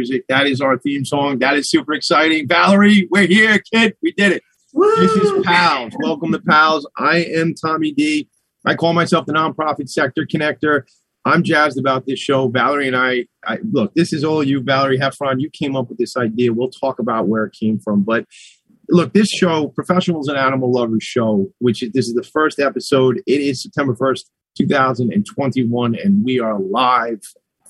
music. 0.00 0.24
That 0.30 0.46
is 0.46 0.62
our 0.62 0.78
theme 0.78 1.04
song. 1.04 1.40
That 1.40 1.56
is 1.56 1.68
super 1.68 1.92
exciting. 1.92 2.48
Valerie, 2.48 3.06
we're 3.10 3.26
here, 3.26 3.60
kid. 3.70 3.94
We 4.02 4.12
did 4.12 4.32
it. 4.32 4.42
Woo! 4.72 4.90
This 4.96 5.12
is 5.12 5.44
Pals. 5.44 5.92
Welcome 6.02 6.32
to 6.32 6.40
Pals. 6.40 6.88
I 6.96 7.18
am 7.18 7.52
Tommy 7.52 7.92
D. 7.92 8.26
I 8.64 8.76
call 8.76 8.94
myself 8.94 9.26
the 9.26 9.34
nonprofit 9.34 9.90
sector 9.90 10.24
connector. 10.24 10.84
I'm 11.26 11.42
jazzed 11.42 11.78
about 11.78 12.06
this 12.06 12.18
show. 12.18 12.48
Valerie 12.48 12.86
and 12.86 12.96
I, 12.96 13.26
I 13.44 13.58
look, 13.70 13.92
this 13.94 14.14
is 14.14 14.24
all 14.24 14.42
you, 14.42 14.62
Valerie 14.62 14.98
Heffron. 14.98 15.38
You 15.38 15.50
came 15.50 15.76
up 15.76 15.90
with 15.90 15.98
this 15.98 16.16
idea. 16.16 16.54
We'll 16.54 16.70
talk 16.70 16.98
about 16.98 17.28
where 17.28 17.44
it 17.44 17.52
came 17.52 17.78
from. 17.78 18.02
But 18.02 18.24
look, 18.88 19.12
this 19.12 19.28
show, 19.28 19.68
Professionals 19.68 20.28
and 20.28 20.38
Animal 20.38 20.72
Lovers 20.72 21.04
Show, 21.04 21.52
which 21.58 21.82
is, 21.82 21.92
this 21.92 22.08
is 22.08 22.14
the 22.14 22.22
first 22.22 22.58
episode. 22.58 23.18
It 23.26 23.42
is 23.42 23.62
September 23.62 23.94
1st, 23.94 24.22
2021, 24.56 25.94
and 25.94 26.24
we 26.24 26.40
are 26.40 26.58
live. 26.58 27.20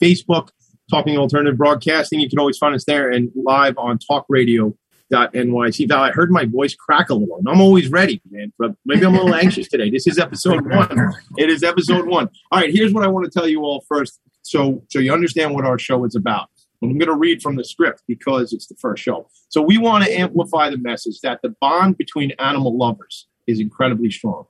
Facebook, 0.01 0.51
Talking 0.91 1.17
Alternative 1.17 1.57
Broadcasting. 1.57 2.21
You 2.21 2.29
can 2.29 2.39
always 2.39 2.59
find 2.59 2.75
us 2.75 2.85
there 2.85 3.11
and 3.11 3.31
live 3.35 3.79
on 3.79 3.99
Talk 3.99 4.27
Radio 4.29 4.75
NYC. 5.13 5.89
Val, 5.89 6.03
I 6.03 6.11
heard 6.11 6.31
my 6.31 6.45
voice 6.45 6.75
crack 6.75 7.11
a 7.11 7.15
little, 7.15 7.39
and 7.39 7.49
I'm 7.49 7.61
always 7.61 7.89
ready, 7.91 8.21
man. 8.31 8.53
But 8.59 8.75
maybe 8.85 9.05
I'm 9.05 9.15
a 9.15 9.19
little 9.19 9.35
anxious 9.35 9.69
today. 9.69 9.91
This 9.91 10.07
is 10.07 10.19
episode 10.19 10.67
one. 10.67 11.13
It 11.37 11.51
is 11.51 11.63
episode 11.63 12.07
one. 12.07 12.29
All 12.51 12.61
right, 12.61 12.73
here's 12.73 12.93
what 12.93 13.05
I 13.05 13.09
want 13.09 13.31
to 13.31 13.31
tell 13.31 13.49
you 13.49 13.63
all 13.63 13.85
first, 13.89 14.21
so 14.43 14.83
so 14.89 14.99
you 14.99 15.13
understand 15.13 15.55
what 15.55 15.65
our 15.65 15.79
show 15.79 16.05
is 16.05 16.15
about. 16.15 16.49
I'm 16.83 16.97
going 16.97 17.11
to 17.11 17.15
read 17.15 17.43
from 17.43 17.57
the 17.57 17.65
script 17.65 18.03
because 18.09 18.55
it's 18.55 18.67
the 18.67 18.75
first 18.77 19.03
show. 19.03 19.29
So 19.51 19.61
we 19.61 19.77
want 19.77 20.05
to 20.05 20.11
amplify 20.11 20.71
the 20.71 20.79
message 20.79 21.21
that 21.23 21.43
the 21.43 21.55
bond 21.61 21.99
between 21.99 22.31
animal 22.39 22.77
lovers 22.77 23.27
is 23.47 23.61
incredibly 23.61 24.11
strong. 24.11 24.47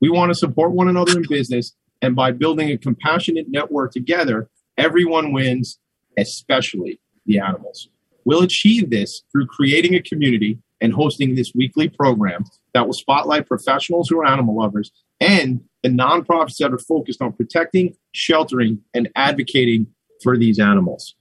We 0.00 0.08
want 0.08 0.30
to 0.30 0.34
support 0.34 0.72
one 0.72 0.88
another 0.88 1.18
in 1.18 1.24
business, 1.28 1.74
and 2.00 2.16
by 2.16 2.30
building 2.30 2.70
a 2.70 2.78
compassionate 2.78 3.46
network 3.48 3.92
together, 3.92 4.48
everyone 4.78 5.32
wins, 5.32 5.78
especially 6.16 7.00
the 7.26 7.38
animals. 7.40 7.88
We'll 8.24 8.42
achieve 8.42 8.90
this 8.90 9.22
through 9.32 9.46
creating 9.46 9.94
a 9.94 10.02
community 10.02 10.58
and 10.80 10.92
hosting 10.92 11.34
this 11.34 11.52
weekly 11.54 11.88
program 11.88 12.44
that 12.72 12.86
will 12.86 12.94
spotlight 12.94 13.46
professionals 13.46 14.08
who 14.08 14.20
are 14.20 14.26
animal 14.26 14.56
lovers 14.56 14.92
and 15.20 15.60
the 15.82 15.88
nonprofits 15.88 16.56
that 16.58 16.72
are 16.72 16.78
focused 16.78 17.20
on 17.20 17.32
protecting, 17.32 17.96
sheltering, 18.12 18.80
and 18.94 19.08
advocating 19.16 19.86
for 20.22 20.36
these 20.36 20.58
animals. 20.58 21.14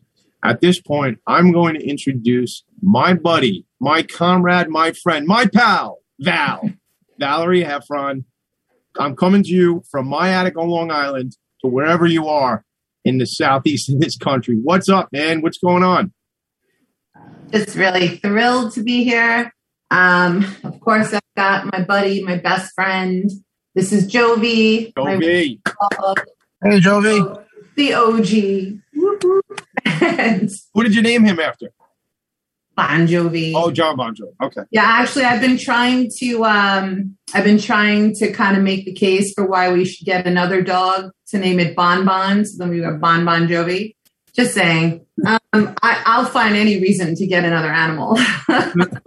At 0.44 0.62
this 0.62 0.80
point, 0.80 1.20
I'm 1.26 1.52
going 1.52 1.74
to 1.76 1.86
introduce 1.86 2.64
my 2.82 3.14
buddy, 3.14 3.66
my 3.80 4.04
comrade, 4.04 4.70
my 4.70 4.92
friend, 4.92 5.26
my 5.26 5.48
pal, 5.48 6.00
Val, 6.20 6.70
Valerie 7.20 7.64
Heffron. 7.64 8.24
I'm 9.00 9.16
coming 9.16 9.44
to 9.44 9.50
you 9.50 9.84
from 9.90 10.08
my 10.08 10.30
attic 10.30 10.58
on 10.58 10.70
Long 10.70 10.92
Island 10.92 11.38
to 11.62 11.68
wherever 11.68 12.06
you 12.06 12.28
are 12.28 12.64
in 13.08 13.20
the 13.20 13.26
southeast 13.26 13.90
of 13.90 14.02
this 14.02 14.18
country. 14.18 14.58
What's 14.62 14.90
up, 14.90 15.08
man? 15.14 15.42
What's 15.42 15.58
going 15.58 15.82
on? 15.82 16.12
Just 17.54 17.78
really 17.78 18.18
thrilled 18.18 18.74
to 18.74 18.84
be 18.84 19.06
here. 19.06 19.54
Um, 19.90 20.46
of 20.66 20.78
course, 20.82 21.14
I've 21.14 21.22
got 21.38 21.72
my 21.72 21.84
buddy, 21.84 22.22
my 22.22 22.36
best 22.36 22.74
friend. 22.74 23.32
This 23.74 23.94
is 23.94 24.12
Jovi. 24.12 24.94
Jovi. 24.94 25.60
Hey, 26.62 26.80
Jovi. 26.82 27.44
The 27.78 27.94
OG. 27.94 28.82
and 30.04 30.52
Who 30.74 30.84
did 30.84 30.94
you 30.94 31.02
name 31.02 31.24
him 31.24 31.40
after? 31.40 31.72
Bon 32.78 33.08
Jovi. 33.08 33.52
Oh, 33.56 33.72
John 33.72 33.98
Bon 33.98 34.16
Jovi. 34.16 34.34
Okay. 34.42 34.62
Yeah, 34.72 34.84
actually, 34.86 35.26
I've 35.26 35.42
been 35.42 35.58
trying 35.58 36.10
to. 36.20 36.46
Um, 36.46 37.18
I've 37.34 37.44
been 37.44 37.58
trying 37.60 38.14
to 38.16 38.32
kind 38.32 38.56
of 38.56 38.64
make 38.64 38.86
the 38.86 38.94
case 38.94 39.34
for 39.34 39.46
why 39.46 39.72
we 39.74 39.84
should 39.84 40.06
get 40.06 40.26
another 40.28 40.62
dog 40.62 41.12
to 41.30 41.40
name 41.40 41.60
it 41.60 41.76
Bon 41.76 42.06
Bon. 42.06 42.46
So 42.46 42.58
then 42.60 42.70
we 42.70 42.80
got 42.80 43.02
Bon 43.02 43.26
Bon 43.26 43.48
Jovi. 43.48 43.96
Just 44.36 44.54
saying. 44.54 45.04
Um, 45.26 45.40
I, 45.82 46.04
I'll 46.06 46.26
find 46.26 46.56
any 46.56 46.80
reason 46.80 47.16
to 47.16 47.26
get 47.28 47.44
another 47.44 47.72
animal. 47.72 48.18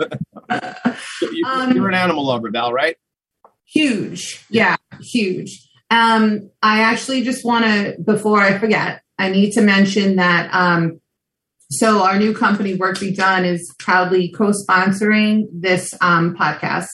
You, 1.32 1.46
Um, 1.46 1.72
you're 1.76 1.88
an 1.88 1.94
animal 1.94 2.26
lover, 2.26 2.50
Val, 2.50 2.72
right? 2.72 2.96
huge. 3.66 4.44
Yeah, 4.50 4.76
huge. 5.00 5.64
Um, 5.90 6.50
I 6.62 6.80
actually 6.80 7.22
just 7.22 7.44
want 7.44 7.64
to, 7.64 7.96
before 8.04 8.40
I 8.40 8.58
forget, 8.58 9.02
I 9.16 9.28
need 9.30 9.52
to 9.52 9.60
mention 9.60 10.16
that. 10.16 10.52
Um, 10.52 11.00
so 11.70 12.02
our 12.02 12.18
new 12.18 12.34
company, 12.34 12.74
Work 12.74 12.98
Be 12.98 13.12
Done, 13.12 13.44
is 13.44 13.72
proudly 13.78 14.30
co-sponsoring 14.30 15.46
this 15.52 15.94
um, 16.00 16.34
podcast, 16.36 16.88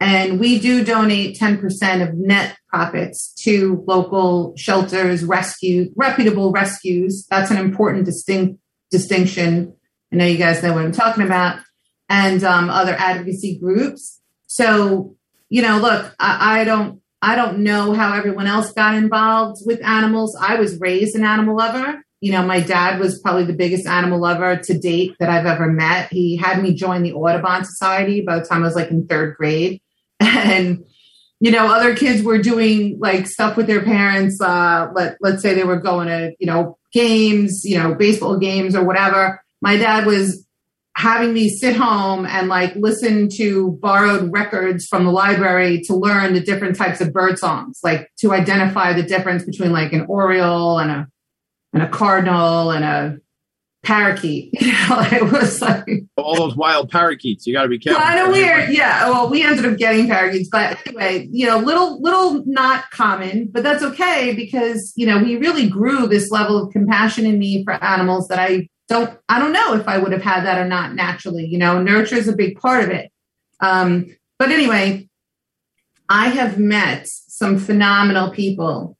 and 0.00 0.40
we 0.40 0.58
do 0.58 0.84
donate 0.84 1.36
ten 1.36 1.58
percent 1.58 2.02
of 2.02 2.14
net 2.14 2.56
profits 2.68 3.34
to 3.42 3.84
local 3.86 4.54
shelters, 4.56 5.24
rescue, 5.24 5.92
reputable 5.96 6.52
rescues. 6.52 7.26
That's 7.30 7.50
an 7.50 7.58
important 7.58 8.06
distinct 8.06 8.60
distinction. 8.90 9.74
I 10.12 10.16
know 10.16 10.26
you 10.26 10.38
guys 10.38 10.62
know 10.62 10.72
what 10.72 10.84
I'm 10.84 10.92
talking 10.92 11.24
about, 11.24 11.60
and 12.08 12.42
um, 12.44 12.70
other 12.70 12.94
advocacy 12.98 13.58
groups. 13.58 14.20
So 14.46 15.16
you 15.48 15.62
know, 15.62 15.78
look, 15.78 16.14
I, 16.18 16.60
I 16.60 16.64
don't 16.64 17.00
I 17.20 17.36
don't 17.36 17.60
know 17.60 17.92
how 17.92 18.14
everyone 18.14 18.46
else 18.46 18.72
got 18.72 18.94
involved 18.94 19.62
with 19.64 19.84
animals. 19.84 20.36
I 20.40 20.56
was 20.56 20.80
raised 20.80 21.14
an 21.14 21.24
animal 21.24 21.56
lover. 21.56 22.03
You 22.24 22.32
know, 22.32 22.42
my 22.42 22.60
dad 22.60 22.98
was 22.98 23.20
probably 23.20 23.44
the 23.44 23.52
biggest 23.52 23.86
animal 23.86 24.18
lover 24.18 24.56
to 24.56 24.78
date 24.78 25.14
that 25.20 25.28
I've 25.28 25.44
ever 25.44 25.70
met. 25.70 26.10
He 26.10 26.36
had 26.36 26.62
me 26.62 26.72
join 26.72 27.02
the 27.02 27.12
Audubon 27.12 27.66
Society 27.66 28.22
by 28.22 28.38
the 28.38 28.46
time 28.46 28.62
I 28.62 28.66
was 28.66 28.76
like 28.76 28.90
in 28.90 29.06
third 29.06 29.36
grade. 29.36 29.82
And, 30.20 30.86
you 31.40 31.50
know, 31.50 31.66
other 31.66 31.94
kids 31.94 32.22
were 32.22 32.38
doing 32.38 32.98
like 32.98 33.26
stuff 33.26 33.58
with 33.58 33.66
their 33.66 33.82
parents. 33.82 34.40
Uh, 34.40 34.90
let, 34.94 35.18
let's 35.20 35.42
say 35.42 35.52
they 35.52 35.64
were 35.64 35.80
going 35.80 36.08
to, 36.08 36.32
you 36.38 36.46
know, 36.46 36.78
games, 36.94 37.62
you 37.62 37.76
know, 37.76 37.94
baseball 37.94 38.38
games 38.38 38.74
or 38.74 38.84
whatever. 38.84 39.42
My 39.60 39.76
dad 39.76 40.06
was 40.06 40.46
having 40.96 41.34
me 41.34 41.50
sit 41.50 41.76
home 41.76 42.24
and 42.24 42.48
like 42.48 42.74
listen 42.76 43.28
to 43.28 43.72
borrowed 43.82 44.32
records 44.32 44.86
from 44.86 45.04
the 45.04 45.10
library 45.10 45.82
to 45.82 45.94
learn 45.94 46.32
the 46.32 46.40
different 46.40 46.76
types 46.76 47.02
of 47.02 47.12
bird 47.12 47.38
songs, 47.38 47.80
like 47.82 48.10
to 48.20 48.32
identify 48.32 48.94
the 48.94 49.02
difference 49.02 49.44
between 49.44 49.72
like 49.72 49.92
an 49.92 50.06
oriole 50.08 50.78
and 50.78 50.90
a 50.90 51.08
and 51.74 51.82
a 51.82 51.88
cardinal 51.88 52.70
and 52.70 52.84
a 52.84 53.18
parakeet. 53.84 54.52
You 54.64 54.72
know, 54.72 55.00
it 55.12 55.32
was 55.32 55.60
like 55.60 55.86
All 56.16 56.36
those 56.36 56.56
wild 56.56 56.90
parakeets. 56.90 57.46
You 57.46 57.52
got 57.54 57.64
to 57.64 57.68
be 57.68 57.78
careful. 57.78 58.02
kind 58.02 58.18
of 58.18 58.28
weird. 58.28 58.70
Yeah. 58.70 59.08
Well, 59.10 59.28
we 59.30 59.42
ended 59.42 59.66
up 59.66 59.76
getting 59.78 60.06
parakeets, 60.08 60.48
but 60.50 60.78
anyway, 60.86 61.28
you 61.30 61.46
know, 61.46 61.58
little, 61.58 62.00
little 62.00 62.44
not 62.46 62.90
common, 62.90 63.48
but 63.50 63.62
that's 63.62 63.82
okay 63.82 64.34
because, 64.34 64.92
you 64.96 65.06
know, 65.06 65.18
we 65.18 65.36
really 65.36 65.68
grew 65.68 66.06
this 66.06 66.30
level 66.30 66.62
of 66.62 66.72
compassion 66.72 67.26
in 67.26 67.38
me 67.38 67.64
for 67.64 67.72
animals 67.84 68.28
that 68.28 68.38
I 68.38 68.68
don't, 68.88 69.18
I 69.28 69.38
don't 69.38 69.52
know 69.52 69.74
if 69.74 69.86
I 69.88 69.98
would 69.98 70.12
have 70.12 70.22
had 70.22 70.44
that 70.44 70.58
or 70.58 70.66
not 70.66 70.94
naturally, 70.94 71.44
you 71.46 71.58
know, 71.58 71.82
nurture 71.82 72.16
is 72.16 72.28
a 72.28 72.36
big 72.36 72.58
part 72.58 72.84
of 72.84 72.90
it. 72.90 73.10
Um, 73.60 74.06
but 74.38 74.50
anyway, 74.50 75.08
I 76.08 76.28
have 76.28 76.58
met 76.58 77.06
some 77.08 77.58
phenomenal 77.58 78.30
people 78.30 78.93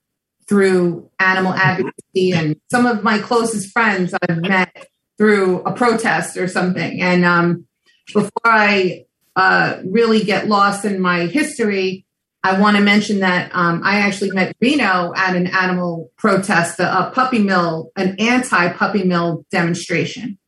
through 0.48 1.10
animal 1.18 1.54
advocacy 1.54 2.32
and 2.32 2.56
some 2.70 2.86
of 2.86 3.02
my 3.02 3.18
closest 3.18 3.70
friends 3.70 4.14
I've 4.22 4.38
met 4.38 4.88
through 5.16 5.62
a 5.62 5.72
protest 5.72 6.36
or 6.36 6.48
something. 6.48 7.00
And 7.00 7.24
um, 7.24 7.66
before 8.12 8.30
I 8.44 9.06
uh, 9.36 9.80
really 9.84 10.22
get 10.22 10.48
lost 10.48 10.84
in 10.84 11.00
my 11.00 11.26
history, 11.26 12.04
I 12.42 12.60
want 12.60 12.76
to 12.76 12.82
mention 12.82 13.20
that 13.20 13.50
um, 13.54 13.80
I 13.82 14.00
actually 14.00 14.32
met 14.32 14.54
Rino 14.60 15.14
at 15.16 15.34
an 15.34 15.46
animal 15.46 16.12
protest, 16.18 16.78
a, 16.78 17.08
a 17.08 17.10
puppy 17.10 17.38
mill, 17.38 17.90
an 17.96 18.16
anti 18.18 18.68
puppy 18.74 19.02
mill 19.02 19.46
demonstration. 19.50 20.38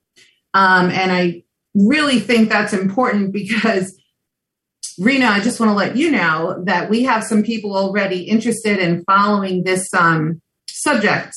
Um, 0.53 0.91
and 0.91 1.11
I 1.11 1.43
really 1.75 2.21
think 2.21 2.51
that's 2.51 2.75
important 2.75 3.33
because, 3.33 3.99
Rino, 4.99 5.27
I 5.27 5.41
just 5.41 5.61
want 5.61 5.71
to 5.71 5.75
let 5.75 5.97
you 5.97 6.11
know 6.11 6.63
that 6.65 6.89
we 6.89 7.05
have 7.05 7.25
some 7.25 7.43
people 7.43 7.77
already 7.77 8.23
interested 8.23 8.79
in 8.79 9.05
following 9.05 9.65
this 9.65 9.93
um, 9.93 10.41
subject. 10.69 11.35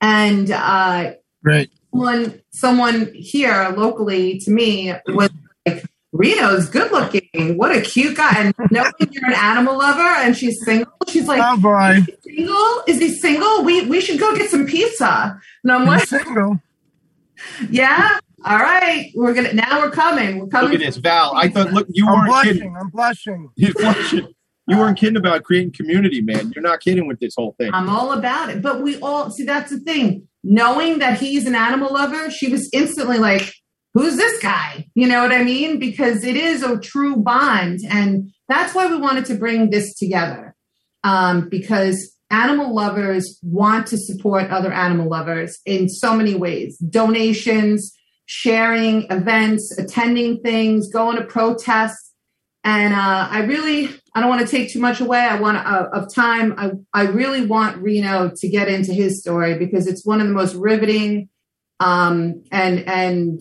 And 0.00 0.50
uh, 0.50 1.12
Great. 1.42 1.70
someone 1.92 2.40
someone 2.52 3.12
here 3.14 3.74
locally 3.76 4.38
to 4.40 4.50
me 4.50 4.94
was 5.08 5.30
like 5.66 5.84
Rino's 6.12 6.68
good 6.68 6.90
looking. 6.90 7.56
What 7.56 7.74
a 7.76 7.80
cute 7.80 8.16
guy. 8.16 8.32
And 8.36 8.54
knowing 8.70 8.92
you're 9.10 9.26
an 9.26 9.34
animal 9.34 9.78
lover 9.78 10.00
and 10.00 10.36
she's 10.36 10.62
single, 10.64 10.92
she's 11.08 11.28
like, 11.28 11.40
Oh 11.44 11.58
boy. 11.58 11.98
single? 12.22 12.82
Is 12.86 12.98
he 12.98 13.10
single? 13.14 13.64
We 13.64 13.86
we 13.86 14.00
should 14.00 14.18
go 14.18 14.34
get 14.36 14.50
some 14.50 14.66
pizza. 14.66 15.40
And 15.62 15.72
I'm 15.72 15.82
I'm 15.82 15.86
like, 15.86 16.08
single. 16.08 16.60
yeah, 17.70 18.18
all 18.44 18.58
right. 18.58 19.10
We're 19.14 19.34
gonna 19.34 19.52
now 19.52 19.80
we're 19.80 19.90
coming. 19.90 20.36
We're 20.38 20.42
Look 20.44 20.50
coming. 20.52 20.74
at 20.74 20.80
this, 20.80 20.96
Val. 20.96 21.32
I 21.36 21.48
thought, 21.48 21.72
look, 21.72 21.86
you 21.90 22.06
I'm 22.08 22.28
weren't 22.28 22.44
kidding. 22.44 22.72
blushing. 22.72 22.76
I'm 22.80 22.88
blushing. 22.90 23.48
You're 23.56 23.74
blushing. 23.74 24.34
You 24.66 24.78
weren't 24.78 24.98
kidding 24.98 25.16
about 25.16 25.42
creating 25.42 25.72
community, 25.72 26.20
man. 26.22 26.52
You're 26.54 26.62
not 26.62 26.80
kidding 26.80 27.08
with 27.08 27.18
this 27.18 27.34
whole 27.36 27.54
thing. 27.58 27.70
I'm 27.74 27.88
all 27.88 28.12
about 28.12 28.50
it. 28.50 28.62
But 28.62 28.82
we 28.82 28.98
all 29.00 29.30
see 29.30 29.44
that's 29.44 29.70
the 29.70 29.80
thing. 29.80 30.28
Knowing 30.44 31.00
that 31.00 31.18
he's 31.18 31.46
an 31.46 31.54
animal 31.54 31.92
lover, 31.92 32.30
she 32.30 32.48
was 32.50 32.68
instantly 32.72 33.18
like, 33.18 33.52
Who's 33.94 34.16
this 34.16 34.40
guy? 34.40 34.88
You 34.94 35.08
know 35.08 35.20
what 35.22 35.32
I 35.32 35.42
mean? 35.42 35.80
Because 35.80 36.22
it 36.22 36.36
is 36.36 36.62
a 36.62 36.78
true 36.78 37.16
bond. 37.16 37.80
And 37.88 38.30
that's 38.48 38.72
why 38.72 38.86
we 38.86 38.96
wanted 38.96 39.24
to 39.26 39.34
bring 39.34 39.70
this 39.70 39.96
together. 39.96 40.54
Um, 41.02 41.48
because 41.48 42.14
animal 42.30 42.72
lovers 42.72 43.38
want 43.42 43.88
to 43.88 43.98
support 43.98 44.50
other 44.50 44.72
animal 44.72 45.08
lovers 45.08 45.58
in 45.66 45.88
so 45.88 46.14
many 46.14 46.34
ways 46.36 46.78
donations, 46.78 47.92
sharing 48.30 49.02
events, 49.10 49.76
attending 49.76 50.40
things, 50.40 50.88
going 50.88 51.16
to 51.16 51.24
protests. 51.24 52.12
And 52.62 52.94
uh, 52.94 53.26
I 53.28 53.40
really, 53.40 53.88
I 54.14 54.20
don't 54.20 54.28
want 54.28 54.46
to 54.46 54.46
take 54.46 54.70
too 54.70 54.78
much 54.78 55.00
away. 55.00 55.18
I 55.18 55.40
want 55.40 55.58
uh, 55.58 55.88
of 55.92 56.14
time. 56.14 56.54
I, 56.56 56.70
I 56.94 57.06
really 57.06 57.44
want 57.44 57.78
Rino 57.78 58.30
to 58.36 58.48
get 58.48 58.68
into 58.68 58.92
his 58.92 59.20
story 59.20 59.58
because 59.58 59.88
it's 59.88 60.06
one 60.06 60.20
of 60.20 60.28
the 60.28 60.32
most 60.32 60.54
riveting 60.54 61.28
um, 61.80 62.44
and 62.52 62.86
and 62.86 63.40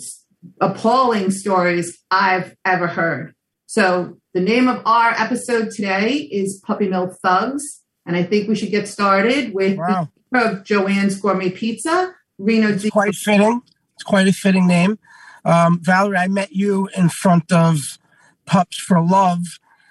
appalling 0.60 1.30
stories 1.30 2.00
I've 2.10 2.56
ever 2.66 2.88
heard. 2.88 3.36
So 3.68 4.18
the 4.34 4.42
name 4.42 4.68
of 4.68 4.82
our 4.88 5.12
episode 5.12 5.70
today 5.70 6.14
is 6.14 6.60
Puppy 6.66 6.88
Mill 6.88 7.16
Thugs, 7.22 7.82
and 8.08 8.16
I 8.16 8.24
think 8.24 8.50
we 8.50 8.56
should 8.56 8.72
get 8.72 8.88
started 8.88 9.54
with 9.54 9.78
Wow. 9.78 10.10
of 10.34 10.64
Joanne's 10.64 11.20
Gourmet 11.20 11.52
Pizza, 11.52 12.16
Rino. 12.40 12.70
It's 12.70 12.90
quite 12.90 13.14
fitting. 13.14 13.62
It's 14.00 14.04
quite 14.06 14.30
a 14.30 14.31
fitting 14.34 14.66
name. 14.66 14.98
Um, 15.44 15.78
Valerie, 15.81 16.16
I 16.16 16.30
met 16.30 16.54
you 16.54 16.88
in 16.96 17.10
front 17.10 17.51
of 17.51 17.98
Pups 18.46 18.78
for 18.78 19.01
Love, 19.01 19.42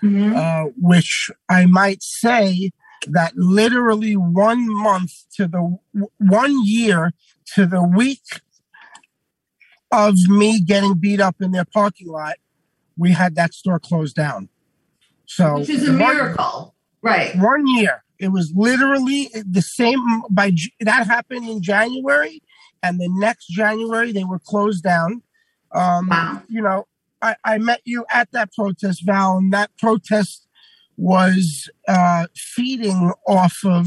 Mhm. 0.03 0.35
uh, 0.35 0.71
which 0.81 1.31
I 1.51 1.67
might 1.67 2.03
say 2.03 2.71
that 3.07 3.37
literally 3.37 4.17
one 4.17 4.67
month 4.67 5.13
to 5.37 5.47
the 5.47 5.77
one 6.17 6.65
year 6.65 7.13
to 7.55 7.67
the 7.67 7.83
week 7.83 8.41
of 9.93 10.15
me 10.29 10.59
getting 10.59 10.95
beat 10.95 11.21
up 11.21 11.37
in 11.43 11.51
their 11.51 11.67
parking 11.67 12.09
lot, 12.09 12.37
we 12.97 13.13
had 13.13 13.35
that 13.35 13.53
store 13.53 13.79
closed 13.79 14.17
down. 14.17 14.49
So 15.27 15.59
Which 15.59 15.69
is 15.69 15.87
a 15.87 15.91
one- 15.91 15.99
miracle, 15.99 16.75
right? 17.03 17.37
one 17.37 17.67
year. 17.67 18.05
It 18.19 18.29
was 18.29 18.53
literally 18.57 19.29
the 19.35 19.63
same. 19.63 20.01
By 20.31 20.53
that 20.81 21.07
happened 21.07 21.47
in 21.47 21.61
January, 21.63 22.43
and 22.83 23.01
the 23.01 23.09
next 23.11 23.47
January 23.49 24.13
they 24.13 24.25
were 24.25 24.39
closed 24.39 24.83
down. 24.83 25.23
Um, 25.73 26.09
Wow. 26.09 26.43
You 26.49 26.63
know, 26.63 26.87
I, 27.21 27.37
I 27.45 27.59
met 27.59 27.81
you 27.85 28.05
at 28.11 28.31
that 28.33 28.53
protest, 28.53 29.05
Val, 29.05 29.39
and 29.39 29.53
that 29.53 29.71
protest 29.79 30.47
was 30.97 31.69
uh, 31.87 32.27
feeding 32.35 33.13
off 33.27 33.59
of 33.65 33.87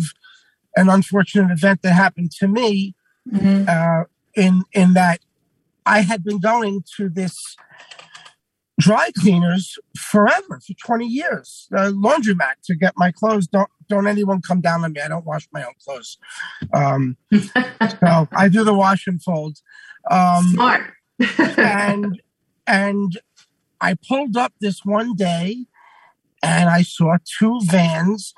an 0.75 0.89
unfortunate 0.89 1.51
event 1.51 1.81
that 1.81 1.93
happened 1.93 2.31
to 2.39 2.47
me. 2.47 2.95
Mhm. 3.29 3.67
Uh, 3.67 4.05
in 4.35 4.63
in 4.73 4.93
that 4.93 5.19
I 5.85 6.01
had 6.01 6.23
been 6.23 6.39
going 6.39 6.83
to 6.97 7.09
this 7.09 7.55
dry 8.79 9.11
cleaners 9.17 9.77
forever 9.95 10.59
for 10.65 10.73
20 10.83 11.05
years 11.05 11.67
uh, 11.75 11.91
laundromat 11.91 12.53
to 12.63 12.75
get 12.75 12.93
my 12.97 13.11
clothes 13.11 13.47
don't 13.91 14.07
anyone 14.07 14.41
come 14.41 14.61
down 14.61 14.83
on 14.83 14.93
me. 14.93 15.01
I 15.01 15.07
don't 15.07 15.25
wash 15.25 15.47
my 15.51 15.63
own 15.63 15.73
clothes. 15.83 16.17
Um 16.73 17.17
so 17.33 18.27
i 18.35 18.49
do 18.49 18.63
the 18.63 18.73
wash 18.73 19.05
and 19.07 19.21
fold. 19.21 19.59
Um 20.09 20.43
Smart. 20.53 20.93
and 21.57 22.21
and 22.67 23.19
i 23.79 23.95
pulled 24.07 24.35
up 24.37 24.53
this 24.59 24.83
one 24.83 25.15
day 25.15 25.65
and 26.41 26.69
i 26.69 26.81
saw 26.81 27.17
two 27.39 27.59
vans 27.65 28.33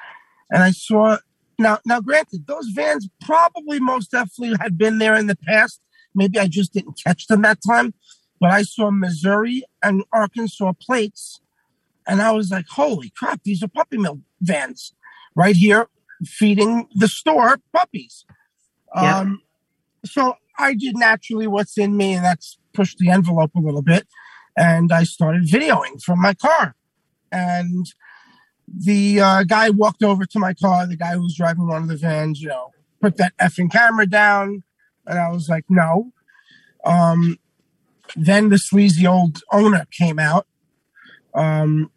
and 0.51 0.63
i 0.63 0.71
saw 0.71 1.17
now 1.57 1.77
now 1.85 2.01
granted 2.01 2.45
those 2.47 2.67
vans 2.69 3.07
probably 3.21 3.79
most 3.79 4.11
definitely 4.11 4.57
had 4.59 4.77
been 4.77 4.97
there 4.97 5.15
in 5.15 5.27
the 5.27 5.37
past. 5.37 5.79
Maybe 6.15 6.37
i 6.39 6.47
just 6.47 6.73
didn't 6.73 6.99
catch 7.03 7.27
them 7.27 7.41
that 7.43 7.59
time 7.65 7.93
but 8.39 8.51
i 8.51 8.61
saw 8.61 8.91
missouri 8.91 9.63
and 9.81 10.03
arkansas 10.11 10.73
plates 10.79 11.39
and 12.05 12.21
i 12.21 12.31
was 12.31 12.51
like 12.51 12.67
holy 12.67 13.09
crap 13.17 13.41
these 13.43 13.63
are 13.63 13.67
puppy 13.67 13.97
mill 13.97 14.19
vans 14.41 14.93
right 15.35 15.55
here 15.55 15.87
feeding 16.25 16.87
the 16.95 17.07
store 17.07 17.57
puppies. 17.73 18.25
Yeah. 18.95 19.19
um 19.19 19.41
so 20.05 20.35
i 20.59 20.73
did 20.75 20.95
naturally 20.97 21.47
what's 21.47 21.77
in 21.77 21.97
me 21.97 22.13
and 22.13 22.23
that's 22.23 22.57
pushed 22.73 22.99
the 22.99 23.09
envelope 23.09 23.51
a 23.55 23.59
little 23.59 23.81
bit 23.81 24.07
and 24.55 24.91
i 24.91 25.03
started 25.03 25.43
videoing 25.43 26.01
from 26.01 26.21
my 26.21 26.33
car. 26.33 26.75
And 27.31 27.87
the 28.67 29.19
uh, 29.19 29.43
guy 29.43 29.71
walked 29.71 30.03
over 30.03 30.25
to 30.25 30.39
my 30.39 30.53
car 30.53 30.85
the 30.85 30.95
guy 30.95 31.13
who 31.13 31.23
was 31.23 31.35
driving 31.35 31.67
one 31.67 31.81
of 31.81 31.87
the 31.87 31.97
vans 31.97 32.41
you 32.41 32.49
know 32.49 32.69
put 33.01 33.17
that 33.17 33.33
effing 33.41 33.71
camera 33.71 34.05
down 34.05 34.63
and 35.07 35.19
i 35.19 35.29
was 35.29 35.49
like 35.49 35.65
no. 35.69 36.11
Um 36.85 37.37
then 38.15 38.49
the 38.49 38.59
sleazy 38.59 39.07
old 39.07 39.41
owner 39.51 39.85
came 39.91 40.19
out 40.19 40.45
um 41.33 41.89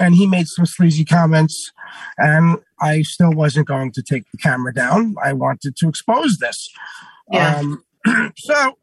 and 0.00 0.14
he 0.14 0.26
made 0.26 0.46
some 0.48 0.64
sleazy 0.66 1.04
comments 1.04 1.72
and 2.16 2.58
i 2.80 3.02
still 3.02 3.32
wasn't 3.32 3.66
going 3.66 3.90
to 3.92 4.02
take 4.02 4.24
the 4.30 4.38
camera 4.38 4.72
down 4.72 5.14
i 5.22 5.32
wanted 5.32 5.76
to 5.76 5.88
expose 5.88 6.38
this 6.38 6.68
Yeah. 7.30 7.58
um 7.58 7.84
so 8.36 8.78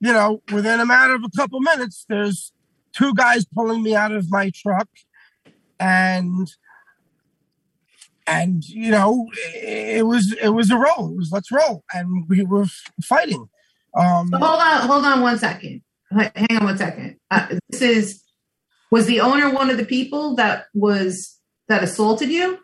you 0.00 0.12
know 0.12 0.42
within 0.52 0.80
a 0.80 0.86
matter 0.86 1.14
of 1.14 1.24
a 1.24 1.36
couple 1.36 1.60
minutes 1.60 2.04
there's 2.08 2.52
two 2.92 3.14
guys 3.14 3.44
pulling 3.44 3.82
me 3.82 3.94
out 3.94 4.12
of 4.12 4.30
my 4.30 4.50
truck 4.54 4.88
and 5.80 6.52
and 8.26 8.64
you 8.68 8.90
know 8.90 9.28
it 9.54 10.06
was 10.06 10.32
it 10.40 10.50
was 10.50 10.70
a 10.70 10.76
roll 10.76 11.10
it 11.10 11.16
was 11.16 11.30
let's 11.32 11.50
roll 11.50 11.82
and 11.92 12.28
we 12.28 12.44
were 12.44 12.66
fighting 13.02 13.48
um 13.98 14.28
So 14.32 14.38
hold 14.38 14.60
on, 14.60 14.88
hold 14.88 15.04
on 15.04 15.20
one 15.20 15.38
second. 15.38 15.82
Hang 16.12 16.58
on 16.58 16.64
one 16.64 16.78
second. 16.78 17.16
Uh, 17.30 17.46
this 17.70 17.82
is 17.82 18.22
was 18.90 19.06
the 19.06 19.20
owner 19.20 19.50
one 19.50 19.70
of 19.70 19.76
the 19.76 19.84
people 19.84 20.34
that 20.36 20.66
was 20.74 21.38
that 21.68 21.82
assaulted 21.82 22.30
you? 22.30 22.58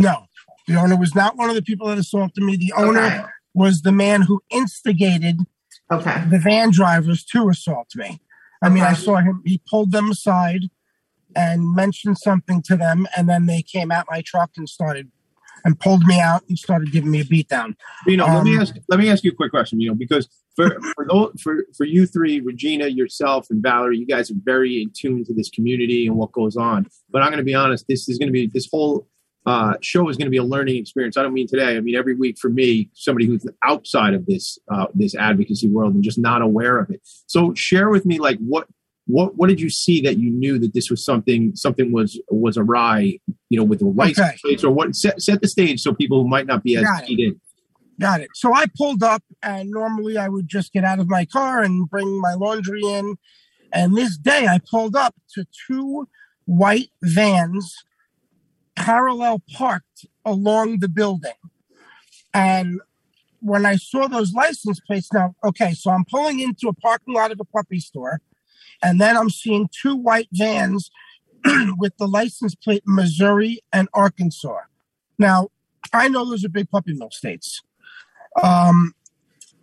No 0.00 0.26
the 0.66 0.74
owner 0.76 0.96
was 0.96 1.14
not 1.14 1.36
one 1.36 1.48
of 1.48 1.54
the 1.56 1.62
people 1.62 1.86
that 1.88 1.98
assaulted 1.98 2.42
me 2.42 2.56
the 2.56 2.72
owner 2.76 3.06
Okay. 3.06 3.22
was 3.54 3.82
the 3.82 3.92
man 3.92 4.22
who 4.22 4.40
instigated 4.50 5.40
Okay. 5.92 6.22
the 6.28 6.38
van 6.38 6.70
drivers 6.70 7.24
to 7.24 7.48
assault 7.48 7.88
me. 7.96 8.20
I 8.62 8.68
mean, 8.68 8.84
I 8.84 8.92
saw 8.94 9.16
him, 9.16 9.42
he 9.44 9.60
pulled 9.68 9.90
them 9.90 10.10
aside 10.10 10.62
and 11.34 11.74
mentioned 11.74 12.18
something 12.18 12.62
to 12.62 12.76
them, 12.76 13.06
and 13.16 13.28
then 13.28 13.46
they 13.46 13.62
came 13.62 13.90
at 13.90 14.06
my 14.08 14.22
truck 14.24 14.50
and 14.56 14.68
started 14.68 15.10
and 15.64 15.78
pulled 15.78 16.04
me 16.04 16.20
out 16.20 16.42
and 16.48 16.58
started 16.58 16.92
giving 16.92 17.10
me 17.10 17.20
a 17.20 17.24
beat 17.24 17.48
down. 17.48 17.76
You 18.06 18.16
know, 18.16 18.26
let 18.26 18.44
me 18.44 18.54
Um, 18.54 18.60
ask 18.60 18.74
let 18.88 19.00
me 19.00 19.10
ask 19.10 19.24
you 19.24 19.30
a 19.32 19.34
quick 19.34 19.50
question. 19.50 19.80
You 19.80 19.88
know, 19.90 19.94
because 19.94 20.28
for 20.56 20.76
for 20.94 21.06
those, 21.08 21.32
for 21.42 21.64
for 21.76 21.84
you 21.84 22.06
three, 22.06 22.40
Regina, 22.40 22.86
yourself, 22.86 23.48
and 23.50 23.62
Valerie, 23.62 23.98
you 23.98 24.06
guys 24.06 24.30
are 24.30 24.40
very 24.44 24.82
in 24.82 24.90
tune 24.96 25.24
to 25.24 25.34
this 25.34 25.50
community 25.50 26.06
and 26.06 26.16
what 26.16 26.32
goes 26.32 26.56
on. 26.56 26.86
But 27.10 27.22
I'm 27.22 27.28
going 27.28 27.38
to 27.38 27.44
be 27.44 27.54
honest. 27.54 27.86
This 27.88 28.08
is 28.08 28.18
going 28.18 28.28
to 28.28 28.32
be 28.32 28.46
this 28.46 28.68
whole 28.70 29.08
uh, 29.46 29.74
show 29.80 30.08
is 30.08 30.16
going 30.16 30.26
to 30.26 30.30
be 30.30 30.36
a 30.36 30.44
learning 30.44 30.76
experience. 30.76 31.16
I 31.16 31.22
don't 31.22 31.32
mean 31.32 31.46
today. 31.48 31.76
I 31.76 31.80
mean 31.80 31.94
every 31.96 32.14
week 32.14 32.38
for 32.38 32.50
me, 32.50 32.90
somebody 32.94 33.26
who's 33.26 33.46
outside 33.62 34.14
of 34.14 34.26
this 34.26 34.58
uh, 34.70 34.86
this 34.94 35.14
advocacy 35.14 35.68
world 35.68 35.94
and 35.94 36.02
just 36.04 36.18
not 36.18 36.42
aware 36.42 36.78
of 36.78 36.90
it. 36.90 37.00
So 37.26 37.54
share 37.54 37.88
with 37.90 38.04
me, 38.04 38.18
like 38.18 38.38
what 38.38 38.66
what 39.06 39.36
what 39.36 39.48
did 39.48 39.60
you 39.60 39.70
see 39.70 40.00
that 40.02 40.18
you 40.18 40.30
knew 40.30 40.58
that 40.58 40.74
this 40.74 40.90
was 40.90 41.04
something 41.04 41.52
something 41.56 41.90
was 41.90 42.20
was 42.30 42.56
awry? 42.58 43.18
You 43.48 43.58
know, 43.58 43.64
with 43.64 43.78
the 43.80 43.86
license 43.86 44.18
Okay. 44.18 44.36
plates 44.42 44.62
or 44.62 44.70
what? 44.70 44.94
Set 44.94 45.20
set 45.22 45.40
the 45.40 45.48
stage 45.48 45.80
so 45.80 45.94
people 45.94 46.22
who 46.22 46.28
might 46.28 46.46
not 46.46 46.62
be 46.62 46.76
as 46.76 46.84
Got 46.84 47.02
it. 47.02 47.06
keyed 47.06 47.20
in. 47.20 47.40
Got 47.98 48.20
it. 48.20 48.28
So 48.34 48.54
I 48.54 48.66
pulled 48.78 49.02
up, 49.02 49.22
and 49.42 49.70
normally 49.70 50.16
I 50.16 50.28
would 50.28 50.48
just 50.48 50.72
get 50.72 50.84
out 50.84 51.00
of 51.00 51.08
my 51.08 51.24
car 51.26 51.62
and 51.62 51.88
bring 51.88 52.20
my 52.20 52.34
laundry 52.34 52.80
in. 52.82 53.16
And 53.72 53.96
this 53.96 54.16
day 54.16 54.46
I 54.48 54.58
pulled 54.70 54.96
up 54.96 55.14
to 55.34 55.44
two 55.66 56.08
white 56.46 56.90
vans 57.02 57.74
parallel 58.76 59.42
parked 59.52 60.06
along 60.24 60.80
the 60.80 60.88
building. 60.88 61.32
And 62.32 62.80
when 63.40 63.66
I 63.66 63.76
saw 63.76 64.06
those 64.06 64.32
license 64.32 64.80
plates, 64.80 65.12
now, 65.12 65.34
okay, 65.44 65.72
so 65.72 65.90
I'm 65.90 66.04
pulling 66.04 66.40
into 66.40 66.68
a 66.68 66.74
parking 66.74 67.14
lot 67.14 67.32
of 67.32 67.40
a 67.40 67.44
puppy 67.44 67.80
store, 67.80 68.20
and 68.82 69.00
then 69.00 69.16
I'm 69.16 69.30
seeing 69.30 69.68
two 69.82 69.96
white 69.96 70.28
vans 70.32 70.90
with 71.78 71.96
the 71.98 72.06
license 72.06 72.54
plate 72.54 72.82
Missouri 72.86 73.60
and 73.72 73.88
Arkansas. 73.94 74.58
Now, 75.18 75.48
I 75.92 76.08
know 76.08 76.28
those 76.28 76.44
are 76.44 76.48
big 76.48 76.70
puppy 76.70 76.92
mill 76.92 77.10
states. 77.10 77.62
Um, 78.42 78.94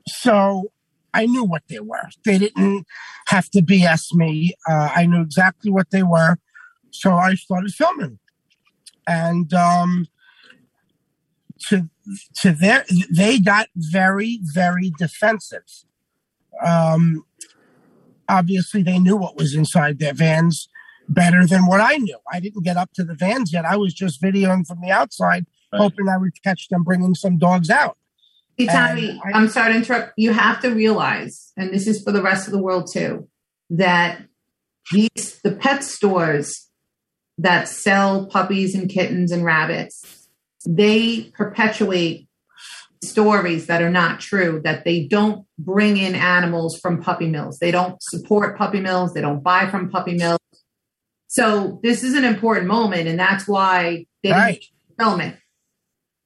so 0.08 0.72
I 1.14 1.26
knew 1.26 1.44
what 1.44 1.64
they 1.70 1.80
were. 1.80 2.10
They 2.26 2.38
didn't 2.38 2.86
have 3.28 3.50
to 3.52 3.62
BS 3.62 4.14
me. 4.14 4.54
Uh, 4.70 4.90
I 4.96 5.06
knew 5.06 5.22
exactly 5.22 5.72
what 5.72 5.92
they 5.92 6.04
were. 6.04 6.38
So 6.92 7.14
I 7.14 7.36
started 7.36 7.72
filming. 7.72 8.20
And 9.08 9.54
um, 9.54 10.08
to 11.70 11.90
to 12.42 12.52
their 12.52 12.86
they 13.10 13.40
got 13.40 13.68
very, 13.76 14.40
very 14.54 14.92
defensive. 14.98 15.64
Um, 16.64 17.24
obviously 18.30 18.84
they 18.84 19.00
knew 19.00 19.16
what 19.16 19.38
was 19.38 19.56
inside 19.56 20.00
their 20.00 20.14
vans 20.14 20.68
better 21.10 21.46
than 21.46 21.66
what 21.68 21.80
I 21.80 21.96
knew. 21.98 22.18
I 22.32 22.40
didn't 22.40 22.64
get 22.64 22.78
up 22.78 22.92
to 22.96 23.04
the 23.04 23.16
vans 23.16 23.54
yet. 23.54 23.66
I 23.66 23.78
was 23.78 23.94
just 23.94 24.22
videoing 24.22 24.68
from 24.68 24.82
the 24.82 24.92
outside, 24.92 25.46
Right. 25.72 25.80
hoping 25.82 26.10
I 26.10 26.18
would 26.18 26.42
catch 26.44 26.68
them 26.70 26.84
bringing 26.84 27.16
some 27.16 27.38
dogs 27.38 27.70
out. 27.70 27.98
See, 28.60 28.68
Tommy, 28.68 29.22
I- 29.24 29.38
I'm 29.38 29.48
sorry 29.48 29.74
to 29.74 29.80
interrupt. 29.80 30.14
You 30.18 30.34
have 30.34 30.60
to 30.62 30.70
realize, 30.70 31.54
and 31.56 31.72
this 31.72 31.88
is 31.88 32.04
for 32.04 32.12
the 32.12 32.22
rest 32.22 32.48
of 32.48 32.54
the 32.54 32.62
world 32.62 32.90
too, 32.92 33.30
that 33.70 34.24
these 34.92 35.40
the 35.44 35.52
pet 35.52 35.84
stores 35.84 36.67
that 37.38 37.68
sell 37.68 38.26
puppies 38.26 38.74
and 38.76 38.90
kittens 38.90 39.32
and 39.32 39.44
rabbits, 39.46 40.28
they 40.68 41.24
perpetuate 41.36 42.28
stories 43.04 43.68
that 43.68 43.82
are 43.82 43.92
not 43.92 44.20
true, 44.20 44.60
that 44.64 44.84
they 44.84 45.04
don't 45.06 45.46
bring 45.60 45.98
in 45.98 46.16
animals 46.16 46.80
from 46.80 47.02
puppy 47.02 47.28
mills. 47.28 47.60
They 47.60 47.70
don't 47.72 48.02
support 48.02 48.58
puppy 48.58 48.80
mills. 48.80 49.14
They 49.14 49.22
don't 49.22 49.44
buy 49.44 49.70
from 49.70 49.90
puppy 49.90 50.16
mills. 50.16 50.40
So 51.28 51.80
this 51.84 52.04
is 52.04 52.16
an 52.16 52.24
important 52.26 52.68
moment, 52.68 53.08
and 53.08 53.20
that's 53.20 53.48
why 53.48 54.08
they 54.24 54.32
Right. 54.32 54.64
film 55.00 55.22
it. 55.22 55.38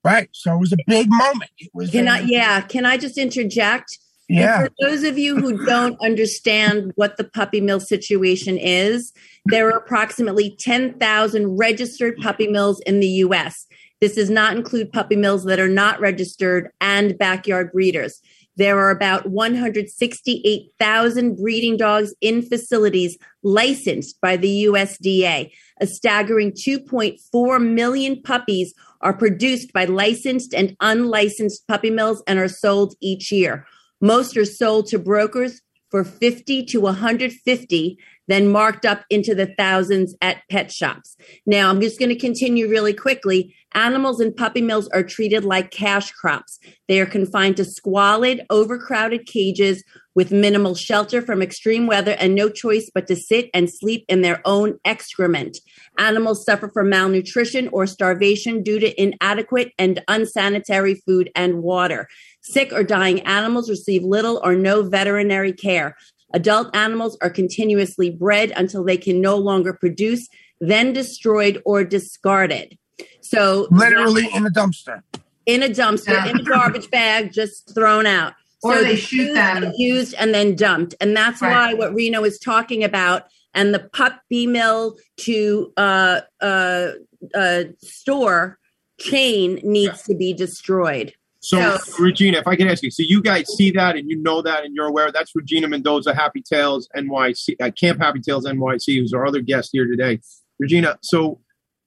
Right. 0.04 0.30
So 0.32 0.56
it 0.56 0.60
was 0.60 0.72
a 0.72 0.78
big 0.88 1.10
moment. 1.10 1.52
It 1.58 1.72
was 1.74 1.92
Can 1.92 2.08
a- 2.08 2.12
I, 2.12 2.20
yeah, 2.22 2.62
can 2.62 2.86
I 2.86 2.98
just 2.98 3.18
interject? 3.18 3.98
Yeah. 4.32 4.64
For 4.64 4.70
those 4.82 5.04
of 5.04 5.18
you 5.18 5.36
who 5.36 5.66
don't 5.66 6.00
understand 6.02 6.92
what 6.96 7.18
the 7.18 7.24
puppy 7.24 7.62
mill 7.62 7.80
situation 7.80 8.58
is, 8.58 9.14
there 9.46 9.68
are 9.68 9.78
approximately 9.78 10.56
10,000 10.60 11.58
registered 11.58 12.18
puppy 12.18 12.48
mills 12.48 12.80
in 12.82 13.00
the 13.00 13.08
US. 13.08 13.66
This 14.00 14.16
does 14.16 14.30
not 14.30 14.56
include 14.56 14.92
puppy 14.92 15.16
mills 15.16 15.46
that 15.46 15.60
are 15.60 15.68
not 15.68 16.00
registered 16.00 16.70
and 16.80 17.18
backyard 17.18 17.72
breeders. 17.72 18.22
There 18.58 18.78
are 18.80 18.90
about 18.90 19.30
168,000 19.30 21.36
breeding 21.36 21.78
dogs 21.78 22.14
in 22.22 22.42
facilities 22.42 23.18
licensed 23.44 24.20
by 24.22 24.38
the 24.38 24.66
USDA. 24.66 25.52
A 25.80 25.88
staggering 25.88 26.52
2.4 26.52 27.74
million 27.74 28.22
puppies 28.22 28.74
are 29.02 29.14
produced 29.14 29.72
by 29.74 29.86
licensed 29.86 30.54
and 30.54 30.76
unlicensed 30.80 31.68
puppy 31.68 31.90
mills 31.90 32.22
and 32.28 32.38
are 32.40 32.50
sold 32.50 32.94
each 33.00 33.32
year. 33.32 33.66
Most 34.02 34.36
are 34.36 34.46
sold 34.46 34.88
to 34.88 35.00
brokers 35.00 35.62
for 35.92 36.04
50 36.04 36.66
to 36.66 36.80
150, 36.80 37.98
then 38.28 38.50
marked 38.50 38.86
up 38.86 39.04
into 39.10 39.36
the 39.36 39.54
thousands 39.58 40.16
at 40.22 40.38
pet 40.50 40.72
shops. 40.72 41.18
Now, 41.46 41.70
I'm 41.70 41.82
just 41.82 42.00
going 42.00 42.10
to 42.10 42.16
continue 42.16 42.70
really 42.70 42.94
quickly. 42.94 43.54
Animals 43.74 44.22
in 44.22 44.34
puppy 44.34 44.62
mills 44.62 44.88
are 44.90 45.04
treated 45.04 45.44
like 45.44 45.72
cash 45.72 46.12
crops. 46.12 46.60
They 46.88 47.00
are 47.02 47.06
confined 47.06 47.58
to 47.58 47.66
squalid, 47.66 48.46
overcrowded 48.50 49.26
cages 49.26 49.84
with 50.14 50.32
minimal 50.32 50.76
shelter 50.76 51.22
from 51.22 51.42
extreme 51.42 51.88
weather 51.88 52.16
and 52.20 52.36
no 52.36 52.50
choice 52.50 52.90
but 52.94 53.08
to 53.08 53.16
sit 53.16 53.50
and 53.54 53.72
sleep 53.72 54.04
in 54.10 54.22
their 54.22 54.42
own 54.44 54.78
excrement. 54.84 55.58
Animals 55.98 56.46
suffer 56.46 56.70
from 56.70 56.90
malnutrition 56.90 57.70
or 57.70 57.88
starvation 57.88 58.62
due 58.62 58.80
to 58.80 59.02
inadequate 59.02 59.72
and 59.78 60.04
unsanitary 60.08 60.96
food 60.96 61.32
and 61.34 61.64
water. 61.64 62.08
Sick 62.42 62.74
or 62.74 62.84
dying 62.84 63.22
animals 63.22 63.70
receive 63.70 64.04
little 64.04 64.42
or 64.44 64.56
no 64.56 64.84
veterinary 64.84 65.54
care. 65.54 65.96
Adult 66.34 66.76
animals 66.76 67.18
are 67.22 67.30
continuously 67.30 68.10
bred 68.10 68.52
until 68.56 68.84
they 68.84 68.98
can 68.98 69.22
no 69.22 69.38
longer 69.38 69.74
produce, 69.74 70.28
then 70.60 70.94
destroyed 70.94 71.62
or 71.66 71.84
discarded. 71.84 72.78
So, 73.22 73.68
Literally 73.72 74.28
in 74.34 74.46
a 74.46 74.50
dumpster. 74.50 75.02
in 75.46 75.64
a 75.64 75.68
dumpster, 75.68 76.10
Yeah. 76.14 76.28
in 76.30 76.40
a 76.40 76.44
garbage 76.44 76.90
bag, 76.90 77.32
just 77.34 77.74
thrown 77.74 78.06
out. 78.06 78.34
Or 78.64 78.76
So 78.76 78.84
they 78.84 78.96
shoot 78.96 79.34
them. 79.34 79.64
and 79.64 79.74
Used 79.78 80.14
and 80.16 80.34
then 80.34 80.56
dumped. 80.56 80.94
And 81.02 81.16
that's 81.18 81.42
Right. 81.42 81.52
why 81.52 81.74
what 81.74 81.94
Rino 81.96 82.24
is 82.24 82.38
talking 82.40 82.84
about 82.84 83.24
and 83.54 83.74
the 83.74 83.80
puppy 83.80 84.46
mill 84.48 84.98
to 85.22 85.74
uh, 85.78 86.22
uh, 86.42 86.92
uh, 87.36 87.64
store 87.84 88.60
chain 89.00 89.60
needs 89.64 90.04
to 90.04 90.16
be 90.16 90.32
destroyed. 90.34 91.14
So, 91.42 91.78
So- 91.78 92.04
Regina, 92.04 92.38
if 92.38 92.48
I 92.48 92.56
can 92.56 92.68
ask 92.68 92.84
you, 92.84 92.92
so 92.92 93.04
you 93.04 93.22
guys 93.22 93.48
see 93.58 93.72
that 93.72 93.96
and 93.98 94.10
you 94.10 94.22
know 94.22 94.42
that 94.44 94.64
and 94.64 94.76
you're 94.76 94.88
aware 94.88 95.12
that's 95.12 95.36
Regina 95.36 95.68
Mendoza, 95.68 96.14
Happy 96.14 96.42
Tails 96.42 96.88
NYC, 96.96 97.56
uh, 97.60 97.72
Camp 97.72 98.00
Happy 98.00 98.20
Tails 98.20 98.46
NYC, 98.46 99.00
who's 99.00 99.12
our 99.14 99.26
other 99.26 99.42
guest 99.42 99.70
here 99.74 99.88
today. 99.88 100.20
Regina, 100.60 101.00
so 101.02 101.42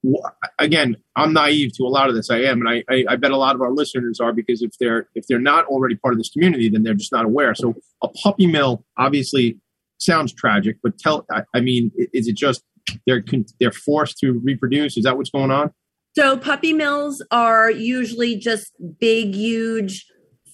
wh- 0.04 0.26
again, 0.58 0.96
I'm 1.14 1.32
naive 1.32 1.73
to 1.76 1.84
a 1.84 1.88
lot 1.88 2.08
of 2.08 2.16
this. 2.16 2.30
I 2.30 2.38
am, 2.38 2.66
and 2.66 2.68
I, 2.68 2.84
I, 2.92 3.04
I 3.11 3.16
bet 3.16 3.30
a 3.30 3.37
lot 3.37 3.54
of 3.54 3.62
our 3.62 3.70
listeners 3.70 4.18
are 4.18 4.32
because 4.32 4.61
if 4.61 4.73
they're 4.80 5.08
if 5.14 5.26
they're 5.28 5.38
not 5.38 5.66
already 5.66 5.94
part 5.94 6.14
of 6.14 6.18
this 6.18 6.30
community, 6.30 6.68
then 6.68 6.82
they're 6.82 6.94
just 6.94 7.12
not 7.12 7.25
aware. 7.25 7.54
So, 7.54 7.76
a 8.02 8.08
puppy 8.08 8.49
mill 8.49 8.84
obviously 8.99 9.61
sounds 9.99 10.32
tragic, 10.32 10.78
but 10.82 10.99
tell, 10.99 11.25
I, 11.30 11.42
I 11.54 11.61
mean, 11.61 11.92
is 12.12 12.26
it 12.26 12.34
just 12.37 12.64
they're 13.06 13.23
con- 13.23 13.46
they're 13.61 13.70
forced 13.70 14.18
to 14.18 14.32
reproduce? 14.42 14.96
Is 14.96 15.04
that 15.04 15.16
what's 15.16 15.30
going 15.30 15.52
on? 15.52 15.73
So 16.16 16.37
puppy 16.37 16.73
mills 16.73 17.23
are 17.33 17.71
usually 17.71 18.37
just 18.37 18.73
big, 19.00 19.35
huge 19.35 20.06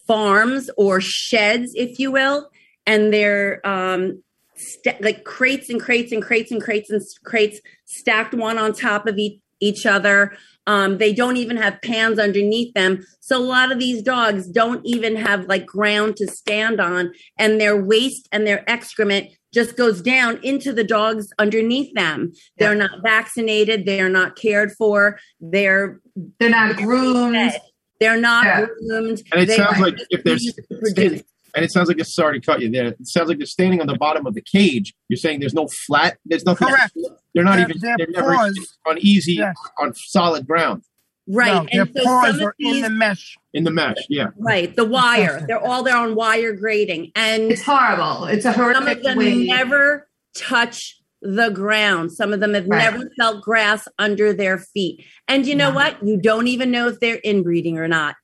farms 0.06 0.70
or 0.78 1.00
sheds, 1.00 1.72
if 1.74 1.98
you 1.98 2.10
will, 2.10 2.48
and 2.86 3.12
they're 3.12 3.64
um, 3.66 4.22
st- 4.56 5.02
like 5.02 5.24
crates 5.24 5.68
and 5.68 5.78
crates 5.78 6.12
and 6.12 6.22
crates 6.22 6.50
and 6.50 6.62
crates 6.62 6.88
and 6.88 7.02
crates 7.24 7.60
stacked 7.84 8.32
one 8.32 8.58
on 8.58 8.72
top 8.72 9.06
of 9.06 9.18
each, 9.18 9.40
each 9.60 9.84
other. 9.84 10.34
Um, 10.66 10.96
they 10.96 11.12
don't 11.12 11.36
even 11.36 11.58
have 11.58 11.82
pans 11.82 12.18
underneath 12.18 12.72
them. 12.72 13.04
So 13.20 13.38
a 13.38 13.44
lot 13.44 13.70
of 13.70 13.78
these 13.78 14.02
dogs 14.02 14.48
don't 14.48 14.80
even 14.84 15.16
have 15.16 15.44
like 15.44 15.66
ground 15.66 16.16
to 16.16 16.26
stand 16.26 16.80
on, 16.80 17.12
and 17.38 17.60
their 17.60 17.76
waste 17.76 18.28
and 18.32 18.46
their 18.46 18.68
excrement 18.68 19.28
just 19.52 19.76
goes 19.76 20.00
down 20.00 20.38
into 20.42 20.72
the 20.72 20.84
dogs 20.84 21.28
underneath 21.38 21.92
them. 21.94 22.32
They're 22.58 22.74
not 22.74 23.02
vaccinated. 23.02 23.84
They're 23.86 24.08
not 24.08 24.36
cared 24.36 24.72
for. 24.78 25.18
They're 25.40 26.00
They're 26.38 26.50
not 26.50 26.76
groomed. 26.76 27.52
They're 27.98 28.20
not 28.20 28.44
Yeah. 28.44 28.66
groomed. 28.88 29.22
And 29.32 29.42
it 29.42 29.46
They 29.46 29.56
sounds 29.56 29.78
like 29.80 29.94
if 30.10 30.24
there's 30.24 30.42
used 30.44 30.56
to 30.96 31.24
and 31.52 31.64
it 31.64 31.72
sounds 31.72 31.88
like 31.88 31.98
it's 31.98 32.14
sorry 32.14 32.38
to 32.40 32.46
cut 32.46 32.60
you 32.60 32.70
there. 32.70 32.86
It 32.86 33.08
sounds 33.08 33.28
like 33.28 33.38
they're 33.38 33.46
standing 33.46 33.80
on 33.80 33.88
the 33.88 33.96
bottom 33.96 34.24
of 34.24 34.34
the 34.34 34.40
cage. 34.40 34.94
You're 35.08 35.16
saying 35.16 35.40
there's 35.40 35.52
no 35.52 35.66
flat. 35.86 36.16
There's 36.24 36.44
nothing. 36.44 36.68
Correct. 36.68 36.96
They're 37.34 37.42
not 37.42 37.56
Their- 37.56 37.68
even. 37.70 37.80
their 37.80 37.96
They're 37.98 38.06
never 38.10 38.34
paws- 38.34 38.78
on 38.86 38.98
easy 38.98 39.32
Yes. 39.34 39.56
on 39.80 39.92
solid 39.94 40.46
ground 40.46 40.82
right. 41.28 41.54
No, 41.54 41.66
their 41.72 41.82
and 41.82 41.92
so 41.96 42.04
paws 42.04 42.36
some 42.38 42.46
of 42.48 42.52
in 42.58 42.72
these, 42.72 42.82
the 42.82 42.90
mesh. 42.90 43.36
in 43.54 43.64
the 43.64 43.70
mesh. 43.70 43.96
Yeah. 44.08 44.28
right, 44.38 44.74
the 44.74 44.84
wire. 44.84 45.44
They're 45.46 45.64
all 45.64 45.82
there 45.82 45.96
on 45.96 46.14
wire 46.14 46.52
grating, 46.54 47.12
and 47.14 47.50
It's 47.52 47.62
horrible. 47.62 48.24
It's 48.26 48.44
a 48.44 48.52
some 48.54 48.74
of 48.86 49.02
them 49.02 49.18
way. 49.18 49.46
never 49.46 50.08
touch 50.36 50.96
the 51.22 51.50
ground. 51.50 52.12
Some 52.12 52.32
of 52.32 52.40
them 52.40 52.54
have 52.54 52.66
Right. 52.66 52.78
never 52.92 53.10
felt 53.18 53.42
grass 53.42 53.86
under 53.98 54.32
their 54.32 54.58
feet. 54.58 55.04
And 55.28 55.46
you 55.46 55.54
know 55.54 55.68
Yeah. 55.68 55.74
what? 55.74 56.06
You 56.06 56.16
don't 56.16 56.46
even 56.48 56.70
know 56.70 56.88
if 56.88 56.98
they're 57.00 57.20
inbreeding 57.22 57.76
or 57.78 57.86
not. 57.88 58.16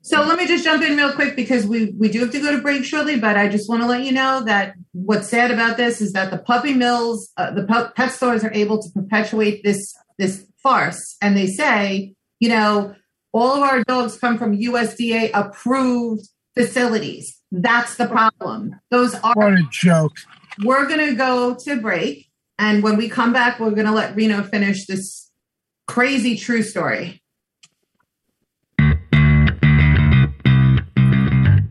So 0.00 0.22
let 0.22 0.38
me 0.38 0.46
just 0.46 0.64
jump 0.64 0.82
in 0.82 0.96
real 0.96 1.12
quick 1.12 1.36
because 1.36 1.66
we 1.66 1.92
we 1.98 2.08
do 2.08 2.20
have 2.20 2.30
to 2.30 2.40
go 2.40 2.52
to 2.52 2.62
break 2.62 2.84
shortly. 2.84 3.18
But 3.18 3.36
I 3.36 3.48
just 3.48 3.68
want 3.68 3.82
to 3.82 3.86
let 3.88 4.04
you 4.04 4.12
know 4.12 4.42
that 4.46 4.72
what's 4.92 5.28
sad 5.28 5.50
about 5.50 5.76
this 5.76 6.00
is 6.00 6.12
that 6.12 6.30
the 6.30 6.38
puppy 6.38 6.72
mills, 6.72 7.30
uh, 7.36 7.50
the 7.50 7.64
pu- 7.64 7.92
pet 7.94 8.12
stores 8.12 8.42
are 8.44 8.52
able 8.54 8.80
to 8.80 8.88
perpetuate 8.94 9.62
this 9.62 9.92
this 10.18 10.46
farce, 10.62 11.16
and 11.20 11.36
they 11.36 11.46
say, 11.48 12.14
you 12.40 12.48
know, 12.48 12.94
all 13.32 13.56
of 13.56 13.62
our 13.62 13.84
dogs 13.84 14.16
come 14.18 14.38
from 14.38 14.56
USDA 14.56 15.30
approved 15.34 16.28
facilities. 16.56 17.38
That's 17.50 17.96
the 17.96 18.06
problem. 18.06 18.74
Those 18.90 19.14
are. 19.16 19.34
What 19.34 19.52
a 19.54 19.66
joke. 19.70 20.16
We're 20.64 20.88
gonna 20.88 21.14
go 21.14 21.54
to 21.54 21.80
break, 21.80 22.28
and 22.58 22.82
when 22.82 22.96
we 22.96 23.08
come 23.08 23.32
back, 23.32 23.60
we're 23.60 23.70
gonna 23.70 23.94
let 23.94 24.16
Rino 24.16 24.42
finish 24.42 24.86
this 24.86 25.30
crazy 25.86 26.36
true 26.36 26.62
story. 26.62 27.22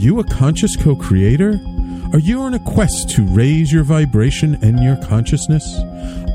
Are 0.00 0.02
you 0.02 0.18
a 0.18 0.24
conscious 0.24 0.76
co 0.76 0.96
creator? 0.96 1.60
Are 2.14 2.18
you 2.18 2.40
on 2.40 2.54
a 2.54 2.58
quest 2.58 3.10
to 3.10 3.22
raise 3.22 3.70
your 3.70 3.84
vibration 3.84 4.54
and 4.62 4.82
your 4.82 4.96
consciousness? 4.96 5.62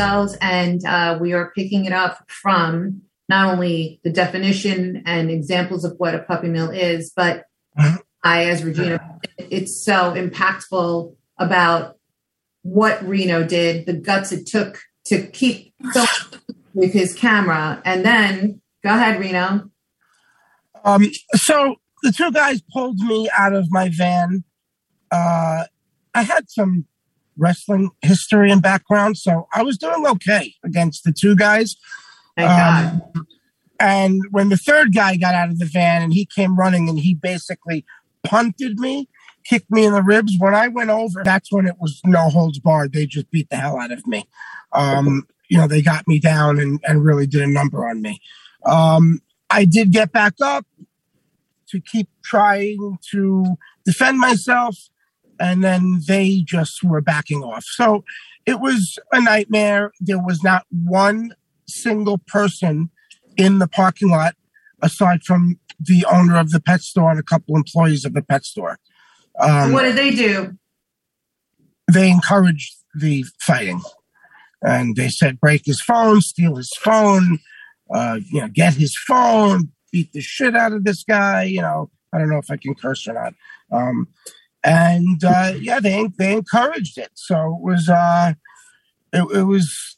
Themselves, 0.00 0.36
and 0.40 0.82
uh, 0.86 1.18
we 1.20 1.34
are 1.34 1.52
picking 1.54 1.84
it 1.84 1.92
up 1.92 2.24
from 2.30 3.02
not 3.28 3.52
only 3.52 4.00
the 4.02 4.10
definition 4.10 5.02
and 5.04 5.30
examples 5.30 5.84
of 5.84 5.94
what 5.98 6.14
a 6.14 6.20
puppy 6.20 6.48
mill 6.48 6.70
is, 6.70 7.12
but 7.14 7.44
I, 8.24 8.44
as 8.46 8.64
Regina, 8.64 9.20
it's 9.36 9.84
so 9.84 10.14
impactful 10.14 11.14
about 11.38 11.98
what 12.62 13.06
Rino 13.06 13.44
did, 13.44 13.84
the 13.84 13.92
guts 13.92 14.32
it 14.32 14.46
took 14.46 14.78
to 15.04 15.26
keep 15.26 15.74
with 16.72 16.94
his 16.94 17.14
camera, 17.14 17.82
and 17.84 18.02
then 18.02 18.62
go 18.82 18.94
ahead, 18.94 19.20
Rino. 19.20 19.70
Um, 20.82 21.10
so 21.34 21.76
the 22.02 22.10
two 22.10 22.32
guys 22.32 22.62
pulled 22.72 22.98
me 23.00 23.28
out 23.36 23.52
of 23.52 23.70
my 23.70 23.90
van. 23.94 24.44
Uh, 25.10 25.64
I 26.14 26.22
had 26.22 26.48
some 26.48 26.86
wrestling 27.40 27.90
history 28.02 28.50
and 28.50 28.62
background, 28.62 29.16
so 29.16 29.48
I 29.52 29.62
was 29.62 29.78
doing 29.78 30.06
okay 30.06 30.54
against 30.62 31.04
the 31.04 31.12
two 31.12 31.34
guys. 31.34 31.74
Um, 32.36 33.02
and 33.80 34.20
when 34.30 34.50
the 34.50 34.56
third 34.56 34.94
guy 34.94 35.16
got 35.16 35.34
out 35.34 35.48
of 35.48 35.58
the 35.58 35.66
van 35.66 36.02
and 36.02 36.12
he 36.12 36.26
came 36.26 36.56
running 36.56 36.88
and 36.88 36.98
he 36.98 37.14
basically 37.14 37.84
punted 38.22 38.78
me, 38.78 39.08
kicked 39.44 39.70
me 39.70 39.84
in 39.84 39.92
the 39.92 40.02
ribs. 40.02 40.36
When 40.38 40.54
I 40.54 40.68
went 40.68 40.90
over, 40.90 41.22
that's 41.24 41.50
when 41.50 41.66
it 41.66 41.76
was 41.80 42.00
no 42.04 42.28
holds 42.28 42.58
barred. 42.58 42.92
They 42.92 43.06
just 43.06 43.30
beat 43.30 43.48
the 43.50 43.56
hell 43.56 43.78
out 43.78 43.90
of 43.90 44.06
me. 44.06 44.26
Um, 44.72 45.26
you 45.48 45.58
know, 45.58 45.66
they 45.66 45.82
got 45.82 46.06
me 46.06 46.20
down 46.20 46.60
and, 46.60 46.78
and 46.84 47.04
really 47.04 47.26
did 47.26 47.42
a 47.42 47.46
number 47.46 47.88
on 47.88 48.02
me. 48.02 48.20
Um, 48.64 49.20
I 49.48 49.64
did 49.64 49.90
get 49.90 50.12
back 50.12 50.34
up 50.42 50.66
to 51.70 51.80
keep 51.80 52.08
trying 52.22 52.98
to 53.12 53.44
defend 53.84 54.18
myself, 54.18 54.76
and 55.40 55.64
then 55.64 56.00
they 56.06 56.42
just 56.44 56.84
were 56.84 57.00
backing 57.00 57.42
off. 57.42 57.64
So 57.64 58.04
it 58.46 58.60
was 58.60 58.98
a 59.12 59.20
nightmare. 59.20 59.92
There 60.00 60.22
was 60.22 60.42
not 60.42 60.66
one 60.70 61.34
single 61.66 62.18
person 62.26 62.90
in 63.36 63.58
the 63.58 63.68
parking 63.68 64.10
lot 64.10 64.34
aside 64.82 65.22
from 65.24 65.58
the 65.78 66.04
owner 66.10 66.38
of 66.38 66.50
the 66.50 66.60
pet 66.60 66.82
store 66.82 67.10
and 67.10 67.18
a 67.18 67.24
couple 67.24 67.56
employees 67.56 68.04
of 68.04 68.12
the 68.12 68.22
pet 68.22 68.44
store. 68.44 68.78
Um, 69.38 69.72
what 69.72 69.82
did 69.82 69.96
they 69.96 70.10
do? 70.10 70.56
they 71.92 72.10
encouraged 72.10 72.74
the 72.94 73.24
fighting. 73.40 73.80
And 74.62 74.96
they 74.96 75.08
said, 75.08 75.40
break 75.40 75.62
his 75.64 75.80
phone, 75.80 76.20
steal 76.20 76.56
his 76.56 76.70
phone, 76.78 77.38
uh, 77.94 78.18
you 78.30 78.40
know, 78.40 78.48
get 78.48 78.74
his 78.74 78.96
phone, 79.06 79.70
beat 79.90 80.12
the 80.12 80.20
shit 80.20 80.54
out 80.54 80.72
of 80.72 80.84
this 80.84 81.02
guy. 81.02 81.44
You 81.44 81.62
know, 81.62 81.90
I 82.12 82.18
don't 82.18 82.28
know 82.28 82.38
if 82.38 82.50
I 82.50 82.56
can 82.56 82.74
curse 82.74 83.08
or 83.08 83.14
not. 83.14 83.34
Um, 83.72 84.08
and 84.62 85.22
uh, 85.24 85.54
yeah, 85.60 85.80
they 85.80 86.08
they 86.18 86.32
encouraged 86.34 86.98
it. 86.98 87.10
So 87.14 87.56
it 87.56 87.62
was 87.62 87.88
uh, 87.88 88.34
it, 89.12 89.22
it 89.36 89.44
was. 89.44 89.96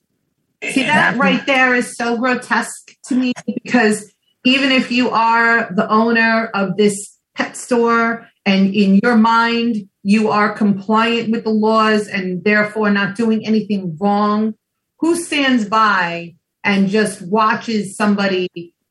See 0.62 0.82
it 0.82 0.86
that 0.86 0.92
happened- 0.92 1.20
right 1.20 1.46
there 1.46 1.74
is 1.74 1.96
so 1.96 2.16
grotesque 2.16 2.92
to 3.06 3.16
me 3.16 3.32
because 3.64 4.12
even 4.44 4.70
if 4.70 4.92
you 4.92 5.10
are 5.10 5.72
the 5.74 5.88
owner 5.90 6.50
of 6.54 6.76
this 6.76 7.18
pet 7.34 7.56
store 7.56 8.28
and 8.44 8.74
in 8.74 9.00
your 9.02 9.16
mind 9.16 9.88
you 10.04 10.28
are 10.30 10.52
compliant 10.52 11.30
with 11.30 11.44
the 11.44 11.50
laws 11.50 12.08
and 12.08 12.42
therefore 12.44 12.90
not 12.90 13.16
doing 13.16 13.46
anything 13.46 13.96
wrong, 14.00 14.54
who 14.98 15.16
stands 15.16 15.64
by 15.64 16.34
and 16.64 16.88
just 16.88 17.22
watches 17.22 17.96
somebody 17.96 18.48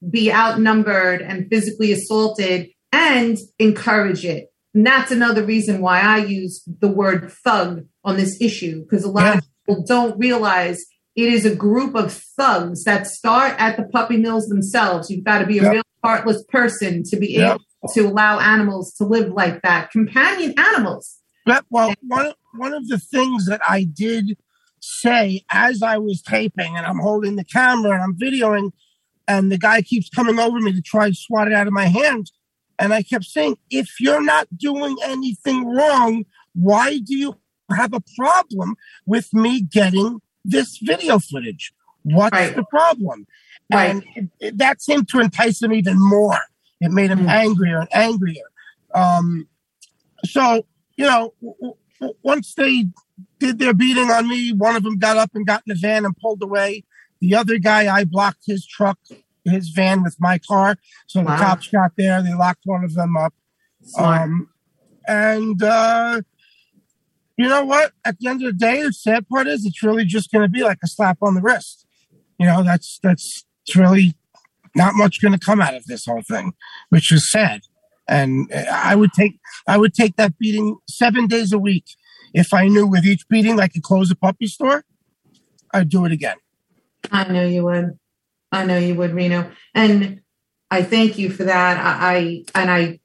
be 0.09 0.31
outnumbered 0.31 1.21
and 1.21 1.47
physically 1.49 1.91
assaulted 1.91 2.69
and 2.91 3.37
encourage 3.59 4.25
it? 4.25 4.50
And 4.73 4.85
that's 4.85 5.11
another 5.11 5.43
reason 5.43 5.81
why 5.81 5.99
I 6.01 6.17
use 6.17 6.63
the 6.79 6.87
word 6.87 7.31
thug 7.31 7.85
on 8.03 8.17
this 8.17 8.39
issue 8.41 8.81
because 8.83 9.03
a 9.03 9.11
lot 9.11 9.37
of 9.37 9.43
people 9.67 9.83
don't 9.83 10.17
realize 10.17 10.83
it 11.15 11.31
is 11.31 11.45
a 11.45 11.53
group 11.53 11.93
of 11.93 12.13
thugs 12.13 12.85
that 12.85 13.05
start 13.05 13.55
at 13.59 13.75
the 13.75 13.83
puppy 13.83 14.15
mills 14.17 14.47
themselves. 14.47 15.09
You've 15.09 15.25
got 15.25 15.39
to 15.39 15.45
be 15.45 15.59
a 15.59 15.63
Yep. 15.63 15.71
real 15.73 15.83
heartless 16.03 16.43
person 16.47 17.03
to 17.03 17.17
be 17.17 17.33
Yep. 17.33 17.59
able 17.83 17.93
to 17.93 18.01
allow 18.07 18.39
animals 18.39 18.93
to 18.93 19.03
live 19.03 19.29
like 19.33 19.61
that. 19.61 19.91
Companion 19.91 20.53
animals. 20.57 21.17
But, 21.45 21.65
well, 21.69 21.93
one 22.07 22.33
one 22.53 22.73
of 22.73 22.87
the 22.87 22.99
things 22.99 23.45
that 23.47 23.61
I 23.67 23.83
did 23.85 24.37
say 24.81 25.43
as 25.51 25.81
I 25.81 25.97
was 25.97 26.21
taping, 26.21 26.75
and 26.77 26.85
I'm 26.85 26.99
holding 26.99 27.35
the 27.35 27.43
camera 27.45 27.93
and 27.93 28.01
I'm 28.03 28.15
videoing, 28.17 28.71
and 29.27 29.51
the 29.51 29.57
guy 29.57 29.81
keeps 29.81 30.09
coming 30.09 30.39
over 30.39 30.59
me 30.59 30.73
to 30.73 30.81
try 30.81 31.09
to 31.09 31.15
swat 31.15 31.47
it 31.47 31.53
out 31.53 31.67
of 31.67 31.73
my 31.73 31.85
hand, 31.85 32.31
and 32.81 32.93
I 32.93 33.03
kept 33.03 33.25
saying, 33.25 33.57
"If 33.69 33.89
you're 33.99 34.23
not 34.23 34.47
doing 34.57 34.97
anything 35.03 35.65
wrong, 35.65 36.25
why 36.53 36.97
do 36.99 37.15
you 37.15 37.35
have 37.75 37.93
a 37.93 38.01
problem 38.17 38.75
with 39.05 39.33
me 39.33 39.61
getting 39.61 40.19
this 40.43 40.77
video 40.81 41.19
footage? 41.19 41.73
What's 42.03 42.33
Right. 42.33 42.55
the 42.55 42.65
problem?" 42.65 43.27
Right. 43.71 43.89
And 43.91 44.03
it, 44.15 44.29
it- 44.39 44.57
that 44.57 44.81
seemed 44.81 45.07
to 45.09 45.19
entice 45.19 45.61
him 45.61 45.71
even 45.73 45.97
more. 45.99 46.39
It 46.81 46.91
made 46.91 47.11
him 47.11 47.19
Mm. 47.25 47.29
angrier 47.29 47.79
and 47.81 47.89
angrier. 47.93 48.47
Um, 48.93 49.47
so 50.25 50.65
you 50.97 51.05
know, 51.05 51.33
w- 51.41 51.73
w- 51.99 52.17
once 52.23 52.53
they 52.55 52.85
did 53.39 53.57
their 53.59 53.73
beating 53.73 54.11
on 54.11 54.27
me, 54.27 54.51
one 54.53 54.75
of 54.75 54.83
them 54.83 54.97
got 54.99 55.17
up 55.17 55.31
and 55.33 55.47
got 55.47 55.63
in 55.65 55.73
the 55.73 55.79
van 55.79 56.05
and 56.05 56.15
pulled 56.17 56.41
away. 56.43 56.83
The 57.21 57.33
other 57.35 57.57
guy, 57.59 57.91
I 57.95 58.03
blocked 58.03 58.43
his 58.45 58.65
truck, 58.65 58.99
his 59.45 59.69
van 59.69 60.03
with 60.03 60.15
my 60.19 60.37
car. 60.39 60.77
So 61.07 61.21
the 61.21 61.27
cops 61.27 61.67
got 61.67 61.91
there. 61.97 62.21
They 62.21 62.33
locked 62.33 62.61
one 62.65 62.83
of 62.83 62.93
them 62.93 63.17
up. 63.17 63.33
Um, 63.97 64.49
and 65.07 65.61
uh, 65.61 66.21
you 67.37 67.47
know 67.47 67.65
what? 67.65 67.91
At 68.05 68.19
the 68.19 68.29
end 68.29 68.43
of 68.43 68.53
the 68.53 68.65
day, 68.65 68.83
the 68.83 68.93
sad 68.93 69.27
part 69.27 69.47
is 69.47 69.65
it's 69.65 69.83
really 69.83 70.05
just 70.05 70.31
going 70.31 70.43
to 70.43 70.49
be 70.49 70.63
like 70.63 70.79
a 70.83 70.87
slap 70.87 71.17
on 71.21 71.35
the 71.35 71.41
wrist. 71.41 71.85
You 72.37 72.45
know, 72.45 72.63
that's 72.63 72.99
that's 73.01 73.45
it's 73.65 73.75
really 73.75 74.15
not 74.75 74.95
much 74.95 75.21
going 75.21 75.33
to 75.33 75.39
come 75.39 75.61
out 75.61 75.75
of 75.75 75.85
this 75.85 76.05
whole 76.05 76.21
thing, 76.21 76.53
which 76.89 77.11
is 77.11 77.29
sad. 77.29 77.61
And 78.07 78.51
I 78.71 78.95
would 78.95 79.13
take 79.13 79.39
I 79.67 79.77
would 79.77 79.93
take 79.93 80.15
that 80.17 80.37
beating 80.37 80.77
seven 80.89 81.27
days 81.27 81.53
a 81.53 81.59
week 81.59 81.85
if 82.33 82.53
I 82.53 82.67
knew 82.67 82.87
with 82.87 83.05
each 83.05 83.27
beating 83.27 83.59
I 83.59 83.67
could 83.67 83.83
close 83.83 84.11
a 84.11 84.15
puppy 84.15 84.47
store. 84.47 84.83
I'd 85.73 85.89
do 85.89 86.05
it 86.05 86.11
again. 86.11 86.37
I 87.11 87.31
know 87.31 87.45
you 87.45 87.63
would. 87.63 87.97
I 88.51 88.65
know 88.65 88.77
you 88.77 88.95
would, 88.95 89.13
Rino. 89.13 89.51
And 89.73 90.21
I 90.69 90.83
thank 90.83 91.17
you 91.17 91.29
for 91.29 91.43
that. 91.45 91.77
I, 91.77 92.15
I 92.15 92.43
and 92.61 92.71
I 92.71 92.99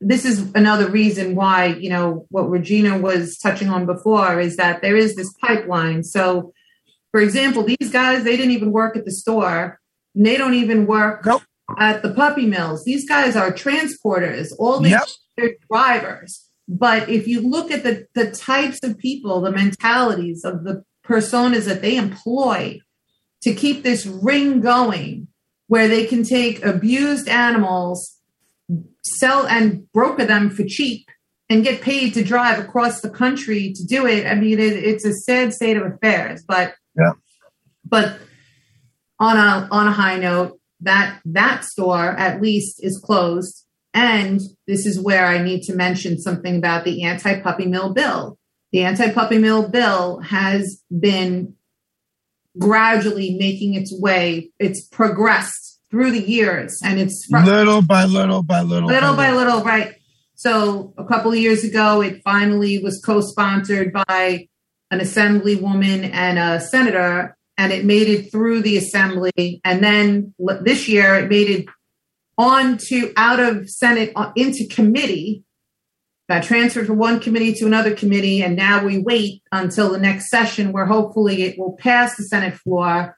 this 0.00 0.24
is 0.24 0.52
another 0.54 0.88
reason 0.88 1.34
why, 1.34 1.66
you 1.66 1.90
know, 1.90 2.26
what 2.30 2.48
Regina 2.48 2.98
was 2.98 3.36
touching 3.36 3.68
on 3.68 3.84
before 3.84 4.38
is 4.38 4.56
that 4.56 4.80
there 4.80 4.96
is 4.96 5.16
this 5.16 5.32
pipeline. 5.34 6.04
So 6.04 6.52
for 7.10 7.20
example, 7.20 7.64
these 7.64 7.90
guys, 7.90 8.22
they 8.22 8.36
didn't 8.36 8.52
even 8.52 8.70
work 8.70 8.96
at 8.96 9.04
the 9.04 9.10
store. 9.10 9.80
And 10.14 10.24
they 10.24 10.36
don't 10.36 10.54
even 10.54 10.86
work 10.86 11.24
Nope. 11.26 11.42
at 11.78 12.02
the 12.02 12.12
puppy 12.12 12.46
mills. 12.46 12.84
These 12.84 13.08
guys 13.08 13.34
are 13.36 13.50
transporters. 13.52 14.52
All 14.58 14.80
they 14.80 14.90
Yep. 14.90 15.08
they're 15.36 15.54
drivers. 15.70 16.44
But 16.68 17.08
if 17.08 17.26
you 17.26 17.40
look 17.40 17.70
at 17.70 17.82
the 17.82 18.06
the 18.14 18.30
types 18.30 18.80
of 18.82 18.98
people, 18.98 19.40
the 19.40 19.50
mentalities 19.50 20.44
of 20.44 20.64
the 20.64 20.84
personas 21.04 21.64
that 21.64 21.80
they 21.82 21.96
employ 21.96 22.80
to 23.42 23.54
keep 23.54 23.82
this 23.82 24.06
ring 24.06 24.60
going, 24.60 25.28
where 25.68 25.88
they 25.88 26.06
can 26.06 26.22
take 26.24 26.64
abused 26.64 27.28
animals, 27.28 28.16
sell 29.04 29.46
and 29.46 29.90
broker 29.92 30.24
them 30.24 30.50
for 30.50 30.64
cheap, 30.64 31.06
and 31.48 31.64
get 31.64 31.80
paid 31.80 32.14
to 32.14 32.22
drive 32.22 32.58
across 32.58 33.00
the 33.00 33.10
country 33.10 33.72
to 33.74 33.84
do 33.84 34.06
it. 34.06 34.26
I 34.26 34.34
mean, 34.34 34.58
it, 34.58 34.72
it's 34.72 35.04
a 35.04 35.12
sad 35.14 35.54
state 35.54 35.76
of 35.76 35.84
affairs. 35.84 36.42
But 36.46 36.74
Yeah. 36.96 37.12
but 37.84 38.18
on 39.18 39.36
a 39.36 39.68
on 39.70 39.86
a 39.88 39.92
high 39.92 40.18
note, 40.18 40.58
that 40.80 41.20
that 41.24 41.64
store 41.64 42.10
at 42.10 42.40
least 42.40 42.82
is 42.84 42.98
closed. 42.98 43.64
And 43.94 44.40
this 44.66 44.86
is 44.86 45.00
where 45.00 45.26
I 45.26 45.42
need 45.42 45.62
to 45.64 45.74
mention 45.74 46.18
something 46.20 46.56
about 46.58 46.84
the 46.84 47.02
anti 47.02 47.40
puppy 47.40 47.66
mill 47.66 47.92
bill. 47.94 48.38
The 48.72 48.82
anti 48.82 49.10
puppy 49.12 49.38
mill 49.38 49.68
bill 49.68 50.20
has 50.20 50.82
been 51.00 51.54
gradually 52.58 53.36
making 53.38 53.74
its 53.74 53.92
way. 54.00 54.50
It's 54.58 54.84
progressed 54.86 55.80
through 55.90 56.10
the 56.10 56.22
years, 56.22 56.80
and 56.84 56.98
it's 56.98 57.26
fr- 57.26 57.38
little 57.38 57.82
by 57.82 58.04
little 58.04 58.42
by 58.42 58.62
little, 58.62 58.88
little 58.88 59.16
by 59.16 59.32
little, 59.32 59.62
right? 59.62 59.94
So 60.34 60.92
a 60.96 61.04
couple 61.04 61.32
of 61.32 61.38
years 61.38 61.64
ago, 61.64 62.00
it 62.00 62.22
finally 62.22 62.78
was 62.78 63.02
co-sponsored 63.04 63.92
by 63.92 64.46
an 64.90 65.00
assemblywoman 65.00 66.10
and 66.12 66.38
a 66.38 66.60
senator, 66.60 67.36
and 67.56 67.72
it 67.72 67.84
made 67.84 68.08
it 68.08 68.30
through 68.30 68.62
the 68.62 68.76
assembly. 68.76 69.60
And 69.64 69.82
then 69.82 70.34
this 70.60 70.88
year, 70.88 71.16
it 71.16 71.28
made 71.28 71.50
it 71.50 71.66
on 72.38 72.78
to 72.78 73.12
out 73.16 73.40
of 73.40 73.68
Senate 73.68 74.12
uh, 74.14 74.30
into 74.36 74.66
committee. 74.68 75.42
Got 76.28 76.42
transferred 76.42 76.86
from 76.86 76.98
one 76.98 77.20
committee 77.20 77.54
to 77.54 77.66
another 77.66 77.94
committee, 77.94 78.42
and 78.42 78.54
now 78.54 78.84
we 78.84 78.98
wait 78.98 79.42
until 79.50 79.90
the 79.90 79.98
next 79.98 80.28
session 80.28 80.72
where 80.72 80.84
hopefully 80.84 81.42
it 81.42 81.58
will 81.58 81.72
pass 81.78 82.16
the 82.16 82.24
Senate 82.24 82.54
floor. 82.54 83.16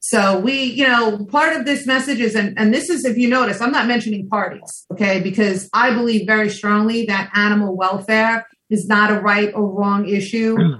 So 0.00 0.40
we, 0.40 0.64
you 0.64 0.86
know, 0.86 1.24
part 1.26 1.56
of 1.56 1.64
this 1.64 1.86
message 1.86 2.20
is, 2.20 2.34
and, 2.34 2.58
and 2.58 2.74
this 2.74 2.90
is, 2.90 3.04
if 3.04 3.16
you 3.16 3.28
notice, 3.28 3.60
I'm 3.60 3.70
not 3.70 3.86
mentioning 3.86 4.28
parties, 4.28 4.84
okay, 4.92 5.20
because 5.20 5.70
I 5.72 5.94
believe 5.94 6.26
very 6.26 6.50
strongly 6.50 7.06
that 7.06 7.30
animal 7.34 7.76
welfare 7.76 8.46
is 8.68 8.88
not 8.88 9.12
a 9.12 9.20
right 9.20 9.52
or 9.54 9.66
wrong 9.70 10.08
issue. 10.08 10.56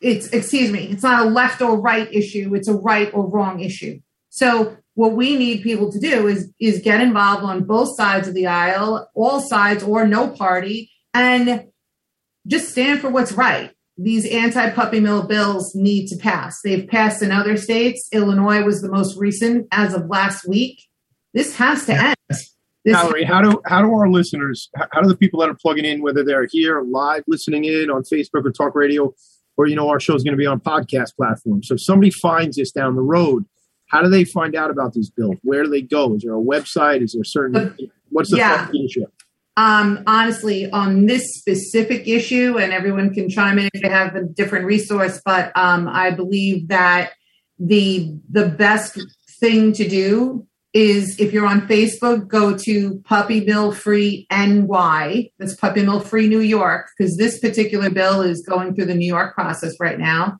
It's, 0.00 0.26
excuse 0.30 0.72
me, 0.72 0.88
it's 0.88 1.04
not 1.04 1.24
a 1.24 1.30
left 1.30 1.62
or 1.62 1.78
right 1.78 2.12
issue. 2.12 2.52
It's 2.56 2.66
a 2.66 2.74
right 2.74 3.08
or 3.14 3.28
wrong 3.28 3.60
issue. 3.60 4.00
So 4.30 4.76
what 4.94 5.12
we 5.12 5.36
need 5.36 5.62
people 5.62 5.90
to 5.90 5.98
do 5.98 6.26
is 6.26 6.50
is 6.60 6.80
get 6.80 7.00
involved 7.00 7.44
on 7.44 7.64
both 7.64 7.96
sides 7.96 8.28
of 8.28 8.34
the 8.34 8.46
aisle, 8.46 9.08
all 9.14 9.40
sides 9.40 9.82
or 9.82 10.06
no 10.06 10.28
party, 10.28 10.90
and 11.14 11.66
just 12.46 12.70
stand 12.70 13.00
for 13.00 13.08
what's 13.08 13.32
right. 13.32 13.72
These 13.98 14.26
anti-puppy 14.26 15.00
mill 15.00 15.26
bills 15.26 15.74
need 15.74 16.08
to 16.08 16.16
pass. 16.16 16.60
They've 16.62 16.88
passed 16.88 17.22
in 17.22 17.30
other 17.30 17.56
states. 17.56 18.08
Illinois 18.12 18.64
was 18.64 18.80
the 18.80 18.90
most 18.90 19.18
recent 19.18 19.66
as 19.70 19.94
of 19.94 20.08
last 20.08 20.48
week. 20.48 20.88
This 21.34 21.56
has 21.56 21.86
to 21.86 21.94
end. 21.94 22.16
This 22.84 22.96
Valerie, 22.96 23.24
how 23.24 23.40
do 23.40 23.62
how 23.66 23.80
do 23.80 23.92
our 23.92 24.10
listeners, 24.10 24.68
how 24.74 24.88
how 24.90 25.00
do 25.02 25.08
the 25.08 25.16
people 25.16 25.40
that 25.40 25.48
are 25.48 25.54
plugging 25.54 25.84
in, 25.84 26.02
whether 26.02 26.24
they're 26.24 26.48
here 26.50 26.82
live 26.82 27.22
listening 27.28 27.64
in 27.64 27.90
on 27.90 28.02
Facebook 28.02 28.44
or 28.44 28.50
talk 28.50 28.74
radio, 28.74 29.14
or 29.56 29.66
you 29.66 29.76
know 29.76 29.88
our 29.88 30.00
show 30.00 30.16
is 30.16 30.24
going 30.24 30.32
to 30.32 30.38
be 30.38 30.46
on 30.46 30.58
podcast 30.58 31.14
platforms. 31.16 31.68
So 31.68 31.74
if 31.74 31.80
somebody 31.80 32.10
finds 32.10 32.56
this 32.56 32.72
down 32.72 32.96
the 32.96 33.02
road, 33.02 33.44
how 33.92 34.00
do 34.00 34.08
they 34.08 34.24
find 34.24 34.56
out 34.56 34.70
about 34.70 34.94
these 34.94 35.10
bills? 35.10 35.36
Where 35.42 35.62
do 35.62 35.68
they 35.70 35.82
go? 35.82 36.14
Is 36.14 36.22
there 36.22 36.34
a 36.34 36.40
website? 36.40 37.02
Is 37.02 37.12
there 37.12 37.22
a 37.22 37.26
certain? 37.26 37.76
What's 38.08 38.30
the 38.30 38.38
Yeah. 38.38 38.68
um, 39.58 40.02
honestly, 40.06 40.70
on 40.70 41.04
this 41.04 41.34
specific 41.36 42.08
issue, 42.08 42.58
and 42.58 42.72
everyone 42.72 43.12
can 43.12 43.28
chime 43.28 43.58
in 43.58 43.68
if 43.74 43.82
they 43.82 43.90
have 43.90 44.16
a 44.16 44.24
different 44.24 44.64
resource, 44.64 45.20
but 45.24 45.52
um, 45.54 45.88
I 45.88 46.10
believe 46.10 46.68
that 46.68 47.12
the 47.58 48.14
the 48.30 48.48
best 48.48 48.98
thing 49.40 49.72
to 49.74 49.86
do 49.86 50.46
is 50.72 51.20
if 51.20 51.34
you're 51.34 51.46
on 51.46 51.68
Facebook, 51.68 52.28
go 52.28 52.56
to 52.56 52.98
Puppy 53.04 53.44
Mill 53.44 53.72
Free 53.72 54.26
NY. 54.30 55.30
That's 55.38 55.54
Puppy 55.54 55.82
Mill 55.82 56.00
Free 56.00 56.28
New 56.28 56.40
York, 56.40 56.88
because 56.96 57.18
this 57.18 57.38
particular 57.38 57.90
bill 57.90 58.22
is 58.22 58.42
going 58.48 58.74
through 58.74 58.86
the 58.86 58.94
New 58.94 59.06
York 59.06 59.34
process 59.34 59.74
right 59.78 59.98
now. 59.98 60.38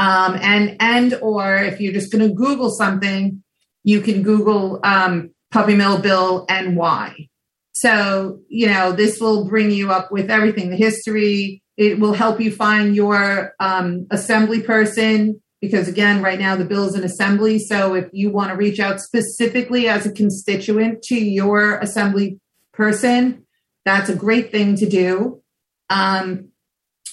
Um, 0.00 0.38
and 0.40 0.76
and 0.80 1.14
or 1.20 1.56
if 1.56 1.78
you're 1.78 1.92
just 1.92 2.10
going 2.10 2.26
to 2.26 2.34
Google 2.34 2.70
something, 2.70 3.42
you 3.84 4.00
can 4.00 4.22
Google 4.22 4.80
um, 4.82 5.30
Puppy 5.50 5.74
Mill 5.74 5.98
Bill 5.98 6.46
NY. 6.48 7.28
So, 7.72 8.40
you 8.48 8.66
know, 8.66 8.92
this 8.92 9.20
will 9.20 9.46
bring 9.46 9.70
you 9.70 9.90
up 9.90 10.10
with 10.10 10.30
everything 10.30 10.70
the 10.70 10.76
history. 10.76 11.62
It 11.76 11.98
will 11.98 12.14
help 12.14 12.40
you 12.40 12.50
find 12.50 12.96
your 12.96 13.54
um, 13.60 14.06
assembly 14.10 14.62
person 14.62 15.42
because, 15.60 15.86
again, 15.86 16.22
right 16.22 16.38
now 16.38 16.56
the 16.56 16.64
bill 16.64 16.86
is 16.86 16.94
in 16.94 17.04
assembly. 17.04 17.58
So, 17.58 17.94
if 17.94 18.08
you 18.12 18.30
want 18.30 18.50
to 18.50 18.56
reach 18.56 18.80
out 18.80 19.00
specifically 19.00 19.86
as 19.86 20.06
a 20.06 20.12
constituent 20.12 21.02
to 21.04 21.14
your 21.14 21.78
assembly 21.78 22.40
person, 22.72 23.46
that's 23.84 24.08
a 24.08 24.16
great 24.16 24.50
thing 24.50 24.76
to 24.76 24.88
do. 24.88 25.42
Um, 25.90 26.49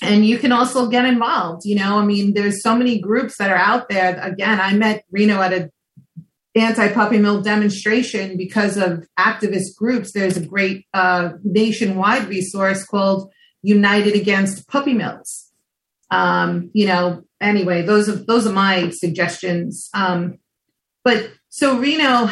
and 0.01 0.25
you 0.25 0.37
can 0.37 0.51
also 0.51 0.89
get 0.89 1.05
involved. 1.05 1.65
You 1.65 1.75
know, 1.75 1.97
I 1.99 2.05
mean, 2.05 2.33
there's 2.33 2.61
so 2.61 2.75
many 2.75 2.99
groups 2.99 3.37
that 3.37 3.51
are 3.51 3.57
out 3.57 3.89
there. 3.89 4.19
Again, 4.21 4.59
I 4.59 4.73
met 4.73 5.03
Rino 5.11 5.41
at 5.41 5.53
a 5.53 5.71
anti-puppy 6.57 7.19
mill 7.19 7.41
demonstration 7.41 8.37
because 8.37 8.77
of 8.77 9.07
activist 9.19 9.75
groups 9.77 10.11
there's 10.11 10.37
a 10.37 10.45
great 10.45 10.85
uh, 10.93 11.33
nationwide 11.43 12.27
resource 12.27 12.83
called 12.85 13.31
united 13.61 14.15
against 14.15 14.67
puppy 14.67 14.93
mills 14.93 15.51
um, 16.11 16.69
you 16.73 16.87
know 16.87 17.21
anyway 17.39 17.81
those 17.81 18.09
are 18.09 18.15
those 18.15 18.47
are 18.47 18.53
my 18.53 18.89
suggestions 18.89 19.89
um, 19.93 20.39
but 21.03 21.31
so 21.49 21.77
Rino 21.77 22.29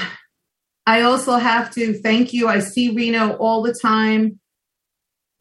i 0.88 1.02
also 1.02 1.38
have 1.38 1.72
to 1.74 1.94
thank 1.94 2.34
you 2.34 2.48
i 2.48 2.60
see 2.60 2.96
Rino 2.96 3.34
all 3.38 3.62
the 3.62 3.78
time 3.80 4.40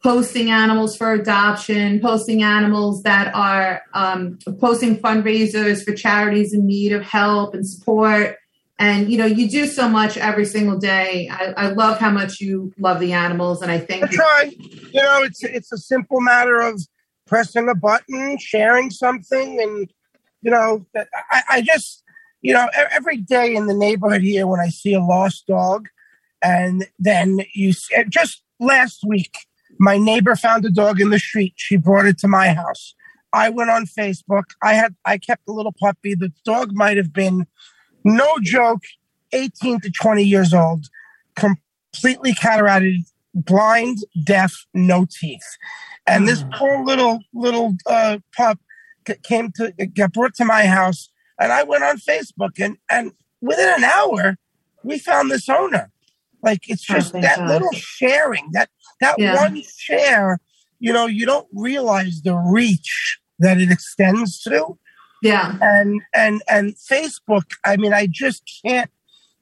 posting 0.05 0.51
animals 0.51 0.95
for 0.95 1.13
adoption 1.13 1.99
posting 1.99 2.43
animals 2.43 3.01
that 3.01 3.33
are 3.33 3.81
um, 3.95 4.37
posting 4.59 4.95
fundraisers 4.95 5.83
for 5.83 5.93
charities 5.93 6.53
in 6.53 6.67
need 6.67 6.91
of 6.91 7.01
help 7.01 7.55
and 7.55 7.67
support 7.67 8.37
and 8.77 9.09
you 9.09 9.17
know 9.17 9.25
you 9.25 9.49
do 9.49 9.65
so 9.65 9.89
much 9.89 10.15
every 10.15 10.45
single 10.45 10.77
day 10.77 11.27
I, 11.31 11.53
I 11.57 11.67
love 11.69 11.97
how 11.97 12.11
much 12.11 12.39
you 12.39 12.71
love 12.77 12.99
the 12.99 13.13
animals 13.13 13.63
and 13.63 13.71
i 13.71 13.79
think 13.79 14.03
I 14.03 14.07
try. 14.07 14.51
You 14.95 15.01
know, 15.01 15.23
it's 15.23 15.43
it's 15.43 15.71
a 15.73 15.77
simple 15.77 16.21
matter 16.21 16.61
of 16.61 16.81
pressing 17.27 17.67
a 17.67 17.75
button, 17.75 18.37
sharing 18.37 18.89
something, 18.89 19.59
and 19.61 19.91
you 20.41 20.51
know, 20.51 20.85
I, 21.31 21.41
I 21.49 21.61
just 21.61 22.01
you 22.41 22.53
know 22.53 22.67
every 22.91 23.17
day 23.17 23.55
in 23.55 23.65
the 23.65 23.73
neighborhood 23.73 24.21
here 24.21 24.47
when 24.47 24.61
I 24.61 24.69
see 24.69 24.93
a 24.93 25.01
lost 25.01 25.47
dog, 25.47 25.89
and 26.41 26.87
then 26.97 27.39
you 27.53 27.73
just 28.07 28.41
last 28.59 29.03
week 29.05 29.35
my 29.79 29.97
neighbor 29.97 30.35
found 30.35 30.65
a 30.65 30.69
dog 30.69 31.01
in 31.01 31.09
the 31.09 31.19
street. 31.19 31.53
She 31.55 31.75
brought 31.77 32.05
it 32.05 32.17
to 32.19 32.27
my 32.27 32.49
house. 32.53 32.95
I 33.33 33.49
went 33.49 33.69
on 33.69 33.85
Facebook. 33.85 34.43
I 34.63 34.73
had 34.73 34.95
I 35.05 35.17
kept 35.17 35.47
a 35.47 35.51
little 35.51 35.73
puppy. 35.79 36.15
The 36.15 36.31
dog 36.45 36.71
might 36.73 36.97
have 36.97 37.11
been 37.11 37.45
no 38.03 38.35
joke, 38.41 38.83
18 39.33 39.81
to 39.81 39.91
20 39.91 40.23
years 40.23 40.53
old, 40.53 40.85
completely 41.35 42.33
cataracted, 42.33 42.99
blind, 43.33 43.97
deaf, 44.23 44.53
no 44.73 45.05
teeth. 45.19 45.57
And 46.07 46.27
this 46.27 46.45
poor 46.53 46.85
little 46.85 47.19
little 47.33 47.75
uh, 47.87 48.19
pup 48.37 48.59
came 49.23 49.51
to 49.53 49.71
got 49.95 50.13
brought 50.13 50.35
to 50.35 50.45
my 50.45 50.65
house, 50.65 51.09
and 51.39 51.51
I 51.51 51.63
went 51.63 51.83
on 51.83 51.97
Facebook, 51.97 52.59
and 52.59 52.77
and 52.89 53.11
within 53.41 53.69
an 53.75 53.83
hour, 53.83 54.37
we 54.83 54.99
found 54.99 55.29
this 55.31 55.49
owner. 55.49 55.91
Like 56.43 56.69
it's 56.69 56.85
Oh, 56.89 56.93
just 56.93 57.11
thank 57.11 57.23
that 57.25 57.39
God. 57.39 57.47
little 57.49 57.71
sharing, 57.73 58.49
that 58.51 58.69
that 59.01 59.15
Yeah. 59.17 59.35
one 59.35 59.61
share. 59.77 60.39
You 60.79 60.93
know, 60.93 61.05
you 61.07 61.25
don't 61.25 61.47
realize 61.53 62.21
the 62.23 62.35
reach 62.35 63.19
that 63.39 63.59
it 63.59 63.71
extends 63.71 64.39
to 64.43 64.77
yeah 65.21 65.57
and 65.61 66.01
and 66.13 66.41
and 66.49 66.75
Facebook. 66.75 67.43
I 67.65 67.77
mean, 67.77 67.93
I 67.93 68.07
just 68.07 68.43
can't. 68.65 68.89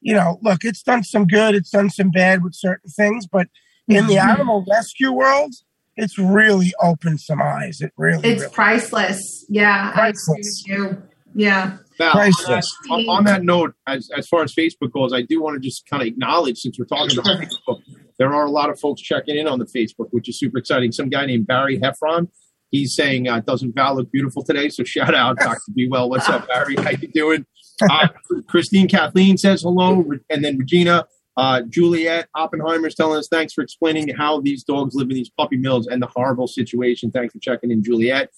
You 0.01 0.13
know, 0.15 0.37
look, 0.41 0.63
it's 0.65 0.83
done 0.83 1.03
some 1.03 1.25
good, 1.27 1.55
it's 1.55 1.69
done 1.69 1.89
some 1.89 2.11
bad 2.11 2.43
with 2.43 2.53
certain 2.55 2.89
things, 2.89 3.25
but 3.25 3.47
in 3.87 4.07
the 4.07 4.15
Mhm. 4.15 4.29
animal 4.33 4.65
rescue 4.69 5.11
world, 5.11 5.53
it's 5.95 6.17
really 6.17 6.73
opened 6.81 7.21
some 7.21 7.41
eyes. 7.41 7.79
It 7.81 7.93
really, 7.97 8.27
it's 8.29 8.41
really 8.41 8.53
priceless 8.53 9.45
yeah 9.49 9.91
I 9.95 10.09
agree 10.09 10.11
Priceless. 10.13 10.63
with 10.67 10.77
you 10.79 11.03
yeah 11.35 11.77
Val, 11.97 12.09
on, 12.09 12.13
that, 12.13 12.13
priceless. 12.13 12.77
on, 12.89 12.99
on 13.09 13.23
that 13.25 13.43
note, 13.43 13.75
as, 13.87 14.09
as 14.15 14.27
far 14.27 14.43
as 14.43 14.53
Facebook 14.53 14.91
goes, 14.91 15.13
I 15.13 15.21
do 15.21 15.41
want 15.41 15.55
to 15.55 15.59
just 15.67 15.87
kind 15.89 16.01
of 16.01 16.07
acknowledge 16.07 16.57
since 16.59 16.77
we're 16.79 16.85
talking 16.85 17.17
about 17.17 17.39
Facebook, 17.39 17.81
there 18.17 18.33
are 18.33 18.45
a 18.45 18.51
lot 18.51 18.69
of 18.69 18.79
folks 18.79 19.01
checking 19.01 19.37
in 19.37 19.47
on 19.47 19.59
the 19.59 19.65
Facebook, 19.65 20.07
which 20.11 20.29
is 20.29 20.39
super 20.39 20.57
exciting. 20.57 20.91
Some 20.91 21.09
guy 21.09 21.25
named 21.25 21.47
Barry 21.47 21.79
Heffron, 21.79 22.27
he's 22.71 22.95
saying, 22.95 23.27
uh, 23.27 23.39
"Doesn't 23.41 23.75
Val 23.75 23.95
look 23.95 24.11
beautiful 24.11 24.43
today?" 24.43 24.69
So 24.69 24.83
shout 24.83 25.13
out, 25.13 25.37
Doctor 25.37 25.71
Be 25.73 25.87
Well. 25.87 26.09
What's 26.09 26.29
up, 26.29 26.47
Barry? 26.47 26.75
How 26.75 26.91
you 26.91 27.07
doing? 27.09 27.45
Uh, 27.89 28.07
Christine 28.47 28.87
Kathleen 28.87 29.37
says 29.37 29.61
hello, 29.61 30.05
and 30.29 30.43
then 30.43 30.57
Regina. 30.57 31.05
Uh, 31.35 31.61
Juliet 31.67 32.27
is 32.35 32.95
telling 32.95 33.17
us 33.17 33.27
thanks 33.27 33.53
for 33.53 33.63
explaining 33.63 34.09
how 34.09 34.39
these 34.41 34.63
dogs 34.63 34.93
live 34.93 35.09
in 35.09 35.15
these 35.15 35.31
puppy 35.31 35.57
mills 35.57 35.87
and 35.87 36.01
the 36.01 36.07
horrible 36.07 36.47
situation. 36.47 37.09
Thanks 37.09 37.33
for 37.33 37.39
checking 37.39 37.71
in, 37.71 37.83
Juliet. 37.83 38.29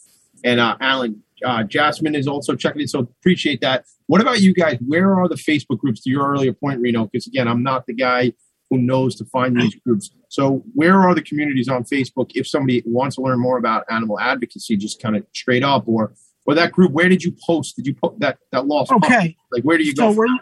And 0.46 0.62
uh, 0.62 0.78
Alan 0.80 1.22
uh, 1.44 1.64
Jasmine 1.64 2.16
is 2.16 2.28
also 2.28 2.56
checking 2.56 2.82
in, 2.82 2.88
so 2.88 3.00
appreciate 3.00 3.62
that. 3.62 3.86
What 4.08 4.22
about 4.22 4.40
you 4.40 4.54
guys? 4.54 4.78
Where 4.86 5.14
are 5.16 5.28
the 5.28 5.36
Facebook 5.36 5.80
groups? 5.80 6.02
To 6.04 6.10
your 6.10 6.28
earlier 6.28 6.54
point, 6.54 6.80
Rino, 6.80 7.06
because 7.06 7.28
again, 7.28 7.48
I'm 7.48 7.64
not 7.64 7.86
the 7.86 7.94
guy 7.94 8.34
who 8.70 8.78
knows 8.78 9.16
to 9.16 9.26
find 9.26 9.56
these 9.60 9.76
groups. 9.86 10.10
So, 10.30 10.64
where 10.74 11.00
are 11.00 11.14
the 11.16 11.22
communities 11.22 11.68
on 11.70 11.84
Facebook 11.84 12.32
if 12.36 12.48
somebody 12.48 12.84
wants 12.86 13.16
to 13.16 13.22
learn 13.22 13.40
more 13.40 13.58
about 13.58 13.84
animal 13.90 14.20
advocacy, 14.20 14.76
just 14.78 15.02
kind 15.02 15.16
of 15.16 15.26
straight 15.34 15.64
up, 15.64 15.84
or 15.88 16.14
or 16.48 16.54
that 16.56 16.72
group, 16.72 16.92
where 16.92 17.10
did 17.10 17.24
you 17.24 17.36
post? 17.46 17.76
Did 17.76 17.88
you 17.88 17.96
put 17.96 18.20
that 18.20 18.38
that 18.52 18.68
lost? 18.68 18.92
puppy? 18.92 19.06
Okay. 19.08 19.38
Like 19.52 19.64
where 19.64 19.78
do 19.78 19.84
you 19.84 19.94
So 19.96 20.12
go? 20.14 20.20
when, 20.20 20.40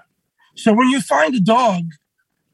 so 0.56 0.74
when 0.74 0.90
you 0.90 1.02
find 1.02 1.34
a 1.36 1.40
dog, 1.40 1.84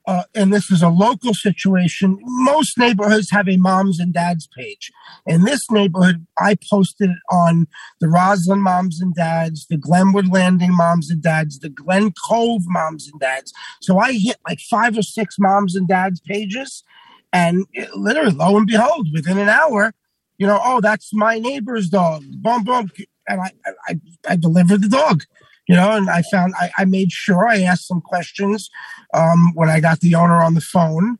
uh, 0.07 0.23
and 0.33 0.53
this 0.53 0.71
is 0.71 0.81
a 0.81 0.89
local 0.89 1.33
situation, 1.33 2.17
most 2.23 2.77
neighborhoods 2.77 3.29
have 3.31 3.47
a 3.47 3.57
moms 3.57 3.99
and 3.99 4.13
dads 4.13 4.47
page. 4.57 4.91
In 5.25 5.43
this 5.43 5.69
neighborhood, 5.69 6.25
I 6.37 6.57
posted 6.69 7.11
it 7.11 7.17
on 7.29 7.67
the 7.99 8.07
Roslyn 8.07 8.61
moms 8.61 9.01
and 9.01 9.13
dads, 9.13 9.67
the 9.67 9.77
Glenwood 9.77 10.31
Landing 10.31 10.75
moms 10.75 11.09
and 11.09 11.21
dads, 11.21 11.59
the 11.59 11.69
Glen 11.69 12.13
Cove 12.27 12.63
moms 12.65 13.07
and 13.11 13.19
dads. 13.19 13.53
So 13.81 13.99
I 13.99 14.13
hit 14.13 14.37
like 14.47 14.59
five 14.59 14.97
or 14.97 15.03
six 15.03 15.35
moms 15.37 15.75
and 15.75 15.87
dads 15.87 16.19
pages, 16.21 16.83
and 17.31 17.65
it, 17.73 17.95
literally, 17.95 18.31
lo 18.31 18.57
and 18.57 18.65
behold, 18.65 19.09
within 19.13 19.37
an 19.37 19.49
hour, 19.49 19.93
you 20.37 20.47
know, 20.47 20.59
oh, 20.63 20.81
that's 20.81 21.13
my 21.13 21.37
neighbor's 21.37 21.89
dog. 21.89 22.23
Boom, 22.41 22.63
boom, 22.63 22.89
and 23.27 23.41
I, 23.41 23.51
I, 23.87 23.99
I 24.27 24.35
delivered 24.37 24.81
the 24.81 24.89
dog 24.89 25.23
you 25.69 25.75
know, 25.75 25.91
and 25.91 26.09
I 26.09 26.23
found 26.23 26.55
I, 26.59 26.71
I 26.79 26.85
made 26.85 27.11
sure 27.11 27.47
I 27.47 27.61
asked 27.61 27.87
some 27.87 28.01
questions 28.01 28.69
um, 29.13 29.51
when 29.53 29.69
I 29.69 29.79
got 29.79 29.99
the 29.99 30.15
owner 30.15 30.41
on 30.41 30.55
the 30.55 30.61
phone. 30.61 31.19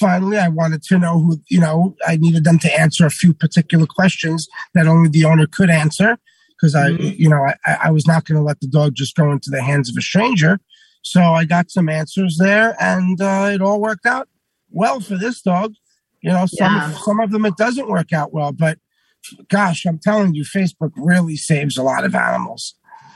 Finally, 0.00 0.38
I 0.38 0.48
wanted 0.48 0.82
to 0.84 0.98
know 0.98 1.20
who, 1.20 1.38
you 1.50 1.60
know, 1.60 1.94
I 2.08 2.16
needed 2.16 2.44
them 2.44 2.58
to 2.60 2.80
answer 2.80 3.04
a 3.04 3.10
few 3.10 3.34
particular 3.34 3.86
questions 3.86 4.48
that 4.72 4.86
only 4.86 5.10
the 5.10 5.26
owner 5.26 5.46
could 5.46 5.68
answer 5.68 6.16
because 6.56 6.74
I, 6.74 6.88
you 6.88 7.28
know, 7.28 7.44
I, 7.66 7.76
I 7.84 7.90
was 7.90 8.06
not 8.06 8.24
going 8.24 8.38
to 8.38 8.42
let 8.42 8.60
the 8.60 8.66
dog 8.66 8.94
just 8.94 9.14
go 9.14 9.30
into 9.30 9.50
the 9.50 9.62
hands 9.62 9.90
of 9.90 9.96
a 9.98 10.00
stranger. 10.00 10.58
So 11.02 11.20
I 11.20 11.44
got 11.44 11.70
some 11.70 11.90
answers 11.90 12.38
there, 12.38 12.74
and 12.80 13.20
uh, 13.20 13.50
it 13.52 13.60
all 13.60 13.80
worked 13.80 14.06
out 14.06 14.28
well 14.70 15.00
for 15.00 15.18
this 15.18 15.42
dog. 15.42 15.74
You 16.22 16.30
know, 16.30 16.46
some 16.46 16.74
Yeah. 16.74 16.94
some 17.04 17.20
of 17.20 17.30
them 17.30 17.44
it 17.44 17.56
doesn't 17.58 17.88
work 17.88 18.12
out 18.14 18.32
well, 18.32 18.52
but 18.52 18.78
gosh, 19.50 19.84
I'm 19.84 19.98
telling 19.98 20.34
you, 20.34 20.44
Facebook 20.44 20.92
really 20.96 21.36
saves 21.36 21.76
a 21.76 21.82
lot 21.82 22.04
of 22.04 22.14
animals. 22.14 22.74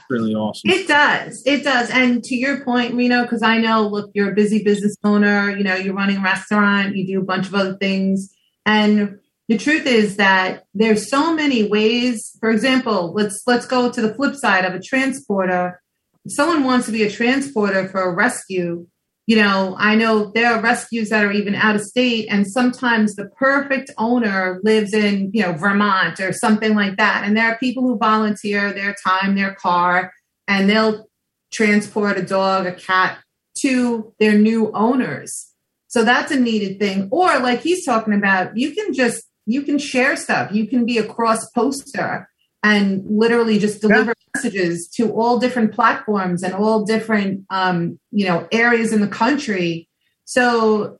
Really 0.09 0.35
awesome. 0.35 0.71
It 0.71 0.87
does. 0.87 1.43
It 1.47 1.65
does. 1.65 1.91
And 1.91 2.23
to 2.25 2.35
your 2.37 2.65
point, 2.65 2.95
Rino, 2.95 3.23
because 3.23 3.43
I 3.43 3.59
know, 3.59 3.89
look, 3.89 4.11
you're 4.15 4.31
a 4.31 4.35
busy 4.35 4.63
business 4.63 4.97
owner, 5.03 5.51
you 5.51 5.65
know, 5.65 5.75
you're 5.75 5.95
running 5.95 6.19
a 6.19 6.23
restaurant, 6.23 6.97
you 6.97 7.07
do 7.07 7.21
a 7.21 7.25
bunch 7.25 7.47
of 7.47 7.55
other 7.55 7.77
things. 7.77 8.31
And 8.65 9.19
the 9.49 9.59
truth 9.59 9.87
is 9.87 10.17
that 10.17 10.65
there's 10.75 11.11
so 11.11 11.35
many 11.35 11.69
ways. 11.69 12.37
For 12.41 12.51
example, 12.51 13.13
let's 13.15 13.43
let's 13.47 13.67
go 13.67 13.91
to 13.91 14.01
the 14.01 14.15
flip 14.15 14.35
side 14.35 14.65
of 14.65 14.75
a 14.75 14.81
transporter. 14.81 15.81
If 16.25 16.33
someone 16.33 16.65
wants 16.65 16.87
to 16.87 16.93
be 16.93 17.05
a 17.05 17.11
transporter 17.11 17.89
for 17.89 18.03
a 18.03 18.15
rescue, 18.15 18.87
you 19.27 19.37
know, 19.37 19.75
I 19.77 19.97
know 19.97 20.31
there 20.31 20.55
are 20.55 20.63
rescues 20.63 21.09
that 21.11 21.25
are 21.25 21.33
even 21.33 21.57
out 21.57 21.75
of 21.75 21.83
state, 21.83 22.29
and 22.31 22.47
sometimes 22.47 23.15
the 23.15 23.29
perfect 23.37 23.91
owner 23.99 24.61
lives 24.63 24.95
in, 24.95 25.33
you 25.35 25.43
know, 25.43 25.53
Vermont 25.53 26.21
or 26.21 26.33
something 26.33 26.77
like 26.77 26.97
that. 26.97 27.25
And 27.25 27.37
there 27.37 27.51
are 27.51 27.59
people 27.59 27.83
who 27.83 27.99
volunteer 27.99 28.73
their 28.73 28.95
time, 29.05 29.35
their 29.35 29.55
car, 29.55 30.13
and 30.47 30.71
they'll 30.71 31.09
transport 31.53 32.19
a 32.19 32.23
dog, 32.23 32.67
a 32.67 32.73
cat 32.73 33.19
to 33.59 34.15
their 34.21 34.39
new 34.39 34.71
owners. 34.73 35.53
So 35.89 36.05
that's 36.05 36.31
a 36.31 36.39
needed 36.39 36.79
thing. 36.79 37.09
Or 37.11 37.39
like 37.41 37.63
he's 37.63 37.85
talking 37.85 38.15
about, 38.15 38.57
you 38.57 38.75
can 38.75 38.93
just 38.93 39.25
you 39.47 39.63
can 39.63 39.79
share 39.79 40.17
stuff. 40.17 40.53
You 40.53 40.67
can 40.67 40.85
be 40.85 40.99
a 40.99 41.07
cross 41.07 41.49
poster 41.51 42.29
and 42.67 43.05
literally 43.09 43.61
just 43.61 43.81
deliver 43.81 44.13
messages 44.35 44.89
to 44.89 45.13
all 45.13 45.39
different 45.39 45.73
platforms 45.73 46.43
and 46.43 46.53
all 46.53 46.85
different 46.85 47.45
um, 47.49 47.99
you 48.11 48.27
know 48.27 48.49
areas 48.51 48.93
in 48.93 49.01
the 49.01 49.09
country. 49.09 49.89
So 50.25 50.99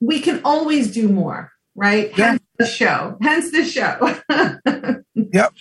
we 0.00 0.20
can 0.20 0.40
always 0.44 0.92
do 0.92 1.08
more, 1.08 1.50
right? 1.74 2.16
Yeah. 2.16 2.30
Hence 2.30 2.42
the 2.58 2.66
show. 2.66 3.16
Hence 3.20 3.50
the 3.50 3.64
show. 3.64 4.16
Yep. 5.32 5.54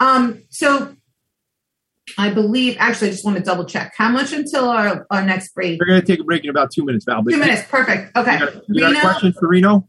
Um, 0.00 0.42
so 0.48 0.96
I 2.18 2.30
believe 2.30 2.76
actually 2.78 3.08
I 3.08 3.10
just 3.12 3.24
want 3.24 3.36
to 3.36 3.42
double 3.42 3.66
check. 3.66 3.92
How 3.96 4.08
much 4.08 4.32
until 4.32 4.68
our, 4.68 5.06
our 5.10 5.24
next 5.24 5.54
break? 5.54 5.78
We're 5.78 5.86
gonna 5.86 6.02
take 6.02 6.18
a 6.18 6.24
break 6.24 6.42
in 6.42 6.50
about 6.50 6.70
two 6.72 6.84
minutes, 6.84 7.04
Val. 7.04 7.22
Two 7.22 7.36
minutes, 7.36 7.62
perfect. 7.68 8.16
Okay. 8.16 8.32
You 8.32 8.40
got, 8.40 8.62
you 8.68 8.80
got 8.80 8.96
a 8.96 9.00
question 9.00 9.32
for 9.34 9.48
Rino? 9.48 9.86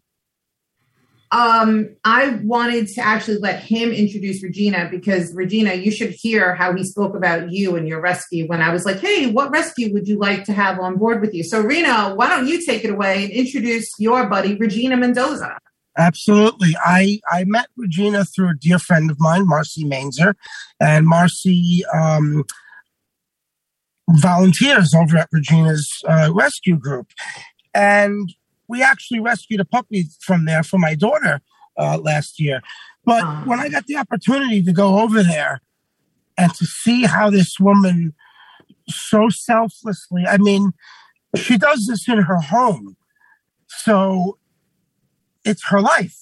Um, 1.33 1.95
I 2.05 2.39
wanted 2.43 2.89
to 2.89 3.01
actually 3.01 3.39
let 3.39 3.63
him 3.63 3.91
introduce 3.91 4.43
Regina 4.43 4.87
because 4.91 5.33
Regina, 5.33 5.73
you 5.73 5.89
should 5.89 6.11
hear 6.11 6.53
how 6.53 6.75
he 6.75 6.83
spoke 6.83 7.15
about 7.15 7.51
you 7.51 7.75
and 7.75 7.87
your 7.87 7.99
rescue 7.99 8.45
when 8.45 8.61
I 8.61 8.71
was 8.71 8.85
like, 8.85 8.99
"Hey, 8.99 9.31
what 9.31 9.49
rescue 9.49 9.91
would 9.93 10.07
you 10.07 10.19
like 10.19 10.43
to 10.43 10.53
have 10.53 10.79
on 10.79 10.97
board 10.97 11.21
with 11.21 11.33
you?" 11.33 11.43
So, 11.43 11.59
Rino, 11.59 12.13
why 12.13 12.29
don't 12.29 12.47
you 12.47 12.63
take 12.63 12.85
it 12.85 12.91
away 12.91 13.23
and 13.23 13.31
introduce 13.33 13.89
your 13.97 14.29
buddy 14.29 14.55
Regina 14.55 14.95
Mendoza? 14.95 15.57
Absolutely. 15.97 16.75
I, 16.85 17.19
I 17.31 17.45
met 17.45 17.67
Regina 17.77 18.25
through 18.25 18.51
a 18.51 18.55
dear 18.55 18.77
friend 18.77 19.09
of 19.09 19.19
mine, 19.19 19.47
Marcy 19.47 19.83
Mainzer, 19.85 20.35
and 20.79 21.07
Marcy 21.07 21.83
um, 21.91 22.43
volunteers 24.07 24.93
over 24.93 25.17
at 25.17 25.29
Regina's 25.31 25.89
uh, 26.07 26.31
rescue 26.31 26.77
group. 26.77 27.07
And 27.73 28.31
we 28.67 28.81
actually 28.81 29.19
rescued 29.19 29.59
a 29.59 29.65
puppy 29.65 30.07
from 30.19 30.45
there 30.45 30.63
for 30.63 30.77
my 30.77 30.95
daughter 30.95 31.41
uh, 31.77 31.97
last 31.97 32.39
year. 32.39 32.61
But 33.05 33.45
when 33.45 33.59
I 33.59 33.69
got 33.69 33.85
the 33.87 33.97
opportunity 33.97 34.63
to 34.63 34.71
go 34.71 34.99
over 34.99 35.23
there 35.23 35.61
and 36.37 36.53
to 36.55 36.65
see 36.65 37.03
how 37.03 37.29
this 37.29 37.59
woman 37.59 38.13
so 38.87 39.29
selflessly, 39.29 40.23
I 40.27 40.37
mean, 40.37 40.71
she 41.35 41.57
does 41.57 41.87
this 41.87 42.07
in 42.07 42.19
her 42.19 42.39
home. 42.39 42.95
So 43.67 44.37
it's 45.43 45.67
her 45.67 45.81
life. 45.81 46.17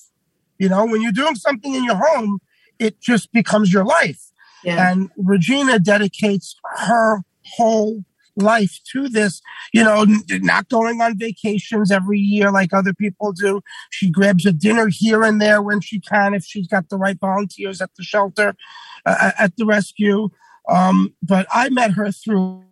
You 0.57 0.69
know, 0.69 0.85
when 0.85 1.01
you're 1.01 1.11
doing 1.11 1.35
something 1.35 1.75
in 1.75 1.83
your 1.83 1.95
home, 1.95 2.39
it 2.79 2.99
just 2.99 3.31
becomes 3.31 3.71
your 3.71 3.85
life. 3.85 4.31
Yeah. 4.63 4.91
And 4.91 5.09
Regina 5.17 5.79
dedicates 5.79 6.55
her 6.77 7.21
whole 7.55 8.03
life 8.35 8.79
to 8.91 9.09
this, 9.09 9.41
you 9.73 9.83
know, 9.83 10.05
not 10.29 10.69
going 10.69 11.01
on 11.01 11.17
vacations 11.17 11.91
every 11.91 12.19
year 12.19 12.51
like 12.51 12.73
other 12.73 12.93
people 12.93 13.31
do. 13.31 13.61
She 13.89 14.09
grabs 14.09 14.45
a 14.45 14.51
dinner 14.51 14.87
here 14.89 15.23
and 15.23 15.41
there 15.41 15.61
when 15.61 15.81
she 15.81 15.99
can, 15.99 16.33
if 16.33 16.43
she's 16.43 16.67
got 16.67 16.89
the 16.89 16.97
right 16.97 17.19
volunteers 17.19 17.81
at 17.81 17.91
the 17.95 18.03
shelter, 18.03 18.55
uh, 19.05 19.31
at 19.37 19.55
the 19.57 19.65
rescue. 19.65 20.29
Um, 20.69 21.13
but 21.21 21.47
I 21.51 21.69
met 21.69 21.91
her 21.91 22.11
through, 22.11 22.63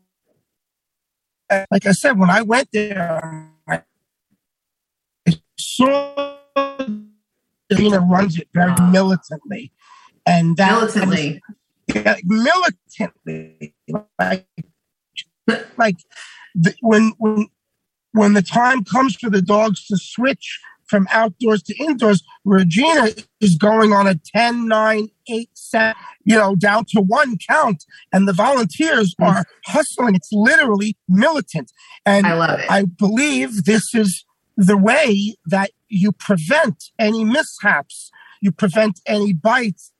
like 1.50 1.86
I 1.86 1.92
said, 1.92 2.20
when 2.20 2.30
I 2.30 2.42
went 2.42 2.70
there, 2.72 3.52
I 3.68 3.82
saw 5.58 6.36
Regina 7.70 8.00
runs 8.00 8.38
it 8.38 8.48
very 8.54 8.76
militantly. 8.92 9.72
And 10.26 10.58
that 10.58 10.72
Militantly. 10.74 11.42
yeah, 11.88 12.18
militantly, 12.24 13.74
like, 14.20 14.48
like 15.78 15.98
the, 16.56 16.74
when 16.82 17.14
when 17.18 17.48
when 18.12 18.34
the 18.34 18.42
time 18.42 18.84
comes 18.84 19.16
for 19.16 19.30
the 19.30 19.42
dogs 19.42 19.86
to 19.88 19.98
switch 19.98 20.60
from 20.88 21.08
outdoors 21.12 21.62
to 21.62 21.76
indoors, 21.78 22.24
Regina 22.44 23.10
is 23.40 23.56
going 23.56 23.94
on 23.94 24.08
a 24.08 24.16
10, 24.16 24.68
9, 24.68 25.10
8, 25.30 25.50
7, 25.54 25.96
you 26.24 26.36
know, 26.36 26.56
down 26.56 26.86
to 26.86 27.00
one 27.00 27.38
count, 27.48 27.86
and 28.12 28.28
the 28.28 28.34
volunteers 28.34 29.14
mm-hmm. 29.16 29.38
are 29.38 29.46
hustling. 29.66 30.16
It's 30.16 30.32
literally 30.32 30.98
militant, 31.08 31.72
and 32.06 32.26
I 32.26 32.34
love 32.34 32.60
it. 32.60 32.66
I 32.70 32.86
believe 32.86 33.66
this 33.66 33.94
is 33.94 34.26
the 34.58 34.78
way 34.78 35.36
that 35.46 35.72
you 35.88 36.12
prevent 36.12 36.86
any 36.98 37.24
mishaps, 37.24 38.12
you 38.42 38.52
prevent 38.52 39.00
any 39.06 39.32
bites. 39.32 39.92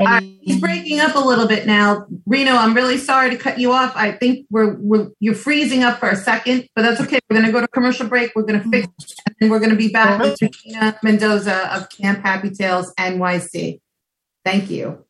Uh, 0.00 0.20
he's 0.40 0.60
breaking 0.60 0.98
up 1.00 1.14
a 1.14 1.18
little 1.18 1.46
bit 1.46 1.66
now. 1.66 2.06
Rino, 2.26 2.52
I'm 2.52 2.74
really 2.74 2.96
sorry 2.96 3.30
to 3.30 3.36
cut 3.36 3.58
you 3.58 3.72
off. 3.72 3.92
I 3.94 4.12
think 4.12 4.46
we're, 4.50 4.76
we're 4.76 5.10
you're 5.20 5.34
freezing 5.34 5.82
up 5.82 5.98
for 5.98 6.08
a 6.08 6.16
second, 6.16 6.68
but 6.74 6.82
that's 6.82 7.00
okay. 7.02 7.18
We're 7.28 7.36
going 7.36 7.46
to 7.46 7.52
go 7.52 7.60
to 7.60 7.68
commercial 7.68 8.08
break. 8.08 8.32
We're 8.34 8.42
going 8.42 8.62
to 8.62 8.68
fix 8.70 8.88
it, 8.98 9.34
and 9.40 9.50
we're 9.50 9.58
going 9.58 9.70
to 9.70 9.76
be 9.76 9.88
back 9.88 10.20
with 10.20 10.40
Regina 10.40 10.98
Mendoza 11.02 11.74
of 11.76 11.90
Camp 11.90 12.24
Happy 12.24 12.50
Tails 12.50 12.94
NYC. 12.98 13.80
Thank 14.44 14.70
you. 14.70 15.04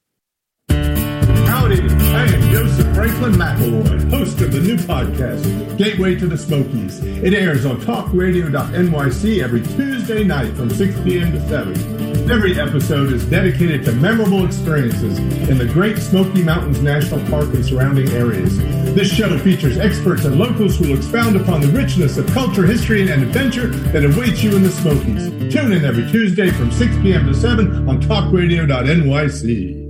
Howdy, 0.68 1.81
I 1.81 2.24
am 2.24 2.50
Joseph 2.50 2.94
Franklin 2.94 3.33
McElroy, 3.33 4.11
host 4.11 4.40
of 4.40 4.53
the 4.53 4.61
new 4.61 4.76
podcast, 4.76 5.79
Gateway 5.79 6.16
to 6.16 6.26
the 6.26 6.38
Smokies. 6.38 7.03
It 7.03 7.35
airs 7.35 7.64
on 7.64 7.81
talkradio.nyc 7.81 9.42
every 9.42 9.62
Tuesday 9.62 10.24
night 10.24 10.53
from 10.55 10.70
6 10.70 11.00
p.m. 11.00 11.33
to 11.33 11.48
7. 11.48 12.10
Every 12.31 12.61
episode 12.61 13.12
is 13.12 13.25
dedicated 13.25 13.85
to 13.87 13.93
memorable 13.93 14.47
experiences 14.47 15.19
in 15.49 15.59
the 15.59 15.66
Great 15.66 15.99
Smoky 15.99 16.45
Mountains 16.45 16.81
National 16.81 17.19
Park 17.29 17.53
and 17.55 17.66
surrounding 17.66 18.09
areas. 18.11 18.57
This 18.95 19.12
show 19.12 19.37
features 19.40 19.77
experts 19.79 20.25
and 20.25 20.38
locals 20.38 20.79
who 20.79 20.90
will 20.90 20.97
expound 20.97 21.35
upon 21.35 21.61
the 21.61 21.66
richness 21.66 22.19
of 22.19 22.29
culture, 22.29 22.64
history, 22.64 23.11
and 23.11 23.25
adventure 23.25 23.66
that 23.66 24.05
awaits 24.05 24.45
you 24.45 24.55
in 24.55 24.62
the 24.62 24.71
Smokies. 24.71 25.53
Tune 25.53 25.73
in 25.73 25.85
every 25.85 26.09
Tuesday 26.12 26.53
from 26.53 26.71
6 26.71 26.95
p.m. 26.99 27.27
to 27.27 27.35
7 27.35 27.88
on 27.88 28.01
talkradio.nyc. 28.01 29.81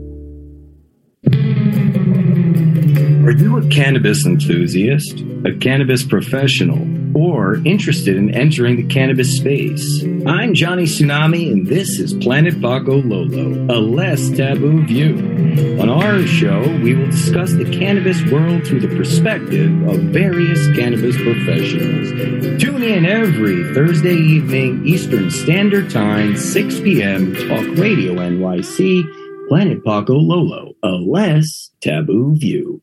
Are 3.26 3.32
you 3.32 3.58
a 3.58 3.68
cannabis 3.68 4.24
enthusiast, 4.24 5.20
a 5.44 5.54
cannabis 5.58 6.02
professional, 6.04 6.78
or 7.14 7.56
interested 7.64 8.16
in 8.16 8.34
entering 8.34 8.76
the 8.76 8.86
cannabis 8.86 9.36
space. 9.36 10.02
I'm 10.26 10.54
Johnny 10.54 10.84
Tsunami, 10.84 11.50
and 11.50 11.66
this 11.66 11.98
is 11.98 12.14
Planet 12.14 12.54
Pakalolo, 12.54 13.70
a 13.70 13.78
less 13.78 14.30
taboo 14.30 14.84
view. 14.86 15.16
On 15.80 15.88
our 15.88 16.26
show, 16.26 16.60
we 16.82 16.94
will 16.94 17.10
discuss 17.10 17.52
the 17.52 17.70
cannabis 17.70 18.22
world 18.30 18.66
through 18.66 18.80
the 18.80 18.96
perspective 18.96 19.70
of 19.88 20.00
various 20.12 20.66
cannabis 20.76 21.16
professionals. 21.16 22.60
Tune 22.62 22.82
in 22.82 23.04
every 23.04 23.74
Thursday 23.74 24.16
evening, 24.16 24.86
Eastern 24.86 25.30
Standard 25.30 25.90
Time, 25.90 26.36
6 26.36 26.80
p.m., 26.80 27.34
Talk 27.34 27.78
Radio 27.78 28.14
NYC, 28.14 29.48
Planet 29.48 29.84
Pakalolo, 29.84 30.74
a 30.82 30.90
less 30.90 31.70
taboo 31.80 32.36
view. 32.36 32.82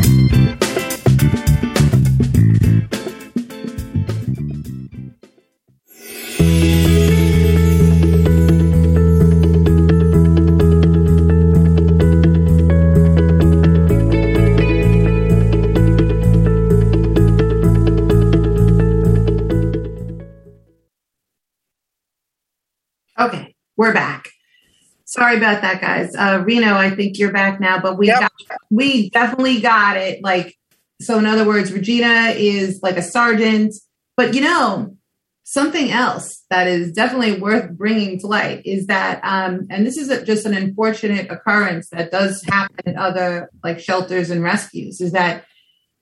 Sorry 25.31 25.41
about 25.41 25.61
that, 25.61 25.79
guys. 25.79 26.13
Uh, 26.13 26.43
Rino, 26.45 26.75
I 26.75 26.89
think 26.89 27.17
you're 27.17 27.31
back 27.31 27.61
now, 27.61 27.79
but 27.79 27.97
we 27.97 28.07
got, 28.07 28.33
we 28.69 29.09
definitely 29.11 29.61
got 29.61 29.95
it. 29.95 30.21
Like, 30.21 30.57
so 30.99 31.17
in 31.19 31.25
other 31.25 31.45
words, 31.45 31.71
Regina 31.71 32.33
is 32.35 32.81
like 32.83 32.97
a 32.97 33.01
sergeant, 33.01 33.73
but 34.17 34.33
you 34.33 34.41
know, 34.41 34.97
something 35.43 35.89
else 35.89 36.43
that 36.49 36.67
is 36.67 36.91
definitely 36.91 37.39
worth 37.39 37.71
bringing 37.77 38.19
to 38.19 38.27
light 38.27 38.65
is 38.65 38.87
that, 38.87 39.21
um, 39.23 39.67
and 39.69 39.87
this 39.87 39.95
is 39.95 40.09
a, 40.09 40.25
just 40.25 40.45
an 40.45 40.53
unfortunate 40.53 41.31
occurrence 41.31 41.87
that 41.91 42.11
does 42.11 42.43
happen 42.43 42.75
in 42.85 42.97
other 42.97 43.49
like 43.63 43.79
shelters 43.79 44.31
and 44.31 44.43
rescues, 44.43 44.99
is 44.99 45.13
that 45.13 45.45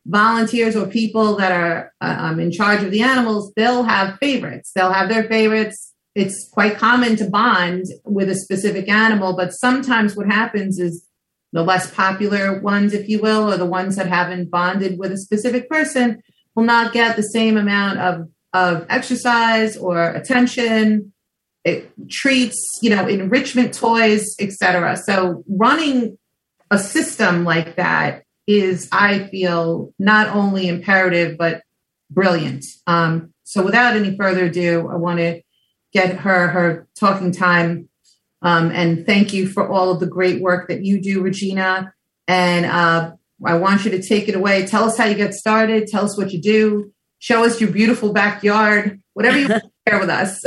volunteers 0.08 0.76
or 0.76 0.88
people 0.88 1.36
that 1.36 1.52
are 1.52 1.94
uh, 2.02 2.16
um, 2.18 2.40
in 2.40 2.52
charge 2.52 2.82
of 2.82 2.90
the 2.90 3.04
animals, 3.04 3.54
they'll 3.56 3.84
have 3.84 4.18
favorites. 4.18 4.72
They'll 4.74 4.92
have 4.92 5.08
their 5.08 5.26
favorites 5.26 5.89
it's 6.20 6.50
quite 6.50 6.78
common 6.78 7.16
to 7.16 7.30
bond 7.30 7.86
with 8.04 8.30
a 8.30 8.36
specific 8.36 8.90
animal, 8.90 9.36
but 9.36 9.54
sometimes 9.54 10.16
what 10.16 10.28
happens 10.28 10.78
is 10.78 11.06
the 11.54 11.64
less 11.64 11.90
popular 11.92 12.60
ones, 12.60 12.94
if 12.94 13.08
you 13.08 13.20
will, 13.20 13.50
or 13.50 13.58
the 13.58 13.66
ones 13.66 13.96
that 13.96 14.08
haven't 14.08 14.52
bonded 14.52 15.00
with 15.00 15.14
a 15.14 15.18
specific 15.18 15.70
person 15.70 16.22
will 16.56 16.66
not 16.66 16.92
get 16.92 17.16
the 17.16 17.24
same 17.24 17.56
amount 17.56 18.00
of, 18.00 18.28
of 18.54 18.86
exercise 18.90 19.78
or 19.78 20.10
attention, 20.12 21.14
it, 21.64 21.92
treats, 22.10 22.80
you 22.82 22.90
know, 22.90 23.08
enrichment 23.08 23.74
toys, 23.74 24.36
etc. 24.40 24.98
So 24.98 25.44
running 25.48 26.18
a 26.70 26.78
system 26.78 27.46
like 27.46 27.78
that 27.78 28.24
is, 28.46 28.90
I 28.92 29.28
feel, 29.30 29.94
not 29.98 30.28
only 30.36 30.68
imperative 30.68 31.38
but 31.38 31.62
brilliant. 32.12 32.66
Um, 32.88 33.34
so 33.44 33.64
without 33.64 33.96
any 33.96 34.18
further 34.18 34.46
ado, 34.46 34.90
I 34.92 34.96
want 34.96 35.20
to 35.20 35.42
get 35.94 36.18
her 36.18 36.48
her 36.48 36.88
talking 36.96 37.32
time. 37.32 37.90
Um, 38.42 38.72
and 38.72 39.06
thank 39.06 39.34
you 39.34 39.48
for 39.48 39.68
all 39.68 39.92
of 39.92 40.00
the 40.00 40.08
great 40.08 40.42
work 40.42 40.70
that 40.70 40.86
you 40.86 41.02
do, 41.02 41.22
Regina. 41.22 41.94
And 42.28 42.66
uh, 42.66 43.12
I 43.46 43.56
want 43.56 43.86
you 43.86 43.92
to 43.92 44.02
take 44.02 44.30
it 44.30 44.36
away. 44.36 44.66
Tell 44.66 44.86
us 44.86 44.98
how 44.98 45.06
you 45.06 45.16
get 45.16 45.34
started. 45.34 45.88
Tell 45.88 46.06
us 46.06 46.18
what 46.18 46.32
you 46.32 46.42
do. 46.42 46.94
Show 47.20 47.44
us 47.44 47.60
your 47.60 47.72
beautiful 47.72 48.14
backyard. 48.14 49.02
Whatever 49.14 49.40
you 49.40 49.48
want 49.50 49.64
to 49.64 49.70
share 49.88 50.00
with 50.00 50.10
us. 50.10 50.42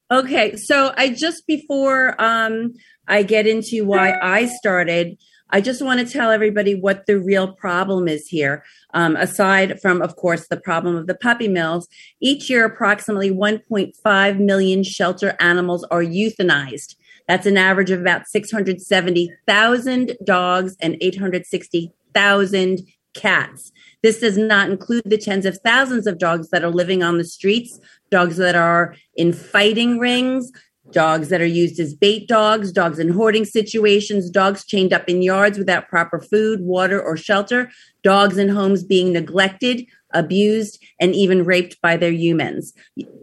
okay, 0.10 0.56
so 0.56 0.92
I 0.96 1.10
just 1.10 1.46
before 1.46 2.20
um, 2.20 2.72
I 3.06 3.22
get 3.22 3.46
into 3.46 3.84
why 3.84 4.18
I 4.20 4.46
started, 4.46 5.18
I 5.52 5.60
just 5.60 5.82
want 5.82 6.00
to 6.00 6.06
tell 6.10 6.30
everybody 6.30 6.74
what 6.74 7.06
the 7.06 7.18
real 7.18 7.52
problem 7.52 8.08
is 8.08 8.28
here. 8.28 8.64
Um, 8.94 9.16
aside 9.16 9.80
from, 9.80 10.00
of 10.00 10.16
course, 10.16 10.46
the 10.48 10.56
problem 10.56 10.96
of 10.96 11.06
the 11.06 11.14
puppy 11.14 11.48
mills, 11.48 11.88
each 12.20 12.48
year 12.48 12.64
approximately 12.64 13.30
1.5 13.30 14.38
million 14.38 14.82
shelter 14.82 15.36
animals 15.40 15.84
are 15.90 16.02
euthanized. 16.02 16.94
That's 17.26 17.46
an 17.46 17.56
average 17.56 17.90
of 17.90 18.00
about 18.00 18.28
670,000 18.28 20.16
dogs 20.24 20.76
and 20.80 20.96
860,000 21.00 22.80
cats. 23.14 23.72
This 24.02 24.20
does 24.20 24.38
not 24.38 24.70
include 24.70 25.02
the 25.04 25.18
tens 25.18 25.46
of 25.46 25.58
thousands 25.58 26.06
of 26.06 26.18
dogs 26.18 26.50
that 26.50 26.64
are 26.64 26.70
living 26.70 27.02
on 27.02 27.18
the 27.18 27.24
streets, 27.24 27.78
dogs 28.10 28.36
that 28.38 28.56
are 28.56 28.94
in 29.14 29.32
fighting 29.32 29.98
rings, 29.98 30.50
dogs 30.92 31.28
that 31.28 31.40
are 31.40 31.46
used 31.46 31.78
as 31.80 31.94
bait 31.94 32.28
dogs, 32.28 32.72
dogs 32.72 32.98
in 32.98 33.08
hoarding 33.08 33.44
situations, 33.44 34.30
dogs 34.30 34.64
chained 34.64 34.92
up 34.92 35.08
in 35.08 35.22
yards 35.22 35.58
without 35.58 35.88
proper 35.88 36.20
food, 36.20 36.60
water, 36.60 37.00
or 37.00 37.16
shelter, 37.16 37.70
dogs 38.02 38.36
in 38.36 38.48
homes 38.48 38.84
being 38.84 39.12
neglected, 39.12 39.84
abused, 40.12 40.82
and 41.00 41.14
even 41.14 41.44
raped 41.44 41.80
by 41.80 41.96
their 41.96 42.12
humans. 42.12 42.72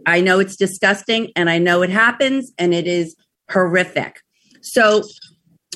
I 0.06 0.20
know 0.20 0.38
it's 0.38 0.56
disgusting 0.56 1.32
and 1.36 1.50
I 1.50 1.58
know 1.58 1.82
it 1.82 1.90
happens 1.90 2.52
and 2.58 2.72
it 2.74 2.86
is 2.86 3.16
horrific. 3.50 4.20
So 4.60 5.02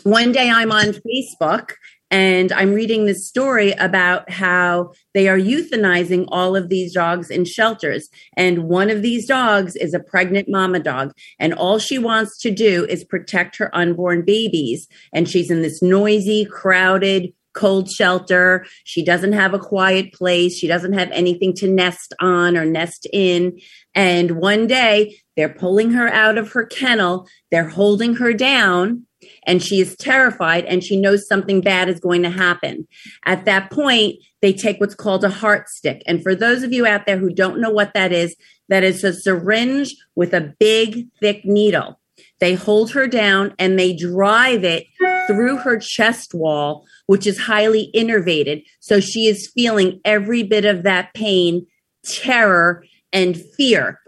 one 0.05 0.32
day 0.32 0.51
I'm 0.51 0.72
on 0.72 0.86
Facebook 0.86 1.72
and 2.12 2.52
I'm 2.52 2.74
reading 2.74 3.06
this 3.06 3.26
story 3.26 3.72
about 3.72 4.30
how 4.30 4.92
they 5.14 5.28
are 5.28 5.38
euthanizing 5.38 6.26
all 6.28 6.54
of 6.54 6.68
these 6.68 6.92
dogs 6.92 7.30
in 7.30 7.46
shelters. 7.46 8.10
And 8.36 8.64
one 8.64 8.90
of 8.90 9.00
these 9.00 9.26
dogs 9.26 9.76
is 9.76 9.94
a 9.94 9.98
pregnant 9.98 10.46
mama 10.46 10.80
dog. 10.80 11.14
And 11.38 11.54
all 11.54 11.78
she 11.78 11.98
wants 11.98 12.36
to 12.40 12.50
do 12.50 12.84
is 12.84 13.02
protect 13.02 13.56
her 13.56 13.74
unborn 13.74 14.26
babies. 14.26 14.88
And 15.14 15.26
she's 15.26 15.50
in 15.50 15.62
this 15.62 15.80
noisy, 15.80 16.44
crowded, 16.44 17.32
cold 17.54 17.90
shelter. 17.90 18.66
She 18.84 19.02
doesn't 19.02 19.32
have 19.32 19.54
a 19.54 19.58
quiet 19.58 20.12
place. 20.12 20.54
She 20.58 20.68
doesn't 20.68 20.92
have 20.92 21.10
anything 21.12 21.54
to 21.54 21.66
nest 21.66 22.12
on 22.20 22.58
or 22.58 22.66
nest 22.66 23.06
in. 23.10 23.58
And 23.94 24.32
one 24.32 24.66
day 24.66 25.16
they're 25.34 25.48
pulling 25.48 25.92
her 25.92 26.08
out 26.08 26.36
of 26.36 26.52
her 26.52 26.66
kennel. 26.66 27.26
They're 27.50 27.70
holding 27.70 28.16
her 28.16 28.34
down 28.34 29.06
and 29.47 29.62
she 29.62 29.80
is 29.80 29.97
terrified 29.97 30.64
and 30.64 30.82
she 30.82 31.01
knows 31.01 31.26
something 31.26 31.61
bad 31.61 31.88
is 31.88 32.01
going 32.01 32.22
to 32.22 32.30
happen. 32.30 32.86
At 33.24 33.45
that 33.45 33.70
point, 33.70 34.16
they 34.40 34.53
take 34.53 34.80
what's 34.80 34.95
called 34.95 35.24
a 35.24 35.30
heart 35.30 35.68
stick. 35.68 36.03
And 36.07 36.22
for 36.22 36.34
those 36.34 36.62
of 36.62 36.72
you 36.72 36.86
out 36.86 37.07
there 37.07 37.18
who 37.18 37.32
don't 37.32 37.61
know 37.61 37.70
what 37.70 37.95
that 37.95 38.12
is, 38.12 38.36
that 38.68 38.84
is 38.84 39.05
a 39.05 39.12
syringe 39.12 39.95
with 40.14 40.32
a 40.32 40.55
big, 40.59 41.09
thick 41.20 41.45
needle. 41.45 41.99
They 42.40 42.55
hold 42.55 42.93
her 42.93 43.07
down 43.07 43.55
and 43.59 43.78
they 43.78 43.95
drive 43.95 44.64
it 44.64 44.86
through 45.26 45.59
her 45.59 45.78
chest 45.78 46.34
wall, 46.34 46.84
which 47.07 47.26
is 47.26 47.38
highly 47.38 47.90
innervated. 47.95 48.64
So 48.80 49.01
she 49.01 49.26
is 49.26 49.51
feeling 49.55 50.01
every 50.05 50.43
bit 50.43 50.64
of 50.64 50.82
that 50.82 51.14
pain, 51.14 51.66
terror, 52.05 52.84
and 53.12 53.36
fear. 53.36 54.01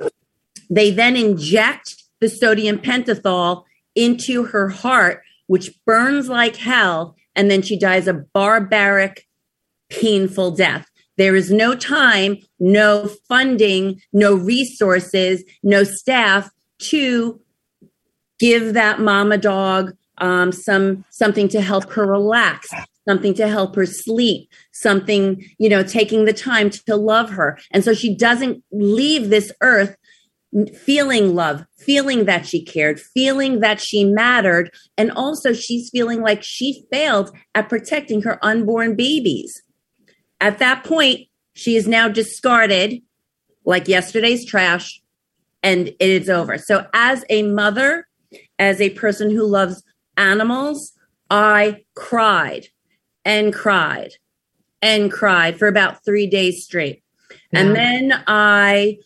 They 0.68 0.90
then 0.90 1.16
inject 1.16 2.02
the 2.20 2.28
sodium 2.28 2.78
pentothal 2.78 3.64
into 3.94 4.44
her 4.44 4.68
heart, 4.68 5.22
which 5.46 5.72
burns 5.84 6.28
like 6.28 6.56
hell. 6.56 7.16
And 7.36 7.50
then 7.50 7.62
she 7.62 7.78
dies 7.78 8.06
a 8.06 8.14
barbaric, 8.14 9.26
painful 9.90 10.52
death. 10.52 10.86
There 11.16 11.36
is 11.36 11.50
no 11.50 11.74
time, 11.74 12.38
no 12.58 13.08
funding, 13.28 14.00
no 14.12 14.34
resources, 14.34 15.44
no 15.62 15.84
staff 15.84 16.50
to 16.78 17.40
give 18.40 18.74
that 18.74 19.00
mama 19.00 19.38
dog 19.38 19.96
um, 20.18 20.52
some 20.52 21.04
something 21.10 21.48
to 21.48 21.60
help 21.60 21.90
her 21.92 22.06
relax, 22.06 22.70
something 23.08 23.34
to 23.34 23.48
help 23.48 23.74
her 23.76 23.86
sleep, 23.86 24.48
something 24.72 25.44
you 25.58 25.68
know, 25.68 25.82
taking 25.82 26.24
the 26.24 26.32
time 26.32 26.70
to 26.70 26.96
love 26.96 27.30
her, 27.30 27.58
and 27.70 27.84
so 27.84 27.94
she 27.94 28.16
doesn't 28.16 28.62
leave 28.72 29.30
this 29.30 29.52
earth 29.60 29.96
feeling 30.76 31.34
love, 31.34 31.66
feeling 31.84 32.24
that 32.24 32.46
she 32.46 32.64
cared, 32.64 33.00
feeling 33.00 33.60
that 33.60 33.80
she 33.80 34.04
mattered, 34.04 34.70
and 34.96 35.10
also 35.12 35.52
she's 35.52 35.90
feeling 35.90 36.20
like 36.20 36.42
she 36.42 36.84
failed 36.90 37.30
at 37.54 37.68
protecting 37.68 38.22
her 38.22 38.38
unborn 38.44 38.96
babies. 38.96 39.62
At 40.40 40.58
that 40.58 40.84
point, 40.84 41.28
she 41.54 41.76
is 41.76 41.86
now 41.86 42.08
discarded 42.08 43.00
like 43.64 43.88
yesterday's 43.88 44.44
trash 44.44 45.00
and 45.62 45.88
it 45.88 45.96
is 46.00 46.28
over. 46.28 46.58
So, 46.58 46.86
as 46.92 47.24
a 47.30 47.42
mother, 47.42 48.06
as 48.58 48.80
a 48.80 48.90
person 48.90 49.30
who 49.30 49.44
loves 49.46 49.82
animals, 50.16 50.92
I 51.30 51.84
cried 51.94 52.66
and 53.24 53.52
cried 53.52 54.12
and 54.82 55.10
cried 55.10 55.58
for 55.58 55.66
about 55.66 56.04
three 56.04 56.26
days 56.26 56.64
straight. 56.64 57.02
Yeah. 57.50 57.60
And 57.60 57.76
then 57.76 58.24
I 58.26 58.98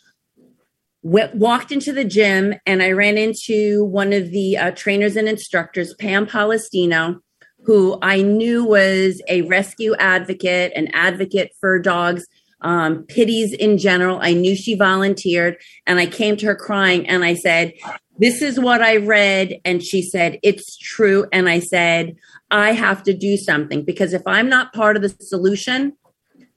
went, 1.08 1.34
walked 1.34 1.72
into 1.72 1.92
the 1.92 2.04
gym 2.04 2.54
and 2.66 2.82
I 2.82 2.92
ran 2.92 3.16
into 3.16 3.84
one 3.84 4.12
of 4.12 4.30
the 4.30 4.58
uh, 4.58 4.70
trainers 4.72 5.16
and 5.16 5.26
instructors, 5.26 5.94
Pam 5.94 6.26
Palestino, 6.26 7.20
who 7.64 7.98
I 8.02 8.20
knew 8.20 8.64
was 8.64 9.22
a 9.26 9.42
rescue 9.42 9.94
advocate, 9.96 10.72
an 10.76 10.88
advocate 10.88 11.52
for 11.60 11.78
dogs, 11.78 12.26
um, 12.60 13.04
pitties 13.04 13.54
in 13.54 13.78
general. 13.78 14.18
I 14.20 14.34
knew 14.34 14.54
she 14.54 14.74
volunteered 14.74 15.56
and 15.86 15.98
I 15.98 16.06
came 16.06 16.36
to 16.36 16.46
her 16.46 16.56
crying 16.56 17.08
and 17.08 17.24
I 17.24 17.34
said, 17.34 17.72
This 18.18 18.42
is 18.42 18.60
what 18.60 18.82
I 18.82 18.96
read. 18.96 19.60
And 19.64 19.82
she 19.82 20.02
said, 20.02 20.38
It's 20.42 20.76
true. 20.76 21.26
And 21.32 21.48
I 21.48 21.60
said, 21.60 22.16
I 22.50 22.72
have 22.72 23.02
to 23.04 23.14
do 23.14 23.36
something 23.38 23.82
because 23.82 24.12
if 24.12 24.22
I'm 24.26 24.48
not 24.48 24.74
part 24.74 24.96
of 24.96 25.02
the 25.02 25.08
solution, 25.08 25.94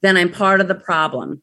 then 0.01 0.17
I'm 0.17 0.31
part 0.31 0.59
of 0.59 0.67
the 0.67 0.75
problem. 0.75 1.41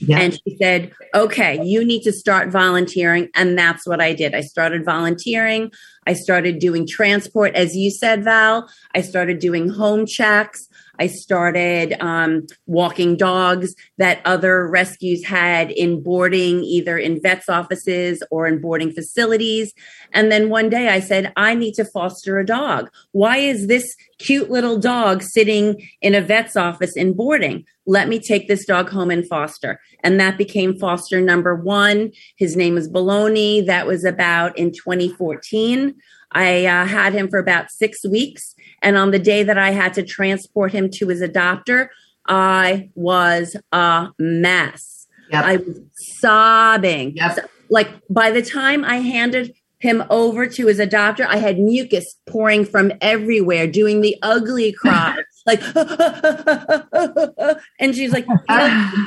Yeah. 0.00 0.20
And 0.20 0.32
she 0.32 0.56
said, 0.56 0.92
okay, 1.14 1.62
you 1.62 1.84
need 1.84 2.02
to 2.02 2.12
start 2.12 2.50
volunteering. 2.50 3.28
And 3.34 3.56
that's 3.58 3.86
what 3.86 4.00
I 4.00 4.14
did. 4.14 4.34
I 4.34 4.40
started 4.40 4.84
volunteering. 4.84 5.70
I 6.06 6.14
started 6.14 6.58
doing 6.58 6.86
transport, 6.86 7.54
as 7.54 7.76
you 7.76 7.90
said, 7.90 8.24
Val. 8.24 8.68
I 8.94 9.02
started 9.02 9.38
doing 9.38 9.68
home 9.68 10.06
checks. 10.06 10.68
I 11.00 11.06
started 11.06 11.94
um, 12.00 12.46
walking 12.66 13.16
dogs 13.16 13.74
that 13.96 14.20
other 14.26 14.68
rescues 14.68 15.24
had 15.24 15.70
in 15.70 16.02
boarding, 16.02 16.62
either 16.62 16.98
in 16.98 17.22
vets' 17.22 17.48
offices 17.48 18.22
or 18.30 18.46
in 18.46 18.60
boarding 18.60 18.92
facilities. 18.92 19.72
And 20.12 20.30
then 20.30 20.50
one 20.50 20.68
day 20.68 20.88
I 20.88 21.00
said, 21.00 21.32
I 21.36 21.54
need 21.54 21.72
to 21.74 21.86
foster 21.86 22.38
a 22.38 22.44
dog. 22.44 22.90
Why 23.12 23.38
is 23.38 23.66
this 23.66 23.96
cute 24.18 24.50
little 24.50 24.78
dog 24.78 25.22
sitting 25.22 25.88
in 26.02 26.14
a 26.14 26.20
vet's 26.20 26.54
office 26.54 26.94
in 26.96 27.14
boarding? 27.14 27.64
Let 27.86 28.06
me 28.06 28.20
take 28.20 28.46
this 28.46 28.66
dog 28.66 28.90
home 28.90 29.10
and 29.10 29.26
foster. 29.26 29.80
And 30.04 30.20
that 30.20 30.36
became 30.36 30.78
foster 30.78 31.18
number 31.18 31.54
one. 31.56 32.12
His 32.36 32.56
name 32.56 32.76
is 32.76 32.90
Baloney. 32.90 33.64
That 33.64 33.86
was 33.86 34.04
about 34.04 34.58
in 34.58 34.70
2014. 34.72 35.94
I 36.32 36.66
uh, 36.66 36.86
had 36.86 37.12
him 37.12 37.28
for 37.28 37.38
about 37.38 37.70
six 37.70 38.04
weeks. 38.06 38.54
And 38.82 38.96
on 38.96 39.10
the 39.10 39.18
day 39.18 39.42
that 39.42 39.58
I 39.58 39.70
had 39.70 39.94
to 39.94 40.02
transport 40.02 40.72
him 40.72 40.90
to 40.92 41.08
his 41.08 41.20
adopter, 41.20 41.88
I 42.26 42.90
was 42.94 43.56
a 43.72 44.08
mess. 44.18 45.06
Yep. 45.30 45.44
I 45.44 45.56
was 45.56 45.80
sobbing. 45.92 47.16
Yep. 47.16 47.36
So, 47.36 47.42
like 47.70 47.88
by 48.08 48.30
the 48.30 48.42
time 48.42 48.84
I 48.84 48.96
handed 48.96 49.54
him 49.78 50.04
over 50.10 50.46
to 50.46 50.66
his 50.66 50.78
adopter, 50.78 51.26
I 51.26 51.36
had 51.36 51.58
mucus 51.58 52.16
pouring 52.28 52.64
from 52.64 52.92
everywhere, 53.00 53.66
doing 53.66 54.02
the 54.02 54.16
ugly 54.22 54.72
cry. 54.72 55.16
like, 55.46 55.62
and 57.78 57.94
she's 57.94 58.12
like, 58.12 58.26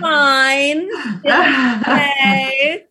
fine. 0.02 0.90
okay. 1.26 2.84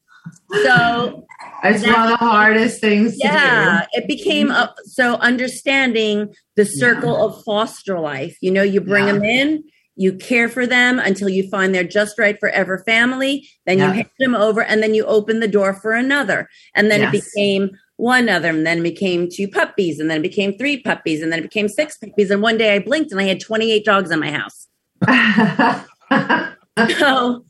So 0.62 1.26
it's 1.64 1.86
one 1.86 1.94
of 1.94 2.08
the 2.08 2.16
hardest 2.16 2.80
things 2.80 3.16
yeah 3.18 3.86
it 3.92 4.06
became 4.06 4.50
a, 4.50 4.74
so 4.84 5.14
understanding 5.16 6.32
the 6.56 6.64
circle 6.64 7.16
yeah. 7.16 7.24
of 7.24 7.44
foster 7.44 7.98
life 7.98 8.36
you 8.40 8.50
know 8.50 8.62
you 8.62 8.80
bring 8.80 9.06
yeah. 9.06 9.12
them 9.12 9.24
in 9.24 9.64
you 9.94 10.14
care 10.14 10.48
for 10.48 10.66
them 10.66 10.98
until 10.98 11.28
you 11.28 11.48
find 11.48 11.74
they're 11.74 11.84
just 11.84 12.18
right 12.18 12.38
forever 12.40 12.82
family 12.84 13.48
then 13.66 13.78
yeah. 13.78 13.88
you 13.88 13.92
hand 13.92 14.10
them 14.18 14.34
over 14.34 14.62
and 14.62 14.82
then 14.82 14.94
you 14.94 15.04
open 15.04 15.40
the 15.40 15.48
door 15.48 15.74
for 15.74 15.92
another 15.92 16.48
and 16.74 16.90
then 16.90 17.00
yes. 17.00 17.14
it 17.14 17.22
became 17.24 17.70
one 17.96 18.28
other 18.28 18.48
and 18.48 18.66
then 18.66 18.78
it 18.78 18.82
became 18.82 19.28
two 19.30 19.46
puppies 19.46 20.00
and 20.00 20.10
then 20.10 20.18
it 20.18 20.22
became 20.22 20.56
three 20.56 20.80
puppies 20.82 21.22
and 21.22 21.30
then 21.30 21.38
it 21.38 21.42
became 21.42 21.68
six 21.68 21.96
puppies 21.98 22.30
and 22.30 22.42
one 22.42 22.58
day 22.58 22.74
i 22.74 22.78
blinked 22.78 23.12
and 23.12 23.20
i 23.20 23.24
had 23.24 23.40
28 23.40 23.84
dogs 23.84 24.10
in 24.10 24.18
my 24.18 24.30
house 24.30 24.66
so 26.98 27.44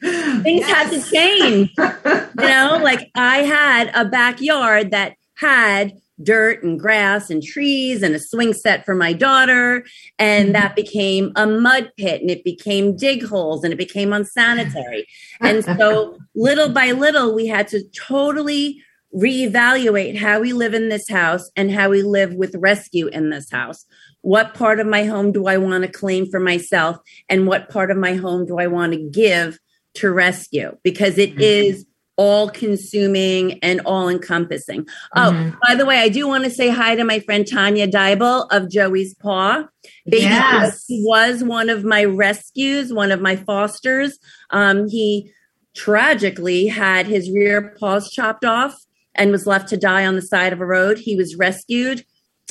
things 0.00 0.66
yes. 0.66 0.70
had 0.70 0.90
to 0.90 1.10
change. 1.10 1.70
you 1.78 2.24
know, 2.48 2.80
like 2.82 3.10
I 3.14 3.38
had 3.38 3.90
a 3.94 4.04
backyard 4.04 4.90
that 4.90 5.14
had 5.34 5.92
dirt 6.22 6.62
and 6.62 6.78
grass 6.80 7.30
and 7.30 7.42
trees 7.42 8.02
and 8.02 8.14
a 8.14 8.18
swing 8.18 8.52
set 8.52 8.84
for 8.84 8.94
my 8.94 9.12
daughter. 9.12 9.84
And 10.18 10.46
mm-hmm. 10.46 10.52
that 10.52 10.76
became 10.76 11.32
a 11.36 11.46
mud 11.46 11.92
pit 11.96 12.20
and 12.20 12.30
it 12.30 12.44
became 12.44 12.96
dig 12.96 13.24
holes 13.24 13.64
and 13.64 13.72
it 13.72 13.76
became 13.76 14.12
unsanitary. 14.12 15.06
And 15.40 15.64
so 15.64 16.18
little 16.34 16.68
by 16.68 16.92
little, 16.92 17.34
we 17.34 17.46
had 17.46 17.68
to 17.68 17.82
totally 17.90 18.82
reevaluate 19.14 20.18
how 20.18 20.40
we 20.40 20.52
live 20.52 20.74
in 20.74 20.88
this 20.88 21.08
house 21.08 21.50
and 21.56 21.70
how 21.70 21.88
we 21.88 22.02
live 22.02 22.34
with 22.34 22.54
rescue 22.56 23.06
in 23.06 23.30
this 23.30 23.50
house. 23.50 23.86
What 24.20 24.54
part 24.54 24.80
of 24.80 24.86
my 24.86 25.04
home 25.04 25.32
do 25.32 25.46
I 25.46 25.56
want 25.56 25.84
to 25.84 25.90
claim 25.90 26.26
for 26.26 26.40
myself? 26.40 26.98
And 27.28 27.46
what 27.46 27.70
part 27.70 27.90
of 27.90 27.96
my 27.96 28.14
home 28.14 28.44
do 28.44 28.58
I 28.58 28.66
want 28.66 28.92
to 28.92 28.98
give 28.98 29.58
to 29.94 30.10
rescue 30.10 30.76
because 30.82 31.18
it 31.18 31.30
mm-hmm. 31.30 31.40
is 31.40 31.86
all 32.16 32.50
consuming 32.50 33.60
and 33.60 33.80
all 33.82 34.08
encompassing. 34.08 34.86
Oh, 35.14 35.30
mm-hmm. 35.30 35.56
by 35.66 35.76
the 35.76 35.86
way, 35.86 35.98
I 35.98 36.08
do 36.08 36.26
want 36.26 36.44
to 36.44 36.50
say 36.50 36.68
hi 36.68 36.96
to 36.96 37.04
my 37.04 37.20
friend 37.20 37.46
Tanya 37.46 37.86
Dybel 37.86 38.48
of 38.50 38.68
Joey's 38.68 39.14
Paw. 39.14 39.64
Baby 40.04 40.24
yes. 40.24 40.84
was 40.88 41.44
one 41.44 41.70
of 41.70 41.84
my 41.84 42.04
rescues, 42.04 42.92
one 42.92 43.12
of 43.12 43.20
my 43.20 43.36
fosters. 43.36 44.18
Um, 44.50 44.88
he 44.88 45.30
tragically 45.76 46.66
had 46.66 47.06
his 47.06 47.30
rear 47.30 47.74
paws 47.78 48.10
chopped 48.10 48.44
off 48.44 48.74
and 49.14 49.30
was 49.30 49.46
left 49.46 49.68
to 49.68 49.76
die 49.76 50.04
on 50.04 50.16
the 50.16 50.22
side 50.22 50.52
of 50.52 50.60
a 50.60 50.66
road. 50.66 50.98
He 50.98 51.14
was 51.14 51.36
rescued 51.36 52.04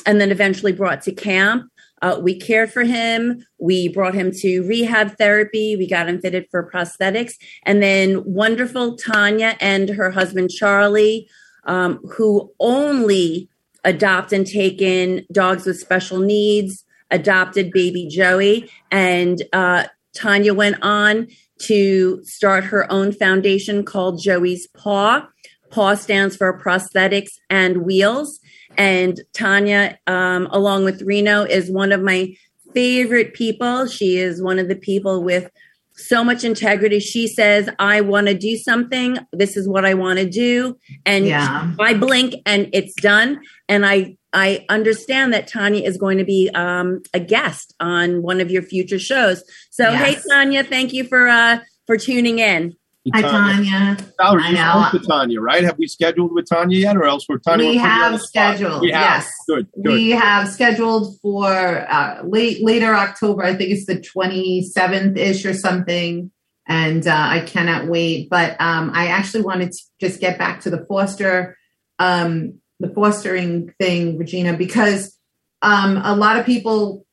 and 0.06 0.18
then 0.18 0.30
eventually 0.30 0.72
brought 0.72 1.02
to 1.02 1.12
camp. 1.12 1.70
Uh, 2.02 2.18
we 2.20 2.38
cared 2.38 2.72
for 2.72 2.84
him. 2.84 3.44
We 3.58 3.88
brought 3.88 4.14
him 4.14 4.30
to 4.40 4.62
rehab 4.62 5.16
therapy. 5.18 5.76
We 5.76 5.88
got 5.88 6.08
him 6.08 6.20
fitted 6.20 6.46
for 6.50 6.70
prosthetics. 6.70 7.34
And 7.64 7.82
then 7.82 8.22
wonderful 8.24 8.96
Tanya 8.96 9.56
and 9.60 9.88
her 9.88 10.10
husband, 10.10 10.50
Charlie, 10.50 11.28
um, 11.64 11.98
who 12.16 12.52
only 12.60 13.48
adopt 13.84 14.32
and 14.32 14.46
take 14.46 14.80
in 14.80 15.26
dogs 15.32 15.66
with 15.66 15.78
special 15.78 16.18
needs, 16.18 16.84
adopted 17.10 17.70
baby 17.70 18.06
Joey. 18.08 18.70
And 18.90 19.42
uh, 19.52 19.84
Tanya 20.14 20.54
went 20.54 20.76
on 20.82 21.28
to 21.60 22.22
start 22.24 22.64
her 22.64 22.90
own 22.90 23.12
foundation 23.12 23.84
called 23.84 24.20
Joey's 24.22 24.66
Paw. 24.68 25.26
PAW 25.70 25.94
stands 25.94 26.36
for 26.36 26.58
Prosthetics 26.58 27.32
and 27.50 27.78
Wheels. 27.78 28.40
And 28.78 29.20
Tanya, 29.34 29.98
um, 30.06 30.48
along 30.50 30.84
with 30.84 31.02
Rino, 31.02 31.42
is 31.42 31.70
one 31.70 31.92
of 31.92 32.00
my 32.00 32.34
favorite 32.72 33.34
people. 33.34 33.86
She 33.86 34.16
is 34.16 34.40
one 34.40 34.58
of 34.58 34.68
the 34.68 34.76
people 34.76 35.22
with 35.22 35.50
so 35.96 36.22
much 36.22 36.44
integrity. 36.44 37.00
She 37.00 37.26
says, 37.26 37.68
I 37.80 38.00
want 38.02 38.28
to 38.28 38.34
do 38.34 38.56
something. 38.56 39.18
This 39.32 39.56
is 39.56 39.68
what 39.68 39.84
I 39.84 39.94
want 39.94 40.20
to 40.20 40.28
do. 40.28 40.78
And 41.04 41.26
yeah. 41.26 41.72
I 41.80 41.94
blink 41.94 42.36
and 42.46 42.70
it's 42.72 42.94
done. 42.94 43.40
And 43.68 43.84
I, 43.84 44.16
I 44.32 44.64
understand 44.68 45.32
that 45.34 45.48
Tanya 45.48 45.82
is 45.82 45.96
going 45.96 46.18
to 46.18 46.24
be 46.24 46.50
um, 46.54 47.02
a 47.12 47.18
guest 47.18 47.74
on 47.80 48.22
one 48.22 48.40
of 48.40 48.50
your 48.50 48.62
future 48.62 49.00
shows. 49.00 49.42
So, 49.70 49.90
yes. 49.90 50.24
hey, 50.24 50.30
Tanya, 50.30 50.62
thank 50.62 50.92
you 50.92 51.02
for, 51.02 51.26
uh, 51.26 51.58
for 51.86 51.96
tuning 51.96 52.38
in. 52.38 52.76
Hi, 53.14 53.22
Tanya. 53.22 53.96
Valerie, 54.20 54.42
I 54.44 54.52
know. 54.52 54.98
to 54.98 55.06
Tanya, 55.06 55.40
right? 55.40 55.64
Have 55.64 55.78
we 55.78 55.86
scheduled 55.86 56.32
with 56.32 56.48
Tanya 56.48 56.78
yet, 56.78 56.96
or 56.96 57.04
else 57.04 57.26
we're 57.28 57.38
Tanya? 57.38 57.68
We 57.68 57.76
have 57.76 58.20
scheduled. 58.20 58.82
We 58.82 58.90
have. 58.90 59.22
Yes, 59.22 59.32
good, 59.46 59.68
good. 59.82 59.92
We 59.92 60.10
have 60.10 60.48
scheduled 60.48 61.18
for 61.20 61.50
uh, 61.88 62.22
late 62.24 62.64
later 62.64 62.94
October. 62.94 63.44
I 63.44 63.54
think 63.54 63.70
it's 63.70 63.86
the 63.86 64.00
twenty 64.00 64.62
seventh 64.62 65.16
ish 65.16 65.44
or 65.44 65.54
something, 65.54 66.30
and 66.66 67.06
uh, 67.06 67.26
I 67.30 67.40
cannot 67.40 67.86
wait. 67.86 68.28
But 68.30 68.60
um, 68.60 68.90
I 68.94 69.08
actually 69.08 69.42
wanted 69.42 69.72
to 69.72 69.78
just 70.00 70.20
get 70.20 70.38
back 70.38 70.60
to 70.60 70.70
the 70.70 70.84
foster 70.86 71.56
um, 71.98 72.60
the 72.80 72.88
fostering 72.88 73.72
thing, 73.78 74.18
Regina, 74.18 74.56
because 74.56 75.16
um, 75.62 76.00
a 76.04 76.14
lot 76.14 76.38
of 76.38 76.46
people 76.46 77.04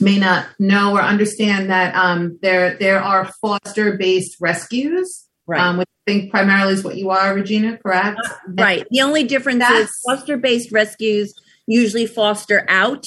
may 0.00 0.18
not 0.18 0.46
know 0.58 0.94
or 0.96 1.00
understand 1.00 1.70
that 1.70 1.94
um, 1.94 2.38
there 2.42 2.76
there 2.78 3.00
are 3.00 3.30
foster 3.40 3.96
based 3.96 4.36
rescues, 4.40 5.25
Right. 5.46 5.60
um, 5.60 5.78
which 5.78 5.88
I 6.06 6.10
think 6.10 6.30
primarily 6.30 6.72
is 6.72 6.82
what 6.82 6.96
you 6.96 7.10
are, 7.10 7.34
Regina. 7.34 7.78
Correct? 7.78 8.18
Right. 8.48 8.84
The 8.90 9.02
only 9.02 9.24
difference 9.24 9.64
is 9.70 9.90
foster 10.04 10.36
based 10.36 10.72
rescues 10.72 11.34
usually 11.66 12.06
foster 12.06 12.64
out. 12.68 13.06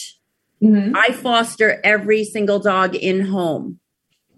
Mhm. 0.64 0.94
I 0.96 1.12
foster 1.12 1.80
every 1.84 2.24
single 2.24 2.60
dog 2.60 2.96
in 2.96 3.22
home. 3.26 3.80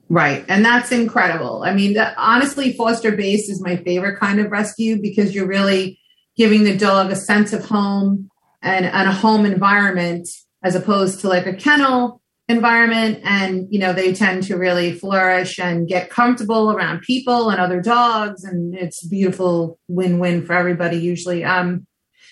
Right. 0.09 0.43
And 0.47 0.63
that's 0.65 0.91
incredible. 0.91 1.63
I 1.63 1.73
mean, 1.73 1.93
that, 1.93 2.13
honestly, 2.17 2.73
foster 2.73 3.11
based 3.13 3.49
is 3.49 3.61
my 3.61 3.77
favorite 3.77 4.19
kind 4.19 4.39
of 4.39 4.51
rescue 4.51 5.01
because 5.01 5.33
you're 5.33 5.47
really 5.47 5.99
giving 6.37 6.63
the 6.63 6.77
dog 6.77 7.11
a 7.11 7.15
sense 7.15 7.53
of 7.53 7.65
home 7.65 8.29
and, 8.61 8.85
and 8.85 9.09
a 9.09 9.13
home 9.13 9.45
environment 9.45 10.27
as 10.63 10.75
opposed 10.75 11.21
to 11.21 11.27
like 11.27 11.45
a 11.45 11.53
kennel 11.53 12.20
environment. 12.49 13.19
And, 13.23 13.67
you 13.69 13.79
know, 13.79 13.93
they 13.93 14.13
tend 14.13 14.43
to 14.43 14.57
really 14.57 14.93
flourish 14.93 15.59
and 15.59 15.87
get 15.87 16.09
comfortable 16.09 16.71
around 16.71 17.01
people 17.01 17.49
and 17.49 17.59
other 17.61 17.81
dogs. 17.81 18.43
And 18.43 18.75
it's 18.75 19.05
beautiful 19.05 19.79
win 19.87 20.19
win 20.19 20.45
for 20.45 20.53
everybody, 20.53 20.97
usually. 20.97 21.43
Um, 21.43 21.85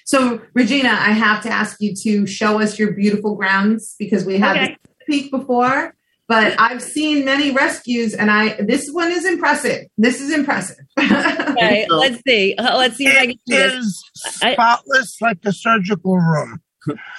so, 0.05 0.41
Regina, 0.53 0.89
I 0.89 1.12
have 1.12 1.43
to 1.43 1.49
ask 1.49 1.78
you 1.80 1.93
to 2.03 2.26
show 2.26 2.60
us 2.60 2.80
your 2.80 2.93
beautiful 2.93 3.36
grounds 3.36 3.95
because 3.99 4.26
we 4.26 4.38
had 4.39 4.57
Okay. 4.57 4.78
this 4.84 4.93
peek 5.07 5.32
before 5.32 5.93
but 6.28 6.53
I've 6.62 6.84
seen 6.84 7.26
many 7.26 7.49
rescues, 7.49 8.14
and 8.14 8.30
I 8.30 8.62
this 8.62 8.88
one 8.91 9.12
is 9.12 9.26
impressive. 9.26 9.88
This 9.97 10.22
is 10.22 10.32
impressive. 10.32 10.78
Okay, 10.99 11.88
So- 11.89 11.97
let's 11.97 12.22
see. 12.26 12.53
Uh, 12.55 12.78
Let's 12.78 12.97
see 12.97 13.07
if 13.07 13.18
I 13.18 13.22
can 13.22 13.32
It 13.32 13.39
do 13.47 13.55
this. 13.55 13.74
is 13.74 14.03
I- 14.43 14.53
spotless 14.53 15.20
like 15.22 15.41
the 15.41 15.51
surgical 15.51 16.18
room. 16.20 16.62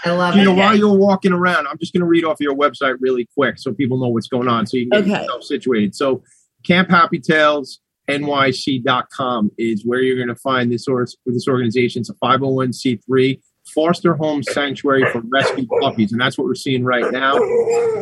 I 0.04 0.10
love 0.12 0.36
You 0.36 0.44
know, 0.44 0.52
it. 0.52 0.56
while 0.56 0.76
you're 0.76 0.96
walking 0.96 1.32
around, 1.32 1.66
I'm 1.66 1.78
just 1.78 1.92
going 1.92 2.00
to 2.00 2.06
read 2.06 2.24
off 2.24 2.38
your 2.40 2.54
website 2.56 2.96
really 3.00 3.28
quick 3.36 3.58
so 3.58 3.72
people 3.72 3.98
know 3.98 4.08
what's 4.08 4.28
going 4.28 4.48
on 4.48 4.66
so 4.66 4.76
you 4.76 4.88
can 4.88 5.02
get 5.02 5.10
Okay. 5.10 5.22
yourself 5.22 5.42
situated. 5.44 5.94
So, 5.94 6.22
Camp 6.64 6.90
Happy 6.90 7.18
Tails 7.18 7.80
NYC.com 8.08 9.50
is 9.58 9.84
where 9.84 10.00
you're 10.00 10.16
going 10.16 10.28
to 10.28 10.34
find 10.40 10.70
this, 10.72 10.86
or- 10.88 11.06
this 11.26 11.48
organization. 11.48 12.00
It's 12.00 12.10
a 12.10 12.14
501c3 12.14 13.40
foster 13.74 14.14
home 14.14 14.42
sanctuary 14.42 15.04
for 15.12 15.22
rescued 15.28 15.68
puppies. 15.80 16.10
And 16.12 16.20
that's 16.20 16.36
what 16.36 16.44
we're 16.46 16.54
seeing 16.56 16.82
right 16.84 17.10
now. 17.12 17.36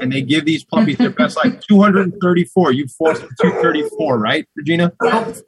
And 0.01 0.11
they 0.11 0.23
give 0.23 0.45
these 0.47 0.65
puppies 0.65 0.97
their 0.97 1.11
best, 1.11 1.37
like 1.37 1.61
234. 1.63 2.73
You've 2.73 2.91
fostered 2.93 3.29
234, 3.41 4.19
right, 4.19 4.47
Regina? 4.57 4.93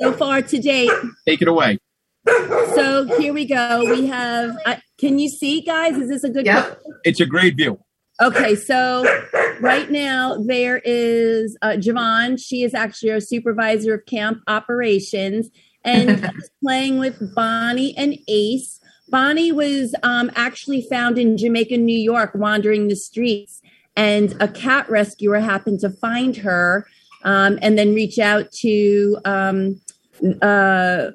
So 0.01 0.13
far 0.13 0.43
to 0.43 0.59
date. 0.59 0.91
Take 1.27 1.41
it 1.43 1.49
away. 1.49 1.79
So 2.75 3.05
here 3.19 3.33
we 3.33 3.47
go. 3.47 3.83
We 3.91 4.07
have. 4.09 4.57
Uh, 4.67 4.77
can 5.01 5.19
you 5.19 5.29
see, 5.29 5.63
guys? 5.63 5.97
Is 5.97 6.09
this 6.09 6.25
a 6.25 6.29
good? 6.29 6.47
Yep. 6.47 6.83
It's 7.05 7.21
a 7.21 7.27
great 7.27 7.57
view. 7.57 7.81
Okay, 8.21 8.55
so 8.55 9.03
right 9.61 9.91
now 9.91 10.37
there 10.37 10.83
is 10.85 11.57
uh, 11.63 11.71
Javon. 11.71 12.39
She 12.39 12.63
is 12.63 12.75
actually 12.75 13.13
our 13.13 13.21
supervisor 13.21 13.95
of 13.95 14.05
camp 14.05 14.43
operations, 14.47 15.49
and 15.85 16.31
playing 16.63 16.99
with 16.99 17.35
Bonnie 17.35 17.97
and 17.97 18.19
Ace. 18.29 18.79
Bonnie 19.09 19.53
was 19.53 19.95
um, 20.03 20.31
actually 20.37 20.87
found 20.89 21.19
in 21.19 21.37
Jamaica, 21.39 21.79
New 21.79 21.99
York, 21.99 22.33
wandering 22.35 22.89
the 22.89 22.97
streets, 22.97 23.63
and 23.97 24.37
a 24.39 24.47
cat 24.47 24.89
rescuer 24.91 25.41
happened 25.41 25.81
to 25.81 25.91
find 25.91 26.37
her 26.37 26.87
um, 27.25 27.59
and 27.63 27.79
then 27.79 27.95
reach 27.95 28.19
out 28.19 28.53
to 28.53 29.19
um, 29.25 29.81
uh, 30.43 31.11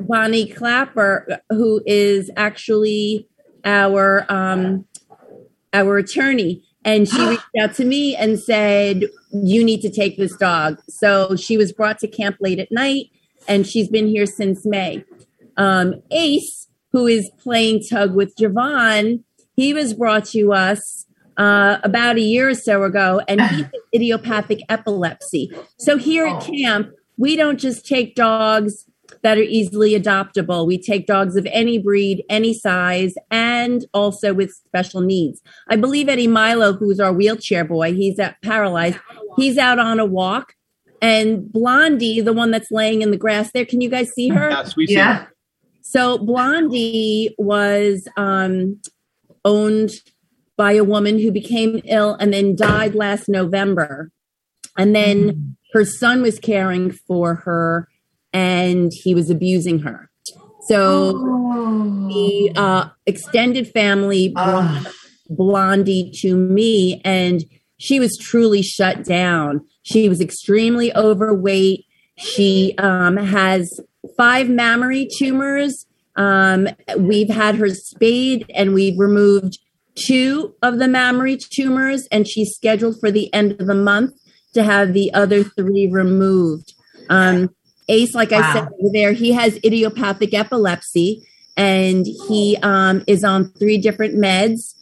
Bonnie 0.00 0.48
Clapper, 0.48 1.40
who 1.50 1.82
is 1.86 2.30
actually 2.36 3.28
our 3.64 4.24
um, 4.28 4.84
our 5.72 5.98
attorney, 5.98 6.62
and 6.84 7.08
she 7.08 7.20
reached 7.28 7.44
out 7.60 7.74
to 7.74 7.84
me 7.84 8.16
and 8.16 8.38
said, 8.38 9.04
"You 9.32 9.64
need 9.64 9.80
to 9.82 9.90
take 9.90 10.16
this 10.16 10.36
dog." 10.36 10.80
So 10.88 11.36
she 11.36 11.56
was 11.56 11.72
brought 11.72 11.98
to 12.00 12.08
camp 12.08 12.36
late 12.40 12.58
at 12.58 12.70
night, 12.70 13.10
and 13.46 13.66
she's 13.66 13.88
been 13.88 14.08
here 14.08 14.26
since 14.26 14.64
May. 14.64 15.04
Um, 15.56 16.02
Ace, 16.10 16.68
who 16.92 17.06
is 17.06 17.30
playing 17.42 17.82
tug 17.88 18.14
with 18.14 18.36
Javon, 18.36 19.24
he 19.54 19.74
was 19.74 19.94
brought 19.94 20.26
to 20.26 20.52
us 20.52 21.06
uh, 21.36 21.78
about 21.82 22.16
a 22.16 22.20
year 22.20 22.48
or 22.48 22.54
so 22.54 22.84
ago, 22.84 23.20
and 23.28 23.40
he 23.40 23.56
has 23.62 23.70
idiopathic 23.94 24.60
epilepsy. 24.68 25.50
So 25.78 25.96
here 25.96 26.26
at 26.26 26.42
camp, 26.42 26.90
we 27.16 27.36
don't 27.36 27.58
just 27.58 27.86
take 27.86 28.14
dogs 28.14 28.84
that 29.22 29.38
are 29.38 29.42
easily 29.42 29.92
adoptable. 29.92 30.66
We 30.66 30.80
take 30.80 31.06
dogs 31.06 31.36
of 31.36 31.46
any 31.50 31.78
breed, 31.78 32.24
any 32.28 32.54
size, 32.54 33.14
and 33.30 33.84
also 33.92 34.32
with 34.32 34.52
special 34.52 35.00
needs. 35.00 35.40
I 35.68 35.76
believe 35.76 36.08
Eddie 36.08 36.26
Milo, 36.26 36.72
who's 36.72 37.00
our 37.00 37.12
wheelchair 37.12 37.64
boy, 37.64 37.94
he's 37.94 38.18
at 38.18 38.40
paralyzed. 38.42 38.98
He's 39.36 39.58
out 39.58 39.78
on 39.78 40.00
a 40.00 40.06
walk. 40.06 40.54
And 41.00 41.50
Blondie, 41.52 42.20
the 42.20 42.32
one 42.32 42.50
that's 42.50 42.70
laying 42.70 43.02
in 43.02 43.10
the 43.10 43.16
grass 43.16 43.52
there, 43.52 43.64
can 43.64 43.80
you 43.80 43.88
guys 43.88 44.10
see 44.10 44.28
her? 44.28 44.50
Yes, 44.50 44.76
we 44.76 44.86
see. 44.86 44.94
Yeah. 44.94 45.26
So 45.82 46.18
Blondie 46.18 47.34
was 47.38 48.06
um, 48.16 48.80
owned 49.44 49.92
by 50.56 50.72
a 50.72 50.84
woman 50.84 51.18
who 51.18 51.30
became 51.30 51.80
ill 51.84 52.14
and 52.14 52.32
then 52.32 52.56
died 52.56 52.94
last 52.94 53.28
November. 53.28 54.10
And 54.76 54.94
then 54.94 55.56
her 55.72 55.84
son 55.84 56.20
was 56.20 56.38
caring 56.38 56.90
for 56.90 57.36
her 57.36 57.88
and 58.38 58.92
he 58.94 59.16
was 59.16 59.30
abusing 59.30 59.80
her. 59.80 60.08
So 60.68 61.12
the 61.12 62.52
uh, 62.54 62.88
extended 63.04 63.68
family 63.68 64.28
brought 64.28 64.86
Blondie 65.28 66.12
to 66.20 66.36
me, 66.36 67.00
and 67.04 67.44
she 67.78 67.98
was 67.98 68.16
truly 68.16 68.62
shut 68.62 69.04
down. 69.04 69.66
She 69.82 70.08
was 70.08 70.20
extremely 70.20 70.94
overweight. 70.94 71.84
She 72.16 72.74
um, 72.78 73.16
has 73.16 73.80
five 74.16 74.48
mammary 74.48 75.08
tumors. 75.18 75.86
Um, 76.14 76.68
we've 76.96 77.30
had 77.30 77.56
her 77.56 77.70
spayed, 77.70 78.46
and 78.54 78.72
we've 78.72 78.98
removed 78.98 79.58
two 79.96 80.54
of 80.62 80.78
the 80.78 80.88
mammary 80.88 81.36
tumors, 81.38 82.06
and 82.12 82.28
she's 82.28 82.54
scheduled 82.54 83.00
for 83.00 83.10
the 83.10 83.32
end 83.34 83.60
of 83.60 83.66
the 83.66 83.74
month 83.74 84.14
to 84.54 84.62
have 84.62 84.92
the 84.92 85.12
other 85.12 85.42
three 85.42 85.88
removed. 85.88 86.74
Um, 87.08 87.54
Ace, 87.88 88.14
like 88.14 88.32
I 88.32 88.52
said 88.52 88.68
over 88.80 88.92
there, 88.92 89.12
he 89.12 89.32
has 89.32 89.58
idiopathic 89.64 90.34
epilepsy 90.34 91.26
and 91.56 92.06
he 92.28 92.56
um, 92.62 93.02
is 93.06 93.24
on 93.24 93.50
three 93.52 93.78
different 93.78 94.14
meds 94.14 94.74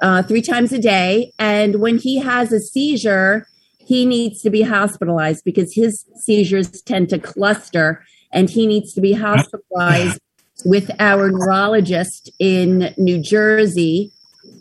uh, 0.00 0.22
three 0.22 0.42
times 0.42 0.72
a 0.72 0.78
day. 0.78 1.32
And 1.38 1.76
when 1.76 1.98
he 1.98 2.18
has 2.18 2.52
a 2.52 2.60
seizure, 2.60 3.46
he 3.78 4.06
needs 4.06 4.40
to 4.42 4.50
be 4.50 4.62
hospitalized 4.62 5.44
because 5.44 5.74
his 5.74 6.04
seizures 6.16 6.82
tend 6.82 7.10
to 7.10 7.18
cluster 7.18 8.04
and 8.32 8.48
he 8.48 8.66
needs 8.66 8.94
to 8.94 9.00
be 9.00 9.12
hospitalized 9.12 10.20
with 10.64 10.90
our 10.98 11.30
neurologist 11.30 12.30
in 12.38 12.94
New 12.96 13.20
Jersey 13.20 14.12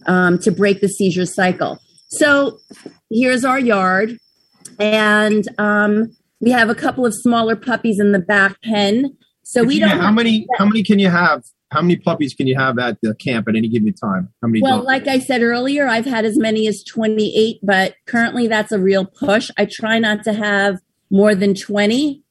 um, 0.05 0.39
to 0.39 0.51
break 0.51 0.81
the 0.81 0.89
seizure 0.89 1.25
cycle. 1.25 1.79
So 2.09 2.59
here's 3.09 3.45
our 3.45 3.59
yard. 3.59 4.17
And 4.79 5.47
um, 5.57 6.15
we 6.43 6.51
have 6.51 6.69
a 6.69 6.75
couple 6.75 7.05
of 7.05 7.13
smaller 7.13 7.55
puppies 7.55 7.99
in 7.99 8.11
the 8.11 8.19
back 8.19 8.61
pen. 8.61 9.15
So 9.43 9.63
we 9.63 9.79
don't 9.79 9.89
how 9.89 10.11
many 10.11 10.45
how 10.57 10.65
many 10.65 10.83
can 10.83 10.99
you 10.99 11.09
have? 11.09 11.43
How 11.71 11.81
many 11.81 11.95
puppies 11.95 12.33
can 12.33 12.47
you 12.47 12.55
have 12.57 12.77
at 12.77 12.97
the 13.01 13.15
camp 13.15 13.47
at 13.47 13.55
any 13.55 13.67
given 13.67 13.93
time? 13.93 14.29
How 14.41 14.47
many? 14.47 14.61
Well, 14.61 14.77
dogs? 14.77 14.87
like 14.87 15.07
I 15.07 15.19
said 15.19 15.41
earlier, 15.41 15.87
I've 15.87 16.05
had 16.05 16.25
as 16.25 16.37
many 16.37 16.67
as 16.67 16.83
28, 16.83 17.59
but 17.63 17.95
currently 18.05 18.47
that's 18.47 18.71
a 18.71 18.79
real 18.79 19.05
push. 19.05 19.49
I 19.57 19.65
try 19.65 19.99
not 19.99 20.23
to 20.25 20.33
have 20.33 20.79
more 21.09 21.33
than 21.33 21.55
20 21.55 22.21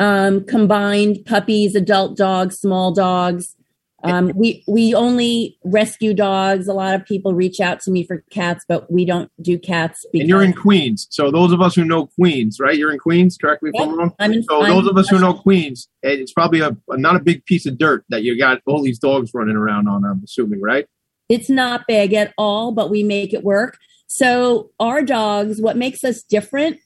um, 0.00 0.44
combined 0.44 1.18
puppies, 1.26 1.74
adult 1.74 2.16
dogs, 2.16 2.60
small 2.60 2.94
dogs. 2.94 3.56
Um, 4.04 4.30
we 4.36 4.62
we 4.68 4.94
only 4.94 5.58
rescue 5.64 6.14
dogs. 6.14 6.68
A 6.68 6.72
lot 6.72 6.94
of 6.94 7.04
people 7.04 7.34
reach 7.34 7.58
out 7.58 7.80
to 7.80 7.90
me 7.90 8.04
for 8.04 8.22
cats, 8.30 8.64
but 8.68 8.90
we 8.92 9.04
don't 9.04 9.30
do 9.42 9.58
cats. 9.58 10.06
and 10.14 10.28
you're 10.28 10.42
in 10.42 10.52
Queens, 10.52 11.08
so 11.10 11.32
those 11.32 11.52
of 11.52 11.60
us 11.60 11.74
who 11.74 11.84
know 11.84 12.06
Queens, 12.06 12.60
right? 12.60 12.76
You're 12.76 12.92
in 12.92 13.00
Queens. 13.00 13.36
Correct 13.36 13.60
me 13.62 13.70
if 13.74 13.80
I'm 13.82 13.98
wrong. 13.98 14.14
I'm 14.20 14.32
in- 14.32 14.44
so 14.44 14.60
I'm- 14.60 14.72
those 14.76 14.86
of 14.86 14.96
us 14.96 15.08
who 15.08 15.18
know 15.18 15.34
Queens, 15.34 15.88
it's 16.02 16.32
probably 16.32 16.60
a, 16.60 16.76
not 16.90 17.16
a 17.16 17.20
big 17.20 17.44
piece 17.44 17.66
of 17.66 17.76
dirt 17.76 18.04
that 18.10 18.22
you 18.22 18.38
got 18.38 18.60
all 18.66 18.82
these 18.84 19.00
dogs 19.00 19.32
running 19.34 19.56
around 19.56 19.88
on. 19.88 20.04
I'm 20.04 20.22
assuming, 20.22 20.60
right? 20.60 20.86
It's 21.28 21.50
not 21.50 21.86
big 21.88 22.14
at 22.14 22.32
all, 22.38 22.70
but 22.72 22.90
we 22.90 23.02
make 23.02 23.34
it 23.34 23.42
work. 23.42 23.78
So, 24.06 24.70
our 24.78 25.02
dogs, 25.02 25.60
what 25.60 25.76
makes 25.76 26.04
us 26.04 26.22
different 26.22 26.78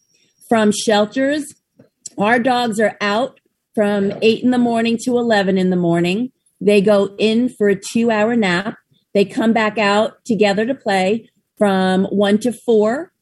from 0.48 0.72
shelters, 0.72 1.54
our 2.18 2.38
dogs 2.38 2.80
are 2.80 2.96
out 3.02 3.38
from 3.74 4.12
eight 4.22 4.42
in 4.42 4.50
the 4.50 4.58
morning 4.58 4.98
to 5.04 5.18
11 5.18 5.58
in 5.58 5.68
the 5.70 5.76
morning. 5.76 6.32
They 6.64 6.80
go 6.80 7.14
in 7.18 7.48
for 7.48 7.68
a 7.68 7.74
two 7.74 8.10
hour 8.10 8.36
nap. 8.36 8.76
They 9.14 9.24
come 9.24 9.52
back 9.52 9.78
out 9.78 10.24
together 10.24 10.64
to 10.64 10.74
play 10.74 11.28
from 11.58 12.04
one 12.04 12.38
to 12.38 12.52
four. 12.52 13.12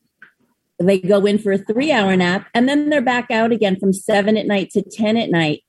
They 0.79 0.99
go 0.99 1.25
in 1.25 1.39
for 1.39 1.53
a 1.53 1.59
three 1.59 1.91
hour 1.91 2.17
nap 2.17 2.49
and 2.55 2.69
then 2.69 2.91
they're 2.91 3.01
back 3.01 3.31
out 3.31 3.51
again 3.51 3.79
from 3.81 3.93
seven 3.93 4.37
at 4.37 4.47
night 4.47 4.71
to 4.73 4.83
10 4.83 5.17
at 5.17 5.31
night. 5.31 5.63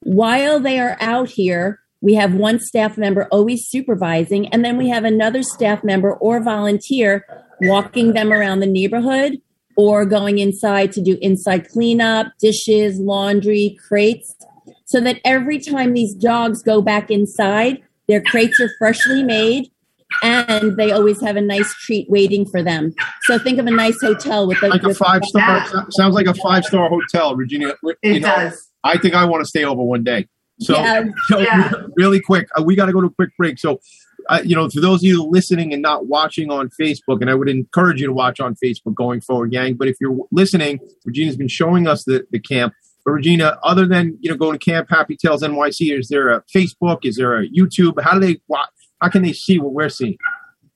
While 0.00 0.60
they 0.60 0.78
are 0.78 0.96
out 1.00 1.30
here, 1.30 1.80
We 2.02 2.14
have 2.14 2.34
one 2.34 2.60
staff 2.60 2.98
member 2.98 3.26
always 3.32 3.66
supervising, 3.66 4.48
and 4.48 4.64
then 4.64 4.76
we 4.76 4.88
have 4.90 5.04
another 5.04 5.42
staff 5.42 5.82
member 5.82 6.12
or 6.12 6.42
volunteer 6.42 7.24
walking 7.62 8.12
them 8.12 8.32
around 8.32 8.60
the 8.60 8.66
neighborhood 8.66 9.40
or 9.76 10.04
going 10.04 10.38
inside 10.38 10.92
to 10.92 11.02
do 11.02 11.18
inside 11.20 11.68
cleanup, 11.68 12.28
dishes, 12.38 12.98
laundry, 12.98 13.76
crates, 13.88 14.34
so 14.86 15.00
that 15.00 15.20
every 15.24 15.58
time 15.58 15.92
these 15.92 16.14
dogs 16.14 16.62
go 16.62 16.80
back 16.80 17.10
inside, 17.10 17.82
their 18.08 18.22
crates 18.22 18.58
are 18.60 18.70
freshly 18.78 19.22
made 19.22 19.70
and 20.22 20.76
they 20.76 20.92
always 20.92 21.20
have 21.20 21.36
a 21.36 21.40
nice 21.40 21.72
treat 21.84 22.08
waiting 22.08 22.46
for 22.46 22.62
them. 22.62 22.94
So 23.22 23.38
think 23.38 23.58
of 23.58 23.66
a 23.66 23.70
nice 23.70 24.00
hotel 24.00 24.46
with 24.46 24.62
a, 24.62 24.68
like 24.68 24.84
a 24.84 24.88
with 24.88 24.96
five 24.96 25.24
star. 25.24 25.66
Sounds 25.90 26.14
like 26.14 26.26
a 26.26 26.34
five 26.34 26.64
star 26.64 26.88
hotel, 26.88 27.34
Regina. 27.36 27.74
It 28.02 28.20
does. 28.20 28.68
I 28.84 28.96
think 28.98 29.14
I 29.14 29.24
want 29.24 29.42
to 29.42 29.46
stay 29.48 29.64
over 29.64 29.82
one 29.82 30.04
day. 30.04 30.28
So, 30.60 30.74
Yeah. 30.74 31.04
so 31.28 31.40
Yeah. 31.40 31.72
really 31.96 32.20
quick, 32.20 32.48
uh, 32.58 32.62
we 32.62 32.76
got 32.76 32.86
to 32.86 32.92
go 32.92 33.00
to 33.00 33.08
a 33.08 33.10
quick 33.10 33.30
break. 33.36 33.58
So, 33.58 33.80
uh, 34.28 34.40
you 34.44 34.54
know, 34.54 34.68
for 34.70 34.80
those 34.80 35.00
of 35.00 35.04
you 35.04 35.24
listening 35.24 35.72
and 35.72 35.82
not 35.82 36.06
watching 36.06 36.50
on 36.50 36.70
Facebook, 36.80 37.20
and 37.20 37.28
I 37.28 37.34
would 37.34 37.48
encourage 37.48 38.00
you 38.00 38.06
to 38.06 38.12
watch 38.12 38.40
on 38.40 38.54
Facebook 38.54 38.94
going 38.94 39.20
forward, 39.20 39.50
gang. 39.50 39.74
But 39.74 39.88
if 39.88 39.96
you're 40.00 40.16
listening, 40.30 40.78
Regina's 41.04 41.36
been 41.36 41.48
showing 41.48 41.86
us 41.86 42.04
the, 42.04 42.24
the 42.30 42.38
camp. 42.38 42.72
But 43.06 43.12
Regina, 43.12 43.56
other 43.62 43.86
than 43.86 44.18
you 44.20 44.30
know 44.30 44.36
going 44.36 44.58
to 44.58 44.64
Camp 44.64 44.88
Happy 44.90 45.16
Tails 45.16 45.42
NYC, 45.42 45.96
is 45.96 46.08
there 46.08 46.28
a 46.28 46.42
Facebook? 46.54 47.04
Is 47.04 47.16
there 47.16 47.40
a 47.40 47.48
YouTube? 47.48 48.02
How 48.02 48.18
do 48.18 48.20
they? 48.20 48.40
wa- 48.48 48.66
How 49.00 49.08
can 49.08 49.22
they 49.22 49.32
see 49.32 49.58
what 49.60 49.72
we're 49.72 49.88
seeing? 49.88 50.18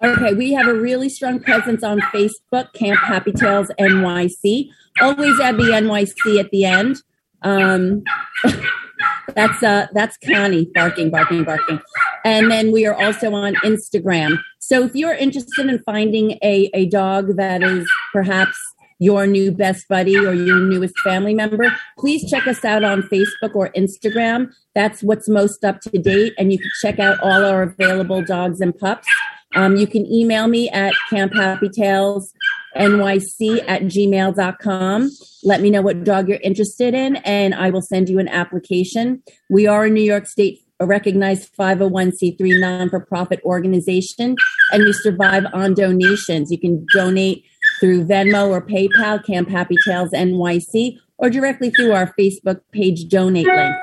Okay, 0.02 0.32
we 0.32 0.52
have 0.52 0.68
a 0.68 0.74
really 0.74 1.08
strong 1.08 1.40
presence 1.40 1.82
on 1.82 2.00
Facebook, 2.00 2.72
Camp 2.72 3.00
Happy 3.00 3.32
Tails 3.32 3.70
NYC. 3.78 4.70
Always 5.00 5.40
add 5.40 5.56
the 5.56 5.64
NYC 5.64 6.38
at 6.38 6.50
the 6.50 6.64
end. 6.64 7.02
Um, 7.42 8.04
that's 9.34 9.62
uh, 9.64 9.88
that's 9.92 10.16
Connie 10.18 10.70
barking, 10.72 11.10
barking, 11.10 11.42
barking. 11.42 11.80
And 12.24 12.48
then 12.48 12.70
we 12.70 12.86
are 12.86 12.94
also 12.94 13.34
on 13.34 13.56
Instagram. 13.56 14.38
So 14.60 14.84
if 14.84 14.94
you're 14.94 15.14
interested 15.14 15.66
in 15.66 15.80
finding 15.80 16.38
a, 16.44 16.70
a 16.74 16.86
dog 16.86 17.36
that 17.36 17.62
is 17.62 17.90
perhaps 18.12 18.56
your 19.00 19.26
new 19.26 19.50
best 19.50 19.88
buddy 19.88 20.16
or 20.16 20.32
your 20.32 20.60
newest 20.60 20.96
family 21.00 21.34
member, 21.34 21.74
please 21.98 22.30
check 22.30 22.46
us 22.46 22.64
out 22.64 22.84
on 22.84 23.02
Facebook 23.02 23.56
or 23.56 23.70
Instagram. 23.70 24.52
That's 24.74 25.02
what's 25.02 25.28
most 25.28 25.64
up 25.64 25.80
to 25.80 25.90
date. 25.90 26.34
And 26.38 26.52
you 26.52 26.58
can 26.58 26.70
check 26.80 27.00
out 27.00 27.18
all 27.20 27.44
our 27.44 27.62
available 27.62 28.22
dogs 28.22 28.60
and 28.60 28.78
pups. 28.78 29.08
Um, 29.56 29.76
you 29.76 29.86
can 29.86 30.06
email 30.06 30.46
me 30.46 30.68
at 30.70 30.92
camphappytailsnyc 31.10 32.28
at 32.76 33.82
gmail.com. 33.82 35.10
Let 35.42 35.60
me 35.62 35.70
know 35.70 35.82
what 35.82 36.04
dog 36.04 36.28
you're 36.28 36.38
interested 36.42 36.94
in, 36.94 37.16
and 37.16 37.54
I 37.54 37.70
will 37.70 37.82
send 37.82 38.08
you 38.08 38.20
an 38.20 38.28
application. 38.28 39.22
We 39.48 39.66
are 39.66 39.86
a 39.86 39.90
New 39.90 40.02
York 40.04 40.26
State 40.26 40.60
recognized 40.80 41.54
501c3 41.56 42.60
non 42.60 42.90
for 42.90 43.00
profit 43.00 43.40
organization, 43.44 44.36
and 44.72 44.84
we 44.84 44.92
survive 44.92 45.44
on 45.52 45.74
donations. 45.74 46.50
You 46.50 46.58
can 46.58 46.86
donate 46.92 47.44
through 47.80 48.04
Venmo 48.04 48.48
or 48.48 48.60
PayPal, 48.60 49.24
Camp 49.24 49.48
Happy 49.48 49.76
Tails 49.86 50.10
NYC, 50.10 50.98
or 51.18 51.30
directly 51.30 51.70
through 51.70 51.92
our 51.92 52.12
Facebook 52.18 52.60
page 52.72 53.08
donate 53.08 53.46
link. 53.46 53.74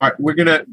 All 0.00 0.10
right, 0.10 0.20
we're 0.20 0.34
gonna 0.34 0.64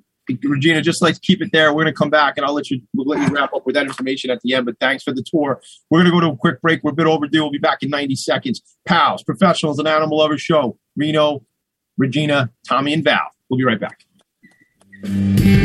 Regina, 0.43 0.81
just 0.81 1.01
like 1.01 1.21
keep 1.21 1.41
it 1.41 1.51
there. 1.51 1.73
We're 1.73 1.83
gonna 1.83 1.93
come 1.93 2.09
back 2.09 2.37
and 2.37 2.45
I'll 2.45 2.53
let 2.53 2.71
you 2.71 2.81
we'll 2.93 3.05
let 3.05 3.27
you 3.27 3.35
wrap 3.35 3.53
up 3.53 3.65
with 3.65 3.75
that 3.75 3.85
information 3.85 4.29
at 4.29 4.41
the 4.41 4.53
end. 4.53 4.65
But 4.65 4.79
thanks 4.79 5.03
for 5.03 5.13
the 5.13 5.23
tour. 5.23 5.61
We're 5.89 5.99
gonna 5.99 6.11
go 6.11 6.19
to 6.19 6.29
a 6.29 6.37
quick 6.37 6.61
break. 6.61 6.83
We're 6.83 6.91
a 6.91 6.95
bit 6.95 7.07
overdue. 7.07 7.41
We'll 7.41 7.51
be 7.51 7.57
back 7.57 7.83
in 7.83 7.89
90 7.89 8.15
seconds. 8.15 8.61
Pals, 8.85 9.23
professionals, 9.23 9.79
and 9.79 9.87
animal 9.87 10.17
lovers 10.17 10.41
show. 10.41 10.77
Rino, 10.95 11.45
Regina, 11.97 12.51
Tommy, 12.67 12.93
and 12.93 13.03
Val. 13.03 13.27
We'll 13.49 13.57
be 13.57 13.65
right 13.65 13.79
back. 13.79 15.64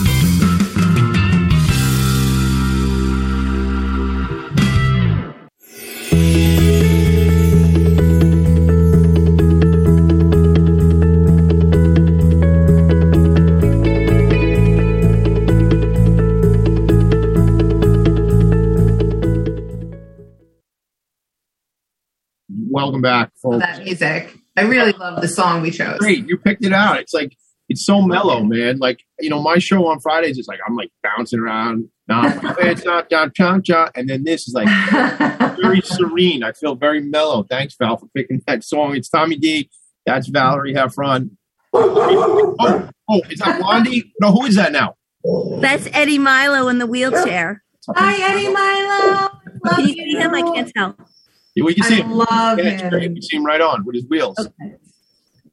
Welcome 22.91 23.03
back, 23.03 23.31
folks. 23.41 23.59
that 23.59 23.85
music. 23.85 24.35
I 24.57 24.63
really 24.63 24.91
love 24.91 25.21
the 25.21 25.27
song 25.29 25.61
we 25.61 25.71
chose. 25.71 25.97
Great, 25.99 26.27
you 26.27 26.37
picked 26.37 26.65
it 26.65 26.73
out. 26.73 26.99
It's 26.99 27.13
like 27.13 27.37
it's 27.69 27.85
so 27.85 28.01
mellow, 28.01 28.43
man. 28.43 28.79
Like 28.79 28.99
you 29.17 29.29
know, 29.29 29.41
my 29.41 29.59
show 29.59 29.87
on 29.87 30.01
Fridays 30.01 30.37
is 30.37 30.45
like 30.45 30.59
I'm 30.67 30.75
like 30.75 30.91
bouncing 31.01 31.39
around. 31.39 31.87
Nah, 32.09 32.33
it's 32.59 32.83
not 32.83 33.07
down, 33.07 33.31
cha 33.33 33.59
cha, 33.61 33.91
and 33.95 34.09
then 34.09 34.25
this 34.25 34.45
is 34.45 34.53
like 34.53 34.67
very 35.61 35.79
serene. 35.79 36.43
I 36.43 36.51
feel 36.51 36.75
very 36.75 36.99
mellow. 36.99 37.43
Thanks, 37.43 37.75
Val, 37.79 37.95
for 37.95 38.07
picking 38.13 38.41
that 38.45 38.65
song. 38.65 38.93
It's 38.97 39.07
Tommy 39.07 39.37
D. 39.37 39.69
That's 40.05 40.27
Valerie 40.27 40.73
Heffron. 40.73 41.29
Oh, 41.73 42.89
oh, 43.09 43.21
is 43.29 43.39
that 43.39 43.59
Blondie? 43.59 44.11
No, 44.19 44.33
who 44.33 44.45
is 44.45 44.55
that 44.55 44.73
now? 44.73 44.95
That's 45.61 45.87
Eddie 45.93 46.19
Milo 46.19 46.67
in 46.67 46.77
the 46.77 46.85
wheelchair. 46.85 47.63
Hi, 47.95 48.31
Eddie 48.31 48.49
Milo. 48.49 49.29
Can 49.75 49.87
you 49.87 49.93
see 49.93 50.17
him? 50.17 50.33
I 50.33 50.41
can't 50.41 50.71
tell. 50.75 50.95
We 51.55 51.73
can 51.73 51.83
see 51.83 51.95
I 51.95 52.03
him. 52.03 52.11
love 52.11 52.59
yeah, 52.59 52.69
him. 52.69 52.89
great. 52.89 53.11
We 53.13 53.21
see 53.21 53.37
him 53.37 53.45
right 53.45 53.61
on 53.61 53.85
with 53.85 53.95
his 53.95 54.05
wheels. 54.05 54.37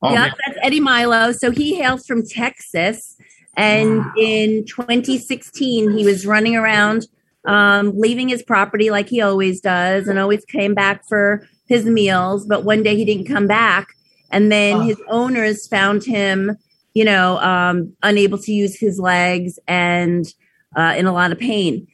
Oh, 0.01 0.13
yeah, 0.13 0.31
that's 0.47 0.59
Eddie 0.63 0.81
Milo. 0.81 1.33
So 1.33 1.51
he 1.51 1.75
hails 1.75 2.07
from 2.07 2.25
Texas. 2.27 3.17
And 3.57 4.05
in 4.17 4.65
2016, 4.67 5.91
he 5.91 6.05
was 6.05 6.25
running 6.25 6.55
around, 6.55 7.09
um, 7.45 7.99
leaving 7.99 8.29
his 8.29 8.43
property 8.45 8.91
like 8.91 9.09
he 9.09 9.21
always 9.21 9.61
does, 9.61 10.07
and 10.07 10.19
always 10.19 10.45
came 10.45 10.75
back 10.75 11.05
for 11.09 11.49
his 11.67 11.85
meals. 11.85 12.47
But 12.47 12.65
one 12.65 12.85
day 12.85 12.97
he 12.97 13.05
didn't 13.05 13.27
come 13.27 13.49
back. 13.49 13.89
And 14.31 14.53
then 14.53 14.83
his 14.83 15.01
owners 15.09 15.67
found 15.67 16.05
him, 16.05 16.57
you 16.95 17.05
know, 17.05 17.39
um, 17.39 17.95
unable 18.03 18.39
to 18.39 18.53
use 18.53 18.79
his 18.79 19.01
legs 19.01 19.59
and 19.67 20.33
uh, 20.77 20.95
in 20.97 21.07
a 21.07 21.13
lot 21.13 21.33
of 21.33 21.39
pain. 21.39 21.89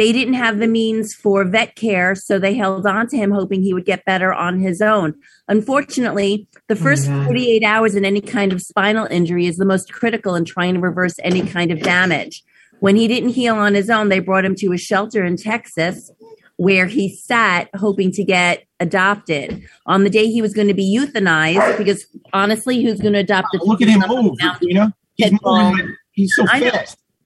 They 0.00 0.12
didn't 0.12 0.32
have 0.32 0.60
the 0.60 0.66
means 0.66 1.12
for 1.12 1.44
vet 1.44 1.76
care, 1.76 2.14
so 2.14 2.38
they 2.38 2.54
held 2.54 2.86
on 2.86 3.06
to 3.08 3.18
him, 3.18 3.30
hoping 3.30 3.60
he 3.60 3.74
would 3.74 3.84
get 3.84 4.06
better 4.06 4.32
on 4.32 4.58
his 4.58 4.80
own. 4.80 5.12
Unfortunately, 5.46 6.48
the 6.68 6.74
oh, 6.74 6.82
first 6.82 7.06
48 7.06 7.62
hours 7.62 7.94
in 7.94 8.06
any 8.06 8.22
kind 8.22 8.50
of 8.50 8.62
spinal 8.62 9.04
injury 9.10 9.44
is 9.44 9.58
the 9.58 9.66
most 9.66 9.92
critical 9.92 10.34
in 10.36 10.46
trying 10.46 10.72
to 10.72 10.80
reverse 10.80 11.16
any 11.22 11.46
kind 11.46 11.70
of 11.70 11.82
damage. 11.82 12.42
When 12.78 12.96
he 12.96 13.08
didn't 13.08 13.28
heal 13.28 13.56
on 13.56 13.74
his 13.74 13.90
own, 13.90 14.08
they 14.08 14.20
brought 14.20 14.46
him 14.46 14.54
to 14.60 14.72
a 14.72 14.78
shelter 14.78 15.22
in 15.22 15.36
Texas 15.36 16.10
where 16.56 16.86
he 16.86 17.14
sat 17.14 17.68
hoping 17.76 18.10
to 18.12 18.24
get 18.24 18.64
adopted. 18.80 19.62
On 19.84 20.04
the 20.04 20.08
day 20.08 20.28
he 20.28 20.40
was 20.40 20.54
going 20.54 20.68
to 20.68 20.72
be 20.72 20.96
euthanized, 20.96 21.76
because 21.76 22.06
honestly, 22.32 22.82
who's 22.82 23.02
going 23.02 23.12
to 23.12 23.18
adopt 23.18 23.54
a 23.54 23.62
Look 23.62 23.82
at 23.82 23.88
him 23.88 24.02
move, 24.08 24.38
Regina. 24.42 24.94
He's 25.16 25.32
moving 25.42 25.94
he's 26.12 26.34
so 26.34 26.46
I 26.48 26.60
know. 26.60 26.70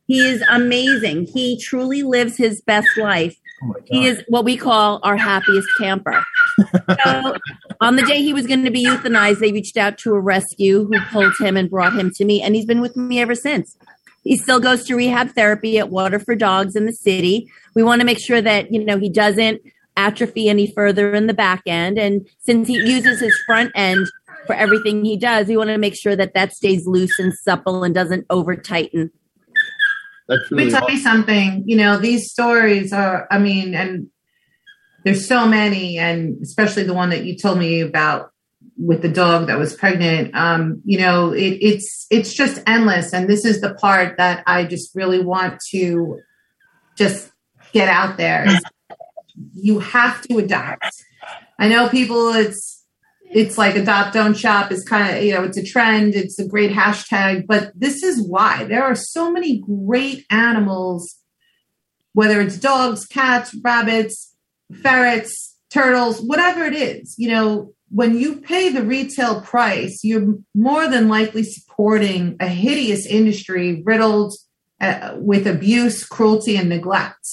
He 0.07 0.21
is 0.21 0.43
amazing. 0.51 1.27
He 1.27 1.59
truly 1.59 2.03
lives 2.03 2.37
his 2.37 2.61
best 2.61 2.89
life. 2.97 3.37
Oh 3.63 3.75
he 3.85 4.07
is 4.07 4.23
what 4.29 4.45
we 4.45 4.57
call 4.57 5.01
our 5.03 5.17
happiest 5.17 5.69
camper. 5.79 6.25
so, 7.05 7.37
on 7.81 7.97
the 7.97 8.03
day 8.03 8.21
he 8.21 8.35
was 8.35 8.47
going 8.47 8.65
to 8.65 8.71
be 8.71 8.85
euthanized, 8.85 9.39
they 9.39 9.53
reached 9.53 9.77
out 9.77 9.97
to 9.99 10.13
a 10.15 10.21
rescue 10.21 10.87
who 10.87 11.01
pulled 11.11 11.33
him 11.41 11.57
and 11.57 11.71
brought 11.71 11.95
him 11.95 12.11
to 12.17 12.25
me, 12.25 12.43
and 12.43 12.55
he's 12.55 12.67
been 12.67 12.81
with 12.81 12.97
me 12.97 13.21
ever 13.21 13.35
since. 13.35 13.77
He 14.23 14.37
still 14.37 14.61
goes 14.61 14.85
to 14.85 14.97
rehab 14.97 15.31
therapy 15.31 15.79
at 15.79 15.91
Water 15.91 16.19
for 16.19 16.35
Dogs 16.35 16.77
in 16.77 16.87
the 16.87 16.93
city. 16.93 17.51
We 17.75 17.83
want 17.83 18.01
to 18.01 18.07
make 18.07 18.19
sure 18.19 18.43
that 18.43 18.73
you 18.73 18.85
know 18.85 18.99
he 18.99 19.09
doesn't 19.09 19.63
atrophy 19.97 20.49
any 20.49 20.73
further 20.73 21.15
in 21.15 21.27
the 21.27 21.35
back 21.35 21.63
end, 21.67 21.99
and 21.99 22.29
since 22.41 22.69
he 22.69 22.75
uses 22.75 23.21
his 23.21 23.37
front 23.47 23.73
end 23.75 24.07
for 24.47 24.55
everything 24.55 25.05
he 25.05 25.17
does, 25.17 25.47
we 25.47 25.57
want 25.57 25.71
to 25.71 25.79
make 25.79 25.97
sure 25.97 26.17
that 26.17 26.35
that 26.35 26.53
stays 26.53 26.87
loose 26.87 27.19
and 27.19 27.33
supple 27.33 27.85
and 27.85 27.95
doesn't 27.95 28.27
over 28.29 28.57
tighten. 28.57 29.11
That's 30.29 30.51
Let 30.51 30.65
me 30.65 30.71
tell 30.71 30.91
you 30.91 30.99
something. 30.99 31.65
You 31.67 31.77
know, 31.77 31.99
these 31.99 32.31
stories 32.31 32.93
are, 32.93 33.27
I 33.31 33.39
mean, 33.39 33.75
and 33.75 34.09
there's 35.05 35.27
so 35.27 35.47
many, 35.47 35.99
and 35.99 36.41
especially 36.43 36.85
the 36.85 36.95
one 36.95 37.11
that 37.11 37.25
you 37.25 37.37
told 37.37 37.59
me 37.59 37.81
about 37.81 38.31
with 38.79 39.03
the 39.03 39.09
dog 39.09 39.47
that 39.49 39.59
was 39.59 39.75
pregnant. 39.75 40.35
Um, 40.35 40.81
you 40.85 40.99
know, 40.99 41.33
it, 41.33 41.59
it's 41.61 42.07
it's 42.11 42.33
just 42.33 42.63
endless, 42.67 43.13
and 43.13 43.29
this 43.29 43.45
is 43.45 43.61
the 43.61 43.75
part 43.75 44.17
that 44.17 44.43
I 44.47 44.65
just 44.65 44.95
really 44.95 45.23
want 45.23 45.61
to 45.71 46.21
just 46.97 47.31
get 47.73 47.89
out 47.89 48.17
there. 48.17 48.47
You 49.53 49.81
have 49.81 50.23
to 50.23 50.39
adopt. 50.39 51.05
I 51.59 51.69
know 51.69 51.89
people. 51.89 52.31
It's 52.31 52.74
it's 53.35 53.59
like 53.59 53.75
adopt 53.75 54.15
don't 54.15 54.37
shop 54.37 54.71
is 54.71 54.85
kind 54.85 55.17
of 55.17 55.23
you 55.23 55.33
know 55.33 55.43
it's 55.43 55.59
a 55.59 55.65
trend 55.65 56.15
it's 56.15 56.39
a 56.39 56.49
great 56.49 56.71
hashtag 56.71 57.47
but 57.47 57.73
this 57.75 58.03
is 58.03 58.27
why. 58.27 58.65
There 58.65 58.85
are 58.85 58.95
so 58.95 59.31
many 59.31 59.59
great 59.59 60.25
animals 60.31 61.17
whether 62.13 62.41
it's 62.41 62.59
dogs 62.59 63.07
cats 63.07 63.55
rabbits 63.63 64.35
ferrets 64.73 65.57
turtles 65.71 66.21
whatever 66.21 66.65
it 66.65 66.75
is 66.75 67.15
you 67.19 67.29
know 67.29 67.73
when 67.91 68.19
you 68.19 68.37
pay 68.37 68.71
the 68.71 68.83
retail 68.83 69.41
price 69.41 70.03
you're 70.03 70.35
more 70.55 70.89
than 70.89 71.09
likely 71.09 71.43
supporting 71.43 72.37
a 72.41 72.49
hideous 72.49 73.07
industry 73.07 73.83
riddled 73.85 74.35
uh, 74.81 75.15
with 75.17 75.47
abuse 75.47 76.05
cruelty 76.05 76.57
and 76.57 76.69
neglect. 76.69 77.29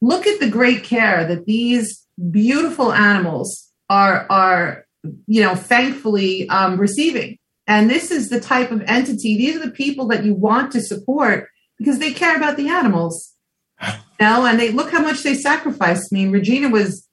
Look 0.00 0.26
at 0.26 0.40
the 0.40 0.48
great 0.48 0.84
care 0.84 1.26
that 1.26 1.44
these 1.44 2.06
beautiful 2.30 2.92
animals 2.92 3.70
are 3.90 4.26
are 4.30 4.83
you 5.26 5.42
know, 5.42 5.54
thankfully 5.54 6.48
um, 6.48 6.78
receiving. 6.78 7.38
And 7.66 7.88
this 7.88 8.10
is 8.10 8.28
the 8.28 8.40
type 8.40 8.70
of 8.70 8.82
entity, 8.82 9.36
these 9.36 9.56
are 9.56 9.64
the 9.64 9.70
people 9.70 10.06
that 10.08 10.24
you 10.24 10.34
want 10.34 10.72
to 10.72 10.80
support 10.80 11.48
because 11.78 11.98
they 11.98 12.12
care 12.12 12.36
about 12.36 12.56
the 12.56 12.68
animals. 12.68 13.32
You 14.20 14.26
know, 14.28 14.46
and 14.46 14.60
they 14.60 14.70
look 14.70 14.92
how 14.92 15.02
much 15.02 15.24
they 15.24 15.34
sacrificed. 15.34 16.10
I 16.12 16.14
mean, 16.14 16.30
Regina 16.30 16.68
was 16.68 17.06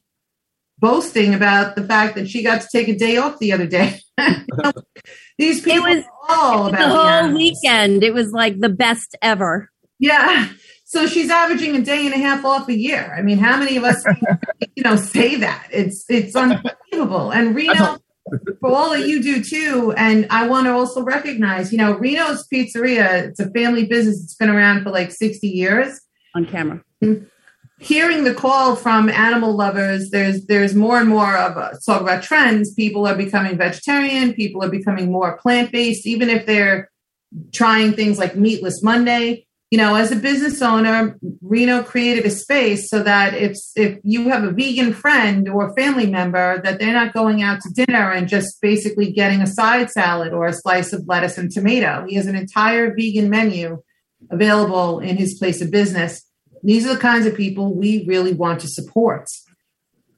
boasting 0.77 1.33
about 1.33 1.75
the 1.75 1.83
fact 1.83 2.13
that 2.15 2.29
she 2.29 2.43
got 2.43 2.61
to 2.61 2.67
take 2.71 2.87
a 2.87 2.95
day 2.95 3.17
off 3.17 3.39
the 3.39 3.51
other 3.53 3.65
day. 3.65 3.99
These 5.39 5.61
people 5.61 5.81
was 5.81 6.03
are 6.03 6.11
all 6.29 6.63
the 6.65 6.69
about 6.69 6.79
the 6.79 6.87
whole 6.87 7.07
animals. 7.07 7.37
weekend. 7.37 8.03
It 8.03 8.13
was 8.13 8.31
like 8.31 8.59
the 8.59 8.69
best 8.69 9.17
ever. 9.21 9.71
Yeah. 9.97 10.49
So 10.91 11.07
she's 11.07 11.29
averaging 11.29 11.77
a 11.77 11.81
day 11.81 12.05
and 12.05 12.13
a 12.13 12.17
half 12.17 12.43
off 12.43 12.67
a 12.67 12.77
year. 12.77 13.15
I 13.17 13.21
mean, 13.21 13.37
how 13.37 13.55
many 13.55 13.77
of 13.77 13.85
us, 13.85 14.03
you 14.75 14.83
know, 14.83 14.97
say 14.97 15.37
that? 15.37 15.69
It's 15.71 16.03
it's 16.09 16.35
unbelievable. 16.35 17.31
And 17.31 17.55
Rino, 17.55 17.97
for 18.59 18.69
all 18.69 18.89
that 18.89 19.07
you 19.07 19.23
do 19.23 19.41
too, 19.41 19.93
and 19.95 20.27
I 20.29 20.49
want 20.49 20.65
to 20.65 20.73
also 20.73 21.01
recognize, 21.01 21.71
you 21.71 21.77
know, 21.77 21.93
Rino's 21.93 22.45
Pizzeria. 22.53 23.29
It's 23.29 23.39
a 23.39 23.49
family 23.51 23.85
business. 23.85 24.21
It's 24.21 24.35
been 24.35 24.49
around 24.49 24.83
for 24.83 24.89
like 24.89 25.11
sixty 25.11 25.47
years. 25.47 26.01
On 26.35 26.45
camera. 26.45 26.83
Hearing 27.79 28.25
the 28.25 28.33
call 28.33 28.75
from 28.75 29.07
animal 29.07 29.55
lovers, 29.55 30.09
there's 30.09 30.45
there's 30.47 30.75
more 30.75 30.99
and 30.99 31.07
more 31.07 31.37
of 31.37 31.55
a 31.55 31.79
talk 31.85 32.01
about 32.01 32.21
trends. 32.21 32.73
People 32.73 33.07
are 33.07 33.15
becoming 33.15 33.57
vegetarian. 33.57 34.33
People 34.33 34.61
are 34.61 34.69
becoming 34.69 35.09
more 35.09 35.37
plant 35.37 35.71
based, 35.71 36.05
even 36.05 36.29
if 36.29 36.45
they're 36.45 36.91
trying 37.53 37.93
things 37.93 38.19
like 38.19 38.35
Meatless 38.35 38.83
Monday 38.83 39.47
you 39.71 39.77
know, 39.77 39.95
as 39.95 40.11
a 40.11 40.17
business 40.17 40.61
owner, 40.61 41.17
Rino 41.41 41.81
created 41.81 42.25
a 42.25 42.29
space 42.29 42.89
so 42.89 43.01
that 43.03 43.33
if 43.33 43.57
if 43.77 43.99
you 44.03 44.27
have 44.27 44.43
a 44.43 44.51
vegan 44.51 44.93
friend 44.93 45.47
or 45.47 45.73
family 45.75 46.07
member, 46.07 46.61
that 46.61 46.77
they're 46.77 46.93
not 46.93 47.13
going 47.13 47.41
out 47.41 47.61
to 47.61 47.69
dinner 47.69 48.11
and 48.11 48.27
just 48.27 48.59
basically 48.61 49.13
getting 49.13 49.41
a 49.41 49.47
side 49.47 49.89
salad 49.89 50.33
or 50.33 50.45
a 50.45 50.53
slice 50.53 50.91
of 50.91 51.07
lettuce 51.07 51.37
and 51.37 51.49
tomato. 51.49 52.05
He 52.05 52.15
has 52.15 52.27
an 52.27 52.35
entire 52.35 52.93
vegan 52.93 53.29
menu 53.29 53.81
available 54.29 54.99
in 54.99 55.15
his 55.15 55.35
place 55.35 55.61
of 55.61 55.71
business. 55.71 56.21
These 56.63 56.85
are 56.85 56.95
the 56.95 56.99
kinds 56.99 57.25
of 57.25 57.33
people 57.33 57.73
we 57.73 58.05
really 58.05 58.33
want 58.33 58.59
to 58.61 58.67
support. 58.67 59.29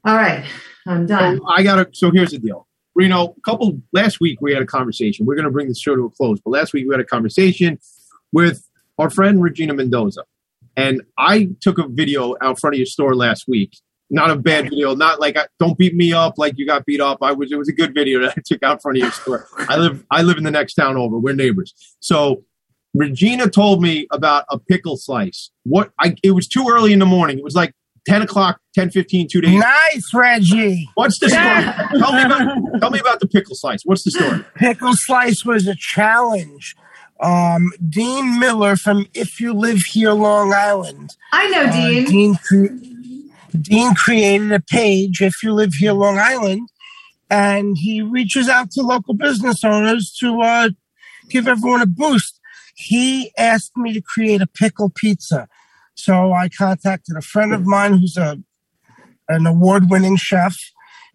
All 0.03 0.15
right, 0.15 0.45
I'm 0.87 1.05
done. 1.05 1.37
So 1.37 1.47
I 1.47 1.61
got 1.61 1.75
to. 1.75 1.87
So 1.93 2.09
here's 2.09 2.31
the 2.31 2.39
deal. 2.39 2.67
Rino, 2.95 3.35
a 3.37 3.41
couple 3.41 3.79
last 3.91 4.19
week 4.19 4.41
we 4.41 4.51
had 4.51 4.63
a 4.63 4.65
conversation. 4.65 5.27
We're 5.27 5.35
going 5.35 5.45
to 5.45 5.51
bring 5.51 5.67
the 5.67 5.75
show 5.75 5.95
to 5.95 6.05
a 6.05 6.09
close, 6.09 6.39
but 6.39 6.49
last 6.49 6.73
week 6.73 6.87
we 6.87 6.93
had 6.95 7.01
a 7.01 7.05
conversation 7.05 7.77
with 8.31 8.67
our 8.97 9.09
friend 9.09 9.41
Regina 9.41 9.73
Mendoza, 9.73 10.23
and 10.75 11.01
I 11.17 11.49
took 11.61 11.77
a 11.77 11.87
video 11.87 12.35
out 12.41 12.59
front 12.59 12.75
of 12.75 12.77
your 12.79 12.85
store 12.85 13.15
last 13.15 13.45
week. 13.47 13.77
Not 14.09 14.29
a 14.29 14.35
bad 14.35 14.65
video. 14.65 14.93
Not 14.93 15.19
like 15.19 15.37
I, 15.37 15.47
don't 15.59 15.77
beat 15.77 15.95
me 15.95 16.13
up 16.13 16.37
like 16.37 16.53
you 16.57 16.67
got 16.67 16.85
beat 16.85 17.01
up. 17.01 17.19
I 17.21 17.31
was. 17.31 17.51
It 17.51 17.57
was 17.57 17.67
a 17.67 17.73
good 17.73 17.93
video 17.93 18.19
that 18.21 18.33
I 18.37 18.41
took 18.45 18.63
out 18.63 18.81
front 18.81 18.97
of 18.97 19.01
your 19.03 19.11
store. 19.11 19.47
I 19.57 19.77
live. 19.77 20.05
I 20.11 20.21
live 20.21 20.37
in 20.37 20.43
the 20.43 20.51
next 20.51 20.75
town 20.75 20.97
over. 20.97 21.17
We're 21.17 21.33
neighbors. 21.33 21.73
So 21.99 22.43
Regina 22.93 23.49
told 23.49 23.81
me 23.81 24.07
about 24.11 24.45
a 24.49 24.59
pickle 24.59 24.97
slice. 24.97 25.51
What? 25.63 25.91
I. 25.99 26.15
It 26.23 26.31
was 26.31 26.47
too 26.47 26.67
early 26.69 26.93
in 26.93 26.99
the 26.99 27.05
morning. 27.05 27.37
It 27.37 27.43
was 27.43 27.55
like. 27.55 27.73
10 28.05 28.21
o'clock, 28.21 28.59
10 28.75 28.89
15, 28.89 29.29
two 29.31 29.39
days. 29.39 29.57
Nice, 29.57 30.13
Reggie. 30.13 30.89
What's 30.95 31.19
the 31.19 31.29
story? 31.29 31.41
tell, 32.01 32.11
me 32.11 32.21
about, 32.21 32.81
tell 32.81 32.91
me 32.91 32.99
about 32.99 33.21
the 33.21 33.27
pickle 33.29 33.55
slice. 33.55 33.83
What's 33.85 34.03
the 34.03 34.11
story? 34.11 34.45
Pickle 34.55 34.91
Slice 34.93 35.45
was 35.45 35.67
a 35.67 35.75
challenge. 35.75 36.75
Um, 37.19 37.71
Dean 37.89 38.39
Miller 38.39 38.75
from 38.75 39.07
If 39.13 39.39
You 39.39 39.53
Live 39.53 39.79
Here, 39.81 40.11
Long 40.11 40.53
Island. 40.53 41.15
I 41.31 41.47
know 41.49 41.63
Uh, 41.65 41.71
Dean. 41.71 42.05
Dean, 42.05 42.35
cre- 42.35 43.57
Dean 43.61 43.95
created 43.95 44.51
a 44.51 44.59
page, 44.59 45.21
If 45.21 45.41
You 45.43 45.53
Live 45.53 45.73
Here, 45.75 45.93
Long 45.93 46.17
Island, 46.17 46.69
and 47.29 47.77
he 47.77 48.01
reaches 48.01 48.49
out 48.49 48.71
to 48.71 48.81
local 48.81 49.13
business 49.13 49.63
owners 49.63 50.15
to 50.19 50.41
uh, 50.41 50.69
give 51.29 51.47
everyone 51.47 51.81
a 51.81 51.85
boost. 51.85 52.39
He 52.75 53.31
asked 53.37 53.77
me 53.77 53.93
to 53.93 54.01
create 54.01 54.41
a 54.41 54.47
pickle 54.47 54.89
pizza. 54.93 55.47
So 55.95 56.33
I 56.33 56.49
contacted 56.49 57.15
a 57.15 57.21
friend 57.21 57.53
of 57.53 57.65
mine 57.65 57.93
who's 57.93 58.17
a 58.17 58.39
an 59.29 59.45
award 59.45 59.89
winning 59.89 60.17
chef, 60.17 60.57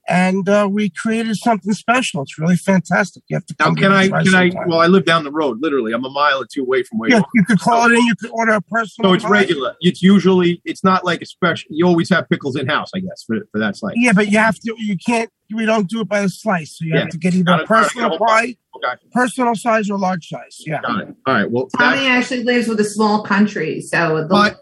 and 0.08 0.48
uh, 0.48 0.68
we 0.70 0.90
created 0.90 1.36
something 1.36 1.72
special. 1.74 2.22
It's 2.22 2.38
really 2.38 2.56
fantastic. 2.56 3.22
You 3.28 3.36
have 3.36 3.46
to 3.46 3.54
Now, 3.58 3.64
come 3.66 3.76
can 3.76 3.92
I? 3.92 4.08
try 4.08 4.24
Can 4.24 4.34
I? 4.34 4.48
sometime. 4.50 4.68
Well, 4.68 4.80
I 4.80 4.86
live 4.86 5.04
down 5.04 5.24
the 5.24 5.30
road. 5.32 5.58
Literally, 5.60 5.92
I'm 5.92 6.04
a 6.04 6.10
mile 6.10 6.40
or 6.42 6.46
two 6.52 6.62
away 6.62 6.82
from 6.82 6.98
where 6.98 7.10
Yeah, 7.10 7.16
you 7.16 7.22
are. 7.22 7.28
you 7.34 7.44
could 7.44 7.60
call 7.60 7.90
it 7.90 7.92
in. 7.94 8.04
You 8.06 8.14
could 8.16 8.30
order 8.30 8.52
a 8.52 8.60
personal. 8.62 9.10
So 9.10 9.14
it's 9.14 9.24
pie. 9.24 9.30
regular. 9.30 9.76
It's 9.80 10.02
usually. 10.02 10.60
It's 10.64 10.82
not 10.82 11.04
like 11.04 11.20
a 11.22 11.26
special. 11.26 11.66
You 11.70 11.86
always 11.86 12.08
have 12.10 12.28
pickles 12.28 12.56
in 12.56 12.66
house, 12.68 12.90
I 12.94 13.00
guess, 13.00 13.22
for 13.26 13.36
for 13.52 13.58
that 13.60 13.76
slice. 13.76 13.94
Yeah, 13.96 14.12
but 14.12 14.28
you 14.30 14.38
have 14.38 14.58
to. 14.60 14.74
You 14.78 14.96
can't. 14.96 15.30
We 15.54 15.64
don't 15.64 15.88
do 15.88 16.00
it 16.02 16.08
by 16.08 16.20
the 16.22 16.28
slice. 16.28 16.76
So 16.78 16.84
you 16.84 16.94
Yeah. 16.94 17.00
have 17.00 17.08
to 17.10 17.18
get 17.18 17.34
either 17.34 17.52
a 17.52 17.66
personal 17.66 18.10
get 18.10 18.20
pie, 18.20 18.56
Okay. 18.76 18.96
personal 19.12 19.54
size, 19.54 19.88
or 19.90 19.98
large 19.98 20.28
size. 20.28 20.58
Yeah. 20.66 20.80
Got 20.82 21.00
it. 21.00 21.14
All 21.26 21.34
right. 21.34 21.50
Well, 21.50 21.68
Tommy 21.78 22.00
that, 22.00 22.18
actually 22.18 22.42
lives 22.44 22.68
with 22.68 22.78
a 22.80 22.84
small 22.84 23.22
country, 23.22 23.80
so 23.80 24.26
the 24.28 24.58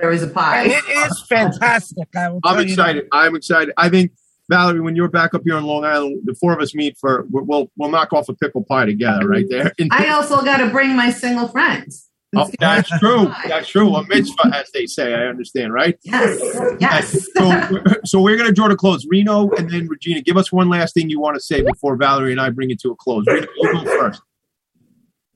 there 0.00 0.10
is 0.10 0.22
a 0.22 0.28
pie. 0.28 0.64
It 0.66 0.84
is 1.08 1.22
fantastic. 1.28 2.08
I 2.14 2.28
will 2.28 2.40
I'm 2.44 2.56
tell 2.56 2.62
you 2.66 2.70
excited. 2.72 3.08
I'm 3.12 3.36
excited. 3.36 3.72
I 3.78 3.88
think 3.88 4.12
Valerie, 4.48 4.80
when 4.80 4.94
you're 4.94 5.08
back 5.08 5.34
up 5.34 5.42
here 5.44 5.56
on 5.56 5.64
Long 5.64 5.84
Island, 5.84 6.22
the 6.24 6.34
four 6.34 6.52
of 6.52 6.60
us 6.60 6.74
meet 6.74 6.96
for 6.98 7.26
we'll 7.30 7.70
we'll 7.76 7.90
knock 7.90 8.12
off 8.12 8.28
a 8.28 8.34
pickle 8.34 8.64
pie 8.64 8.84
together 8.86 9.26
right 9.28 9.46
there. 9.48 9.72
I 9.90 10.08
also 10.08 10.42
got 10.42 10.58
to 10.58 10.70
bring 10.70 10.94
my 10.96 11.10
single 11.10 11.48
friends. 11.48 12.08
Oh, 12.34 12.50
that's 12.58 12.90
true. 12.98 13.32
That's 13.46 13.68
true. 13.68 13.94
A 13.94 14.06
mitzvah, 14.06 14.50
as 14.54 14.70
they 14.72 14.84
say. 14.86 15.14
I 15.14 15.26
understand, 15.26 15.72
right? 15.72 15.96
Yes. 16.02 16.38
Yes. 16.80 17.26
So, 17.34 17.80
so 18.04 18.20
we're 18.20 18.36
going 18.36 18.48
to 18.48 18.52
draw 18.52 18.68
to 18.68 18.76
close. 18.76 19.06
Rino 19.08 19.50
and 19.52 19.70
then 19.70 19.88
Regina, 19.88 20.20
give 20.20 20.36
us 20.36 20.52
one 20.52 20.68
last 20.68 20.92
thing 20.92 21.08
you 21.08 21.18
want 21.20 21.36
to 21.36 21.40
say 21.40 21.62
before 21.62 21.96
Valerie 21.96 22.32
and 22.32 22.40
I 22.40 22.50
bring 22.50 22.70
it 22.70 22.80
to 22.80 22.90
a 22.90 22.96
close. 22.96 23.24
Rino, 23.26 23.46
you 23.56 23.72
go 23.72 23.84
first. 23.84 24.20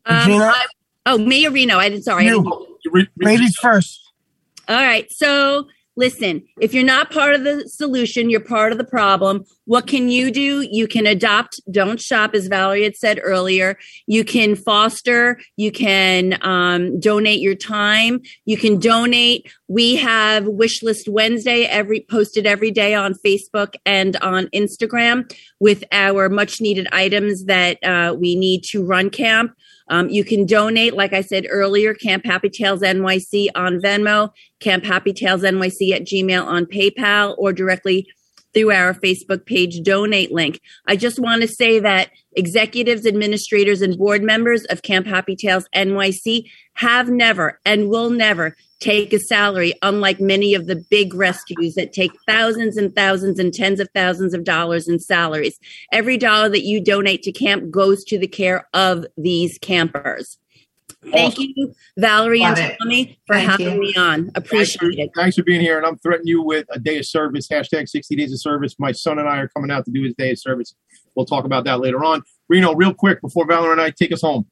Um, 0.04 0.32
I- 0.32 0.66
oh, 1.06 1.18
me 1.18 1.46
or 1.46 1.52
Rino? 1.52 1.78
I 1.78 1.88
didn't. 1.88 2.04
Sorry. 2.04 2.26
I 2.28 2.30
didn't- 2.32 3.08
Ladies 3.18 3.56
first. 3.56 4.00
All 4.68 4.76
right. 4.76 5.10
So 5.10 5.68
listen, 6.00 6.42
if 6.58 6.72
you're 6.72 6.82
not 6.82 7.12
part 7.12 7.34
of 7.34 7.44
the 7.44 7.68
solution, 7.68 8.30
you're 8.30 8.40
part 8.40 8.72
of 8.72 8.78
the 8.78 8.84
problem. 8.84 9.44
What 9.66 9.86
can 9.86 10.08
you 10.08 10.30
do? 10.30 10.62
You 10.62 10.88
can 10.88 11.06
adopt, 11.06 11.60
don't 11.70 12.00
shop, 12.00 12.34
as 12.34 12.48
Valerie 12.48 12.84
had 12.84 12.96
said 12.96 13.20
earlier. 13.22 13.78
You 14.06 14.24
can 14.24 14.56
foster, 14.56 15.38
you 15.56 15.70
can 15.70 16.38
um, 16.40 16.98
donate 16.98 17.40
your 17.40 17.54
time, 17.54 18.22
you 18.46 18.56
can 18.56 18.78
donate. 18.78 19.52
We 19.68 19.96
have 19.96 20.46
Wish 20.46 20.82
List 20.82 21.06
Wednesday 21.06 21.64
every 21.64 22.00
posted 22.10 22.46
every 22.46 22.70
day 22.70 22.94
on 22.94 23.14
Facebook 23.14 23.74
and 23.84 24.16
on 24.16 24.46
Instagram 24.46 25.30
with 25.60 25.84
our 25.92 26.30
much 26.30 26.62
needed 26.62 26.88
items 26.92 27.44
that 27.44 27.78
uh, 27.84 28.16
we 28.18 28.34
need 28.34 28.64
to 28.70 28.82
run 28.84 29.10
camp. 29.10 29.52
Um, 29.90 30.08
you 30.08 30.24
can 30.24 30.46
donate, 30.46 30.94
like 30.94 31.12
I 31.12 31.20
said 31.20 31.46
earlier, 31.50 31.94
Camp 31.94 32.24
Happy 32.24 32.48
Tails 32.48 32.80
NYC 32.80 33.48
on 33.54 33.80
Venmo, 33.80 34.30
Camp 34.60 34.84
Happy 34.84 35.12
Tails 35.12 35.42
NYC 35.42 35.92
at 35.92 36.02
Gmail 36.02 36.46
on 36.46 36.64
PayPal, 36.64 37.34
or 37.36 37.52
directly 37.52 38.08
through 38.54 38.72
our 38.72 38.94
Facebook 38.94 39.46
page 39.46 39.82
donate 39.82 40.32
link. 40.32 40.60
I 40.86 40.96
just 40.96 41.18
want 41.18 41.42
to 41.42 41.48
say 41.48 41.80
that 41.80 42.10
executives, 42.32 43.06
administrators, 43.06 43.82
and 43.82 43.98
board 43.98 44.22
members 44.22 44.64
of 44.66 44.82
Camp 44.82 45.06
Happy 45.06 45.36
Tails 45.36 45.66
NYC 45.74 46.44
have 46.74 47.08
never 47.08 47.60
and 47.64 47.88
will 47.88 48.10
never 48.10 48.56
take 48.80 49.12
a 49.12 49.18
salary, 49.18 49.74
unlike 49.82 50.20
many 50.20 50.54
of 50.54 50.66
the 50.66 50.76
big 50.76 51.14
rescues 51.14 51.74
that 51.74 51.92
take 51.92 52.10
thousands 52.26 52.76
and 52.76 52.94
thousands 52.94 53.38
and 53.38 53.52
tens 53.52 53.78
of 53.78 53.88
thousands 53.94 54.34
of 54.34 54.44
dollars 54.44 54.88
in 54.88 54.98
salaries. 54.98 55.58
Every 55.92 56.16
dollar 56.16 56.48
that 56.48 56.64
you 56.64 56.82
donate 56.82 57.22
to 57.22 57.32
camp 57.32 57.70
goes 57.70 58.02
to 58.04 58.18
the 58.18 58.26
care 58.26 58.66
of 58.74 59.06
these 59.16 59.58
campers. 59.58 60.38
Thank 61.12 61.38
you, 61.38 61.74
Valerie 61.96 62.40
Love 62.40 62.58
and 62.58 62.72
it. 62.72 62.78
Tommy, 62.82 63.18
for 63.26 63.36
Thank 63.36 63.50
having 63.50 63.74
you. 63.74 63.80
me 63.80 63.94
on. 63.96 64.30
Appreciate 64.34 64.98
it. 64.98 65.10
Thanks 65.16 65.36
for 65.36 65.42
being 65.42 65.60
here. 65.60 65.78
And 65.78 65.86
I'm 65.86 65.96
threatening 65.98 66.28
you 66.28 66.42
with 66.42 66.66
a 66.70 66.78
day 66.78 66.98
of 66.98 67.06
service, 67.06 67.48
hashtag 67.48 67.88
60 67.88 68.16
days 68.16 68.32
of 68.32 68.40
service. 68.40 68.74
My 68.78 68.92
son 68.92 69.18
and 69.18 69.26
I 69.26 69.38
are 69.38 69.48
coming 69.48 69.70
out 69.70 69.86
to 69.86 69.90
do 69.90 70.02
his 70.02 70.14
day 70.14 70.32
of 70.32 70.38
service. 70.38 70.74
We'll 71.14 71.26
talk 71.26 71.44
about 71.44 71.64
that 71.64 71.80
later 71.80 72.04
on. 72.04 72.22
Rino, 72.48 72.74
real 72.74 72.92
quick 72.92 73.22
before 73.22 73.46
Valerie 73.46 73.72
and 73.72 73.80
I 73.80 73.90
take 73.90 74.12
us 74.12 74.20
home. 74.20 74.46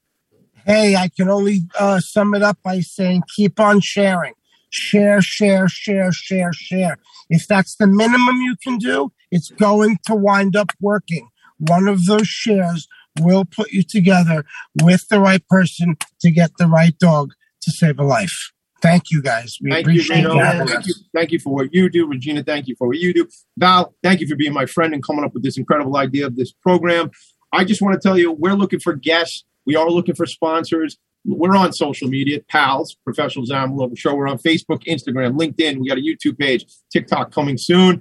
Hey, 0.69 0.97
I 0.97 1.09
can 1.09 1.31
only 1.31 1.62
uh, 1.81 1.99
sum 1.99 2.35
it 2.35 2.43
up 2.43 2.59
by 2.62 2.81
saying 2.81 3.23
keep 3.35 3.59
on 3.59 3.81
sharing. 3.81 4.35
Share, 4.69 5.23
share, 5.23 5.66
share, 5.66 6.12
share, 6.12 6.53
share. 6.53 6.99
If 7.31 7.49
that's 7.49 7.77
the 7.77 7.87
minimum 7.87 8.43
you 8.43 8.55
can 8.62 8.77
do, 8.77 9.11
it's 9.31 9.49
going 9.49 9.97
to 10.05 10.14
wind 10.14 10.57
up 10.57 10.73
working. 10.79 11.31
One 11.57 11.89
of 11.89 12.05
those 12.05 12.29
shares 12.29 12.87
will 13.19 13.47
put 13.47 13.73
you 13.73 13.83
together 13.83 14.45
with 14.83 15.09
the 15.09 15.21
right 15.21 15.43
person 15.49 15.97
to 16.21 16.31
get 16.31 16.59
the 16.59 16.66
right 16.66 16.97
dog 16.99 17.33
to 17.62 17.71
save 17.71 17.99
a 17.99 18.05
life. 18.05 18.53
Thank 18.83 19.11
you 19.11 19.23
guys. 19.23 19.57
We 19.62 19.71
Thank 19.71 19.87
appreciate 19.87 20.21
you 20.21 20.39
having 20.39 20.69
Thank 20.69 20.81
us. 20.81 20.87
you, 20.87 20.95
thank 21.14 21.33
you 21.33 21.39
for 21.39 21.55
what 21.55 21.73
you 21.73 21.89
do. 21.89 22.07
Regina, 22.07 22.45
thank 22.45 22.69
you 22.69 22.77
for 22.77 22.89
what 22.89 22.99
you 22.99 23.14
do. 23.14 23.27
Val, 23.57 23.95
thank 24.03 24.21
you 24.21 24.29
for 24.29 24.37
being 24.37 24.53
my 24.53 24.66
friend 24.66 24.93
and 24.93 25.03
coming 25.03 25.25
up 25.25 25.33
with 25.33 25.43
this 25.43 25.57
incredible 25.57 25.97
idea 25.97 26.27
of 26.27 26.37
this 26.37 26.53
program. 26.53 27.11
I 27.55 27.64
just 27.64 27.81
want 27.81 27.95
to 27.95 28.07
tell 28.07 28.19
you, 28.19 28.33
we're 28.33 28.53
looking 28.53 28.81
for 28.81 28.93
guests. 28.93 29.45
We 29.69 29.77
are 29.77 29.91
looking 29.91 30.14
for 30.14 30.25
sponsors. 30.25 30.97
We're 31.27 31.55
on 31.55 31.75
social 31.75 32.09
media, 32.09 32.41
pals, 32.49 32.97
professionals 33.05 33.51
animal 33.51 33.91
show. 33.97 34.14
We're 34.14 34.27
on 34.27 34.39
Facebook, 34.39 34.83
Instagram, 34.87 35.39
LinkedIn. 35.39 35.79
We 35.79 35.89
got 35.89 35.99
a 35.99 36.01
YouTube 36.01 36.39
page, 36.39 36.64
TikTok 36.91 37.33
coming 37.33 37.59
soon. 37.59 38.01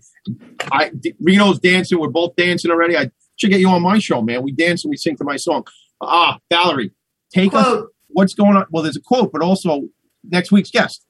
I 0.71 0.91
Rino's 1.21 1.59
dancing. 1.59 1.99
We're 1.99 2.07
both 2.07 2.37
dancing 2.37 2.71
already. 2.71 2.97
I 2.97 3.11
should 3.35 3.49
get 3.49 3.59
you 3.59 3.67
on 3.67 3.81
my 3.81 3.99
show, 3.99 4.21
man. 4.21 4.43
We 4.43 4.53
dance 4.53 4.85
and 4.85 4.89
we 4.89 4.95
sing 4.95 5.17
to 5.17 5.25
my 5.25 5.35
song. 5.35 5.67
Ah, 5.99 6.39
Valerie, 6.49 6.93
take 7.33 7.53
us. 7.53 7.83
What's 8.07 8.33
going 8.33 8.55
on? 8.55 8.65
Well, 8.71 8.83
there's 8.83 8.95
a 8.95 9.01
quote, 9.01 9.33
but 9.33 9.41
also 9.41 9.89
next 10.23 10.53
week's 10.53 10.71
guest. 10.71 11.05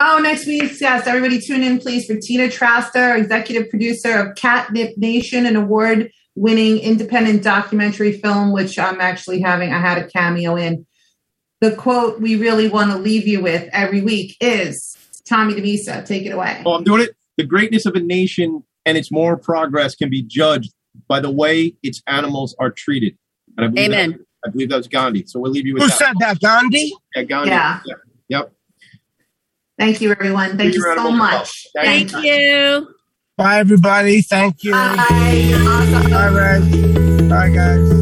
Oh, 0.00 0.20
next 0.22 0.46
week's 0.46 0.78
guest. 0.78 1.06
Everybody 1.06 1.38
tune 1.38 1.62
in, 1.62 1.78
please, 1.78 2.06
for 2.06 2.16
Tina 2.16 2.48
Traster, 2.48 3.18
executive 3.18 3.68
producer 3.68 4.16
of 4.16 4.36
Catnip 4.36 4.96
Nation, 4.96 5.44
an 5.44 5.54
award 5.54 6.10
winning 6.34 6.78
independent 6.78 7.42
documentary 7.42 8.12
film, 8.12 8.52
which 8.52 8.78
I'm 8.78 9.00
actually 9.00 9.40
having, 9.40 9.72
I 9.72 9.78
had 9.78 9.98
a 9.98 10.08
cameo 10.08 10.56
in. 10.56 10.86
The 11.60 11.76
quote 11.76 12.20
we 12.20 12.36
really 12.36 12.68
want 12.68 12.90
to 12.90 12.98
leave 12.98 13.26
you 13.26 13.40
with 13.40 13.68
every 13.72 14.00
week 14.00 14.36
is 14.40 14.96
Tommy 15.28 15.54
DiMisa. 15.54 16.04
Take 16.04 16.26
it 16.26 16.30
away. 16.30 16.60
Oh, 16.66 16.74
I'm 16.74 16.82
doing 16.82 17.02
it. 17.02 17.10
The 17.36 17.44
greatness 17.44 17.86
of 17.86 17.94
a 17.94 18.00
nation 18.00 18.64
and 18.84 18.98
its 18.98 19.12
moral 19.12 19.38
progress 19.38 19.94
can 19.94 20.10
be 20.10 20.22
judged 20.22 20.72
by 21.08 21.20
the 21.20 21.30
way 21.30 21.74
its 21.82 22.02
animals 22.06 22.56
are 22.58 22.70
treated. 22.70 23.16
And 23.56 23.78
I 23.78 23.82
Amen. 23.82 24.10
That, 24.10 24.20
I 24.44 24.50
believe 24.50 24.70
that 24.70 24.76
was 24.76 24.88
Gandhi. 24.88 25.24
So 25.26 25.38
we'll 25.38 25.52
leave 25.52 25.66
you 25.66 25.74
with 25.74 25.84
Who 25.84 25.88
that. 25.88 25.98
said 25.98 26.14
that, 26.18 26.40
Gandhi? 26.40 26.92
Yeah, 27.14 27.22
Gandhi. 27.22 27.50
Yeah. 27.50 27.80
Yep. 28.28 28.52
Thank 29.78 30.00
you, 30.00 30.10
everyone. 30.10 30.56
Thank 30.56 30.74
Use 30.74 30.84
you 30.84 30.94
so 30.96 31.12
much. 31.12 31.66
Thank 31.74 32.10
Thank 32.10 32.24
you. 32.24 32.94
Bye, 33.36 33.58
everybody. 33.60 34.22
Thank 34.22 34.62
you. 34.64 34.72
Bye. 34.72 34.96
Awesome. 34.98 36.10
Bye. 36.10 37.28
Bye, 37.28 37.50
guys. 37.50 38.01